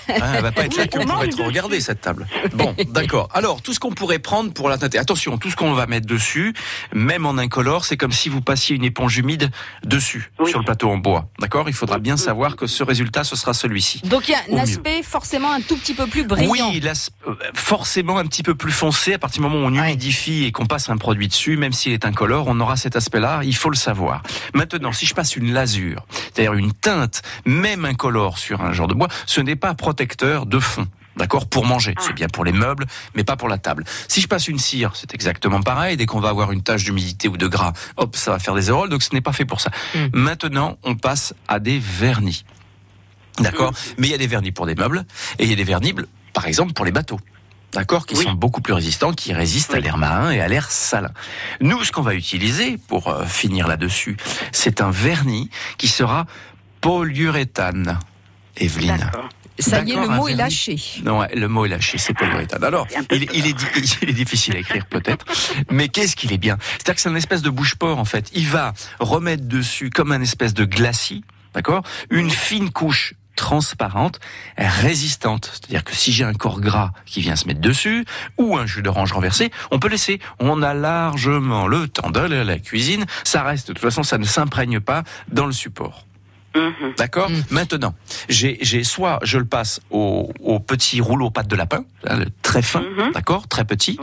Hein, 0.10 0.32
elle 0.36 0.42
va 0.44 0.52
pas 0.52 0.64
être 0.66 0.76
là 0.78 0.88
que 0.88 0.98
pour 1.06 1.24
être 1.24 1.44
regardée 1.46 1.80
cette 1.82 2.02
table. 2.02 2.26
Bon, 2.54 2.74
d'accord. 2.90 3.30
Alors 3.34 3.62
tout 3.62 3.74
ce 3.74 3.80
qu'on 3.80 3.92
pourrait 3.92 4.20
prendre 4.20 4.54
pour 4.54 4.68
la 4.70 4.78
teinter. 4.78 4.98
Attention, 4.98 5.38
tout 5.38 5.50
ce 5.50 5.56
qu'on 5.56 5.74
va 5.74 5.88
mettre 5.88 6.08
dessus, 6.08 6.54
même 6.94 7.26
en 7.26 7.38
incolore, 7.38 7.86
c'est 7.86 7.98
comme 7.98 8.12
si 8.14 8.28
vous 8.30 8.42
passiez 8.42 8.76
une 8.78 8.84
éponge 8.86 9.18
humide 9.18 9.50
dessus 9.86 10.32
Oui. 10.40 10.50
sur 10.50 10.60
le 10.60 10.66
plateau 10.66 10.90
en 10.90 10.98
bois. 10.98 11.28
D'accord? 11.40 11.68
Il 11.70 11.74
faudra 11.74 11.98
bien 12.00 12.18
savoir 12.18 12.56
que 12.56 12.68
ce 12.68 12.84
résultat, 12.84 13.24
ce 13.24 13.36
sera 13.36 13.54
celui-ci. 13.54 14.02
Donc 14.06 14.28
il 14.28 14.32
y 14.32 14.36
a 14.36 14.40
Au 14.50 14.54
un 14.54 14.56
mieux. 14.58 14.62
aspect 14.62 15.04
forcément 15.04 15.52
un 15.52 15.62
tout 15.62 15.78
petit 15.78 15.94
peu 15.94 16.08
plus 16.08 16.24
brillant. 16.26 16.50
Oui, 16.52 16.82
euh, 17.28 17.36
forcément 17.54 18.18
un 18.18 18.26
petit 18.26 18.44
peu 18.44 18.56
plus 18.56 18.72
foncé. 18.72 19.14
À 19.14 19.20
partir 19.20 19.42
du 19.42 19.48
moment 19.50 19.64
où 19.64 19.68
on 19.70 19.74
humidifie 19.74 20.46
et 20.46 20.52
qu'on 20.52 20.66
passe 20.66 20.90
un 20.90 20.98
produit 20.98 21.28
dessus, 21.28 21.58
même 21.58 21.74
s'il 21.74 21.92
est 21.94 22.06
incolore, 22.06 22.46
on 22.48 22.60
aura 22.60 22.76
cet 22.76 22.96
aspect-là. 22.96 23.42
Il 23.44 23.56
faut 23.56 23.70
le 23.70 23.76
savoir. 23.76 24.24
Maintenant, 24.54 24.92
si 24.92 25.06
je 25.06 25.14
passe 25.14 25.36
une 25.36 25.54
lasure, 25.54 26.06
c'est-à-dire 26.34 26.54
une 26.54 26.74
teinte, 26.74 27.22
même 27.46 27.86
incolore 27.86 28.38
sur 28.38 28.62
un 28.62 28.74
genre 28.74 28.88
de 28.88 28.94
bois, 28.94 29.08
ce 29.26 29.42
n'est 29.42 29.56
pas 29.56 29.74
protecteur 29.74 30.46
de 30.46 30.60
fond. 30.60 30.88
D'accord 31.18 31.48
Pour 31.48 31.66
manger. 31.66 31.94
C'est 32.00 32.14
bien 32.14 32.28
pour 32.28 32.46
les 32.46 32.54
meubles, 32.54 32.86
mais 33.16 33.24
pas 33.24 33.36
pour 33.36 33.50
la 33.50 33.58
table. 33.58 33.84
Si 34.08 34.22
je 34.22 34.28
passe 34.28 34.48
une 34.48 34.60
cire, 34.60 34.92
c'est 34.96 35.14
exactement 35.14 35.62
pareil. 35.62 35.98
Dès 35.98 36.06
qu'on 36.06 36.20
va 36.20 36.30
avoir 36.30 36.52
une 36.52 36.64
tache 36.64 36.84
d'humidité 36.84 37.28
ou 37.28 37.38
de 37.38 37.48
gras, 37.48 37.74
hop, 37.98 38.16
ça 38.16 38.32
va 38.32 38.40
faire 38.40 38.56
des 38.56 38.70
éroles. 38.70 38.90
Donc 38.90 39.04
ce 39.04 39.14
n'est 39.14 39.22
pas 39.22 39.34
fait 39.34 39.46
pour 39.46 39.62
ça. 39.62 39.72
Maintenant, 40.14 40.78
on 40.84 40.96
passe 40.96 41.34
à 41.48 41.60
des 41.60 41.80
vernis. 41.80 42.46
D'accord 43.40 43.74
Mais 43.98 44.08
il 44.08 44.12
y 44.12 44.14
a 44.14 44.18
des 44.18 44.28
vernis 44.28 44.52
pour 44.52 44.66
des 44.66 44.76
meubles 44.76 45.06
et 45.40 45.44
il 45.44 45.50
y 45.50 45.54
a 45.54 45.56
des 45.56 45.64
vernis, 45.64 45.94
par 46.34 46.48
exemple, 46.48 46.74
pour 46.74 46.86
les 46.86 46.92
bateaux. 46.92 47.20
D'accord 47.74 48.06
Qui 48.06 48.18
sont 48.18 48.34
beaucoup 48.34 48.62
plus 48.62 48.74
résistants, 48.74 49.14
qui 49.14 49.34
résistent 49.34 49.74
à 49.74 49.80
l'air 49.80 49.98
marin 49.98 50.32
et 50.32 50.42
à 50.42 50.48
l'air 50.48 50.70
salin. 50.72 51.12
Nous, 51.62 51.82
ce 51.86 51.92
qu'on 51.92 52.02
va 52.02 52.16
utiliser 52.16 52.78
pour 52.78 53.08
euh, 53.08 53.26
finir 53.26 53.68
là-dessus, 53.68 54.18
c'est 54.52 54.82
un 54.82 54.92
vernis 54.92 55.50
qui 55.78 55.88
sera 55.88 56.26
polyuréthane. 56.82 57.98
Evelyne. 58.58 59.10
Ça 59.60 59.82
y 59.84 59.92
est, 59.92 59.96
le 59.96 60.02
un 60.10 60.16
mot 60.16 60.28
est 60.28 60.34
lâché. 60.34 60.76
Non, 61.04 61.20
ouais, 61.20 61.36
le 61.36 61.48
mot 61.48 61.66
est 61.66 61.70
lâché, 61.70 61.98
c'est 62.00 62.14
polyuréthane. 62.14 62.64
Alors, 62.64 62.88
il, 63.12 63.24
est- 63.24 63.30
il 63.34 63.46
est, 63.46 63.54
di- 63.54 63.66
il 64.02 64.10
est 64.10 64.14
difficile 64.14 64.56
à 64.56 64.60
écrire 64.60 64.86
peut-être, 64.88 65.26
mais 65.70 65.88
qu'est-ce 65.90 66.16
qu'il 66.16 66.34
est 66.34 66.38
bien? 66.40 66.58
C'est-à-dire 66.62 66.96
que 66.96 67.02
c'est 67.02 67.10
une 67.10 67.18
espèce 67.18 67.42
de 67.44 67.50
bouche-port 67.50 68.00
en 68.00 68.06
fait. 68.06 68.30
Il 68.34 68.48
va 68.48 68.74
remettre 69.00 69.44
dessus 69.48 69.90
comme 69.92 70.12
un 70.14 70.22
espèce 70.22 70.54
de 70.56 70.66
glacis, 70.66 71.24
d'accord? 71.54 71.84
Une 72.10 72.32
fine 72.32 72.72
couche 72.72 73.14
transparente, 73.36 74.20
résistante. 74.58 75.52
C'est-à-dire 75.54 75.84
que 75.84 75.96
si 75.96 76.12
j'ai 76.12 76.24
un 76.24 76.34
corps 76.34 76.60
gras 76.60 76.92
qui 77.06 77.22
vient 77.22 77.36
se 77.36 77.48
mettre 77.48 77.62
dessus, 77.62 78.06
ou 78.38 78.58
un 78.58 78.66
jus 78.66 78.82
d'orange 78.82 79.14
renversé, 79.14 79.52
on 79.72 79.80
peut 79.80 79.88
laisser. 79.90 80.20
On 80.40 80.62
a 80.64 80.74
largement 80.74 81.68
le 81.68 81.88
temps 81.88 82.10
d'aller 82.10 82.38
à 82.38 82.44
la 82.44 82.58
cuisine. 82.60 83.06
Ça 83.24 83.44
reste, 83.44 83.68
de 83.70 83.74
toute 83.74 83.82
façon, 83.82 84.04
ça 84.04 84.18
ne 84.18 84.26
s'imprègne 84.26 84.80
pas 84.80 85.04
dans 85.32 85.46
le 85.46 85.54
support. 85.54 86.06
D'accord 86.98 87.30
Maintenant, 87.50 87.94
j'ai 88.30 88.58
j'ai 88.62 88.84
soit 88.84 89.20
je 89.24 89.38
le 89.38 89.46
passe 89.46 89.80
au, 89.90 90.32
au 90.42 90.60
petit 90.60 91.00
rouleau 91.02 91.30
pâte 91.32 91.48
de 91.48 91.56
lapin, 91.56 91.84
hein, 92.08 92.18
le 92.18 92.26
très 92.42 92.62
fin, 92.62 92.84
d'accord, 93.14 93.48
très 93.48 93.64
petit. 93.66 93.98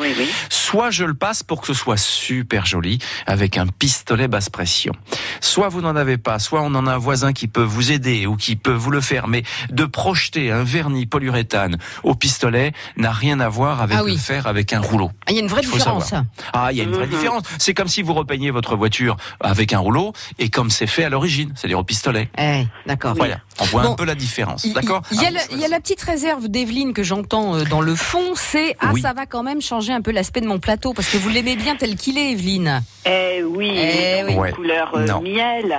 Soit 0.49 0.91
je 0.91 1.05
le 1.05 1.15
passe 1.15 1.43
pour 1.43 1.61
que 1.61 1.67
ce 1.67 1.75
soit 1.75 1.97
super 1.99 2.65
joli 2.67 2.99
avec 3.27 3.57
un 3.59 3.67
pistolet 3.67 4.29
basse 4.29 4.49
pression. 4.51 4.93
Soit 5.41 5.69
vous 5.69 5.81
n'en 5.81 5.95
avez 5.97 6.17
pas, 6.17 6.39
soit 6.39 6.63
on 6.63 6.75
en 6.75 6.87
a 6.87 6.95
un 6.95 6.99
voisin 6.99 7.33
qui 7.33 7.49
peut 7.49 7.63
vous 7.63 7.93
aider 7.93 8.27
ou 8.27 8.37
qui 8.37 8.57
peut 8.57 8.73
vous 8.73 8.91
le 8.91 9.01
faire, 9.01 9.29
mais 9.29 9.43
de 9.71 9.85
projeter 9.85 10.51
un 10.51 10.65
vernis 10.65 11.07
polyuréthane 11.07 11.77
au 12.03 12.15
pistolet 12.15 12.73
n'a 12.97 13.13
rien 13.13 13.41
à 13.41 13.49
voir 13.49 13.83
avec 13.83 13.97
Ah 13.99 14.05
oui. 14.05 14.13
le 14.13 14.19
faire 14.19 14.47
avec 14.47 14.73
un 14.73 14.81
rouleau. 14.81 15.11
Ah, 15.27 15.31
Il 15.33 15.35
y 15.37 15.39
a 15.39 15.43
une 15.43 15.49
vraie 15.49 15.61
différence. 15.63 16.09
savoir. 16.09 16.25
Ah, 16.53 16.69
il 16.73 16.79
y 16.79 16.81
a 16.81 16.85
une 16.85 16.93
vraie 16.93 17.07
Mhm. 17.07 17.13
différence. 17.13 17.43
C'est 17.59 17.75
comme 17.75 17.89
si 17.89 18.03
vous 18.03 18.15
repeignez 18.15 18.51
votre 18.51 18.77
voiture 18.77 19.17
avec 19.41 19.73
un 19.73 19.79
rouleau 19.79 20.13
et 20.39 20.49
comme 20.49 20.71
c'est 20.71 20.87
fait 20.87 21.05
à 21.05 21.09
l'origine, 21.11 21.53
c'est-à-dire 21.57 21.79
au 21.79 21.85
pistolet. 21.85 22.29
Eh, 22.41 22.67
d'accord. 22.87 23.15
Voilà, 23.17 23.39
on 23.61 23.65
voit 23.65 23.83
Bon. 23.83 23.93
un 23.93 23.95
peu 23.97 24.05
la 24.05 24.15
différence, 24.15 24.63
Il- 24.65 24.73
d'accord 24.73 25.03
Il 25.11 25.21
y, 25.21 25.25
a 25.25 25.29
Ah, 25.29 25.31
la, 25.33 25.41
il 25.51 25.59
y 25.59 25.65
a 25.65 25.69
la 25.69 25.81
petite 25.81 26.01
réserve 26.03 26.49
d'Evelyne 26.49 26.93
que 26.93 27.03
j'entends 27.03 27.57
euh, 27.57 27.65
dans 27.65 27.81
le 27.81 27.95
fond, 27.97 28.33
c'est 28.35 28.77
ah 28.81 28.91
Oui. 28.93 29.01
ça 29.01 29.13
va 29.13 29.27
quand 29.27 29.43
même 29.43 29.61
changer 29.61 29.93
un 29.93 30.01
peu 30.03 30.13
l'aspect 30.13 30.41
de 30.41 30.47
mon 30.47 30.59
plateau 30.61 30.93
parce 30.95 31.09
que 31.09 31.17
vous 31.17 31.29
l'aimez 31.31 31.57
bien 31.57 31.75
tel 31.77 31.97
qu'il 31.97 32.17
est, 32.17 32.33
Evelyne. 32.33 32.83
Eh 33.07 33.43
oui, 33.43 33.73
Eh 33.77 34.23
oui. 34.25 34.35
Ouais. 34.35 34.53
couleur 34.53 34.93
euh, 34.95 35.21
miel. 35.21 35.77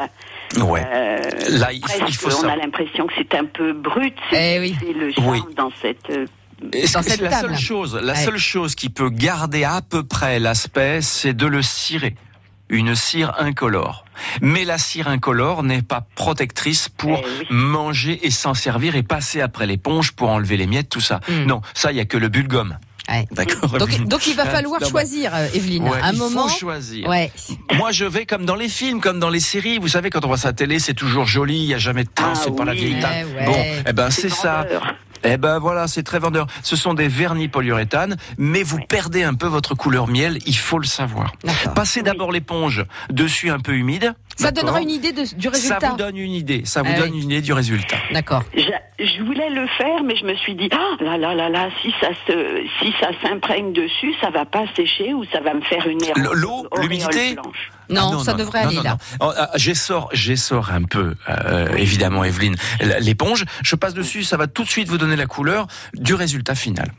Ouais. 0.61 0.85
Euh, 0.91 1.19
Là, 1.51 1.71
il, 1.71 1.79
presque, 1.81 2.03
il 2.09 2.15
faut 2.15 2.27
on 2.27 2.41
ça. 2.41 2.51
a 2.51 2.55
l'impression 2.55 3.07
que 3.07 3.13
c'est 3.17 3.35
un 3.35 3.45
peu 3.45 3.71
brut. 3.73 4.15
C'est 4.31 4.73
c'est 4.81 4.93
le 4.93 5.11
charme 5.13 5.29
Oui. 5.29 5.41
dans 5.55 5.71
cette. 5.81 6.09
euh, 6.09 6.25
Et 6.73 6.87
c'est- 6.87 7.21
la 7.21 7.31
seule 7.39 7.57
chose, 7.57 7.97
la 8.03 8.13
Ouais. 8.13 8.19
seule 8.19 8.37
chose 8.37 8.75
qui 8.75 8.89
peut 8.89 9.09
garder 9.09 9.63
à 9.63 9.81
peu 9.87 10.03
près 10.03 10.39
l'aspect, 10.39 10.99
c'est 11.01 11.33
de 11.33 11.45
le 11.45 11.61
cirer. 11.61 12.15
Une 12.69 12.95
cire 12.95 13.33
incolore. 13.39 14.05
Mais 14.41 14.63
la 14.65 14.77
cire 14.77 15.07
incolore 15.07 15.63
n'est 15.63 15.81
pas 15.81 16.05
protectrice 16.15 16.87
pour 16.89 17.21
manger 17.49 18.19
et 18.23 18.31
s'en 18.31 18.53
servir 18.53 18.95
et 18.95 19.03
passer 19.03 19.41
après 19.41 19.65
l'éponge 19.65 20.11
pour 20.11 20.29
enlever 20.29 20.55
les 20.57 20.67
miettes, 20.67 20.89
tout 20.89 21.01
ça. 21.01 21.19
Non, 21.47 21.61
ça, 21.73 21.91
il 21.91 21.97
y 21.97 21.99
a 21.99 22.05
que 22.05 22.17
le 22.17 22.27
bulgum. 22.29 22.77
D'accord. 23.31 23.79
Donc, 23.79 24.27
il 24.27 24.35
va 24.35 24.43
Hein, 24.43 24.45
falloir 24.45 24.85
choisir, 24.85 25.33
euh, 25.33 25.47
Evelyne. 25.55 25.89
Ouais, 25.89 25.99
un 25.99 26.11
il 26.13 26.19
moment. 26.19 26.47
faut 26.47 26.59
choisir. 26.59 27.07
Ouais. 27.09 27.31
Moi, 27.73 27.91
je 27.91 28.05
vais 28.05 28.27
comme 28.27 28.45
dans 28.45 28.53
les 28.55 28.69
films, 28.69 29.01
comme 29.01 29.19
dans 29.19 29.31
les 29.31 29.39
séries. 29.39 29.79
Vous 29.79 29.87
savez, 29.87 30.11
quand 30.11 30.23
on 30.25 30.27
voit 30.27 30.37
la 30.43 30.53
télé, 30.53 30.77
c'est 30.77 30.93
toujours 30.93 31.25
joli, 31.25 31.57
il 31.57 31.65
n'y 31.65 31.73
a 31.73 31.79
jamais 31.79 32.03
de 32.03 32.09
traces, 32.13 32.41
c'est 32.43 32.55
pas 32.55 32.65
la 32.65 32.73
vieille 32.75 32.99
table. 32.99 33.29
ouais. 33.35 33.45
Bon, 33.47 33.65
eh 33.87 33.93
ben, 33.93 34.11
C'est 34.11 34.29
ça. 34.29 34.67
Eh 35.23 35.37
ben 35.37 35.59
voilà, 35.59 35.87
c'est 35.87 36.03
très 36.03 36.19
vendeur. 36.19 36.47
Ce 36.63 36.75
sont 36.75 36.93
des 36.93 37.07
vernis 37.07 37.47
polyuréthane, 37.47 38.17
mais 38.37 38.63
vous 38.63 38.79
perdez 38.79 39.23
un 39.23 39.33
peu 39.33 39.47
votre 39.47 39.75
couleur 39.75 40.07
miel, 40.07 40.39
il 40.45 40.55
faut 40.57 40.79
le 40.79 40.85
savoir. 40.85 41.33
Passez 41.75 42.01
d'abord 42.01 42.31
l'éponge 42.31 42.85
dessus 43.09 43.49
un 43.49 43.59
peu 43.59 43.73
humide. 43.73 44.13
Ça 44.39 44.51
donnera 44.51 44.81
une 44.81 44.89
idée 44.89 45.11
de- 45.11 45.35
du 45.35 45.47
résultat. 45.49 45.79
Ça 45.79 45.89
vous 45.89 45.97
donne 45.97 46.17
une 46.17 46.31
idée, 46.31 46.61
ça 46.65 46.81
vous 46.81 46.91
Ah 46.95 46.99
donne 46.99 47.11
oui. 47.11 47.21
une 47.23 47.31
idée 47.31 47.41
du 47.41 47.53
résultat. 47.53 47.97
D'accord. 48.11 48.43
Je, 48.55 48.61
je 49.05 49.23
voulais 49.23 49.49
le 49.49 49.67
faire, 49.77 50.03
mais 50.03 50.15
je 50.15 50.25
me 50.25 50.35
suis 50.35 50.55
dit, 50.55 50.69
ah 50.71 50.95
là 51.03 51.17
là 51.17 51.35
là 51.35 51.49
là, 51.49 51.69
si 51.81 51.91
ça 52.01 52.09
se, 52.27 52.63
si 52.81 52.93
ça 53.01 53.09
s'imprègne 53.21 53.73
dessus, 53.73 54.13
ça 54.21 54.29
va 54.29 54.45
pas 54.45 54.63
sécher 54.75 55.13
ou 55.13 55.23
ça 55.25 55.41
va 55.41 55.53
me 55.53 55.61
faire 55.61 55.85
une 55.87 56.01
erreur. 56.03 56.33
L'eau, 56.33 56.67
l'humidité 56.81 57.35
Non, 57.89 58.17
Ah 58.19 58.23
ça 58.23 58.33
devrait 58.33 58.59
aller, 58.59 58.81
là. 58.83 58.97
Oh, 59.19 59.31
ah, 59.37 59.49
J'essore, 59.55 60.09
j'essore 60.13 60.71
un 60.71 60.83
peu, 60.83 61.15
euh, 61.29 61.75
évidemment, 61.75 62.23
Evelyne, 62.23 62.55
l'éponge. 63.01 63.45
Je 63.63 63.75
passe 63.75 63.93
dessus, 63.93 64.23
ça 64.23 64.37
va 64.37 64.47
tout 64.47 64.63
de 64.63 64.69
suite 64.69 64.87
vous 64.87 64.97
donner 64.97 65.15
la 65.15 65.25
couleur 65.25 65.67
du 65.95 66.13
résultat 66.13 66.55
final. 66.55 66.91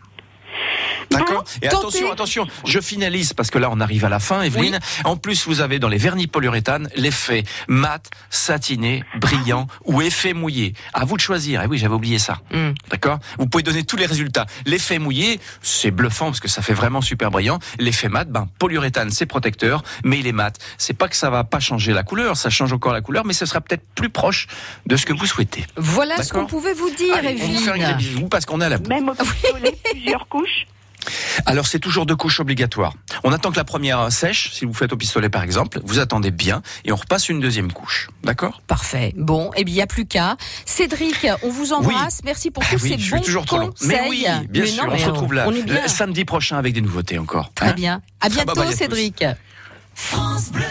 D'accord 1.10 1.44
Et 1.62 1.68
tentez. 1.68 1.76
attention, 1.76 2.12
attention, 2.12 2.46
je 2.64 2.80
finalise 2.80 3.32
parce 3.32 3.50
que 3.50 3.58
là 3.58 3.68
on 3.72 3.80
arrive 3.80 4.04
à 4.04 4.08
la 4.08 4.18
fin, 4.20 4.42
Evelyne. 4.42 4.78
En 5.04 5.16
plus, 5.16 5.46
vous 5.46 5.60
avez 5.60 5.78
dans 5.78 5.88
les 5.88 5.98
vernis 5.98 6.26
polyuréthane 6.26 6.88
l'effet 6.96 7.44
mat, 7.68 8.10
satiné, 8.30 9.04
brillant 9.18 9.66
ou 9.84 10.00
effet 10.02 10.32
mouillé. 10.32 10.74
À 10.92 11.04
vous 11.04 11.16
de 11.16 11.20
choisir. 11.22 11.62
Et 11.62 11.66
oui, 11.66 11.78
j'avais 11.78 11.94
oublié 11.94 12.18
ça. 12.18 12.38
Hmm. 12.52 12.70
D'accord 12.90 13.18
Vous 13.38 13.46
pouvez 13.46 13.62
donner 13.62 13.84
tous 13.84 13.96
les 13.96 14.06
résultats. 14.06 14.46
L'effet 14.66 14.98
mouillé, 14.98 15.40
c'est 15.62 15.90
bluffant 15.90 16.26
parce 16.26 16.40
que 16.40 16.48
ça 16.48 16.62
fait 16.62 16.74
vraiment 16.74 17.00
super 17.00 17.30
brillant. 17.30 17.58
L'effet 17.78 18.08
mat, 18.08 18.28
ben 18.30 18.48
polyuréthane, 18.58 19.10
c'est 19.10 19.26
protecteur, 19.26 19.82
mais 20.04 20.18
il 20.18 20.26
est 20.26 20.32
mat. 20.32 20.58
C'est 20.78 20.94
pas 20.94 21.08
que 21.08 21.16
ça 21.16 21.30
va 21.30 21.44
pas 21.44 21.60
changer 21.60 21.92
la 21.92 22.02
couleur, 22.02 22.36
ça 22.36 22.50
change 22.50 22.72
encore 22.72 22.92
la 22.92 23.00
couleur, 23.00 23.24
mais 23.24 23.32
ce 23.34 23.46
sera 23.46 23.60
peut-être 23.60 23.84
plus 23.94 24.10
proche 24.10 24.46
de 24.86 24.96
ce 24.96 25.06
que 25.06 25.12
vous 25.12 25.26
souhaitez. 25.26 25.64
Voilà 25.76 26.22
ce 26.22 26.32
qu'on 26.32 26.46
pouvait 26.46 26.74
vous 26.74 26.90
dire, 26.90 27.14
Allez, 27.16 27.36
on 27.42 27.46
vous 27.46 27.58
fait 27.58 27.70
un 27.70 27.74
Evelyne. 27.74 27.88
gros 27.88 27.96
bisou 27.98 28.28
parce 28.28 28.46
qu'on 28.46 28.60
à 28.60 28.68
la. 28.68 28.78
Même 28.78 29.12
plusieurs 29.92 30.28
couches. 30.28 30.66
Alors 31.46 31.66
c'est 31.66 31.78
toujours 31.78 32.06
deux 32.06 32.16
couches 32.16 32.40
obligatoires. 32.40 32.94
On 33.24 33.32
attend 33.32 33.50
que 33.50 33.56
la 33.56 33.64
première 33.64 34.10
sèche, 34.12 34.50
si 34.52 34.64
vous 34.64 34.74
faites 34.74 34.92
au 34.92 34.96
pistolet 34.96 35.28
par 35.28 35.42
exemple, 35.42 35.80
vous 35.84 35.98
attendez 35.98 36.30
bien 36.30 36.62
et 36.84 36.92
on 36.92 36.96
repasse 36.96 37.28
une 37.28 37.40
deuxième 37.40 37.72
couche. 37.72 38.08
D'accord? 38.24 38.62
Parfait. 38.66 39.12
Bon, 39.16 39.50
eh 39.56 39.64
bien, 39.64 39.72
il 39.72 39.76
n'y 39.76 39.82
a 39.82 39.86
plus 39.86 40.06
qu'à. 40.06 40.36
Cédric, 40.66 41.26
on 41.42 41.50
vous 41.50 41.72
embrasse. 41.72 42.20
Merci 42.24 42.50
pour 42.50 42.62
Ah 42.66 42.74
tous 42.74 42.82
oui, 42.82 42.90
ces 42.90 42.98
je 42.98 43.10
bons 43.10 43.16
suis 43.18 43.26
toujours 43.26 43.44
trop 43.46 43.58
long. 43.58 43.72
Mais 43.82 44.00
oui, 44.08 44.26
bien 44.48 44.62
Mais 44.62 44.68
sûr, 44.68 44.84
non, 44.86 44.92
on 44.92 44.98
se 44.98 45.04
retrouve 45.06 45.32
là, 45.34 45.46
samedi 45.86 46.24
prochain 46.24 46.56
avec 46.58 46.74
des 46.74 46.80
nouveautés 46.80 47.18
encore. 47.18 47.52
Très 47.54 47.68
Hein? 47.68 47.72
bien. 47.74 47.94
À 48.20 48.26
Ah 48.26 48.28
bah, 48.28 48.34
bientôt, 48.44 48.60
bah. 48.62 48.72
Cédric. 48.72 49.24
France 49.94 50.50
Bleu. 50.50 50.64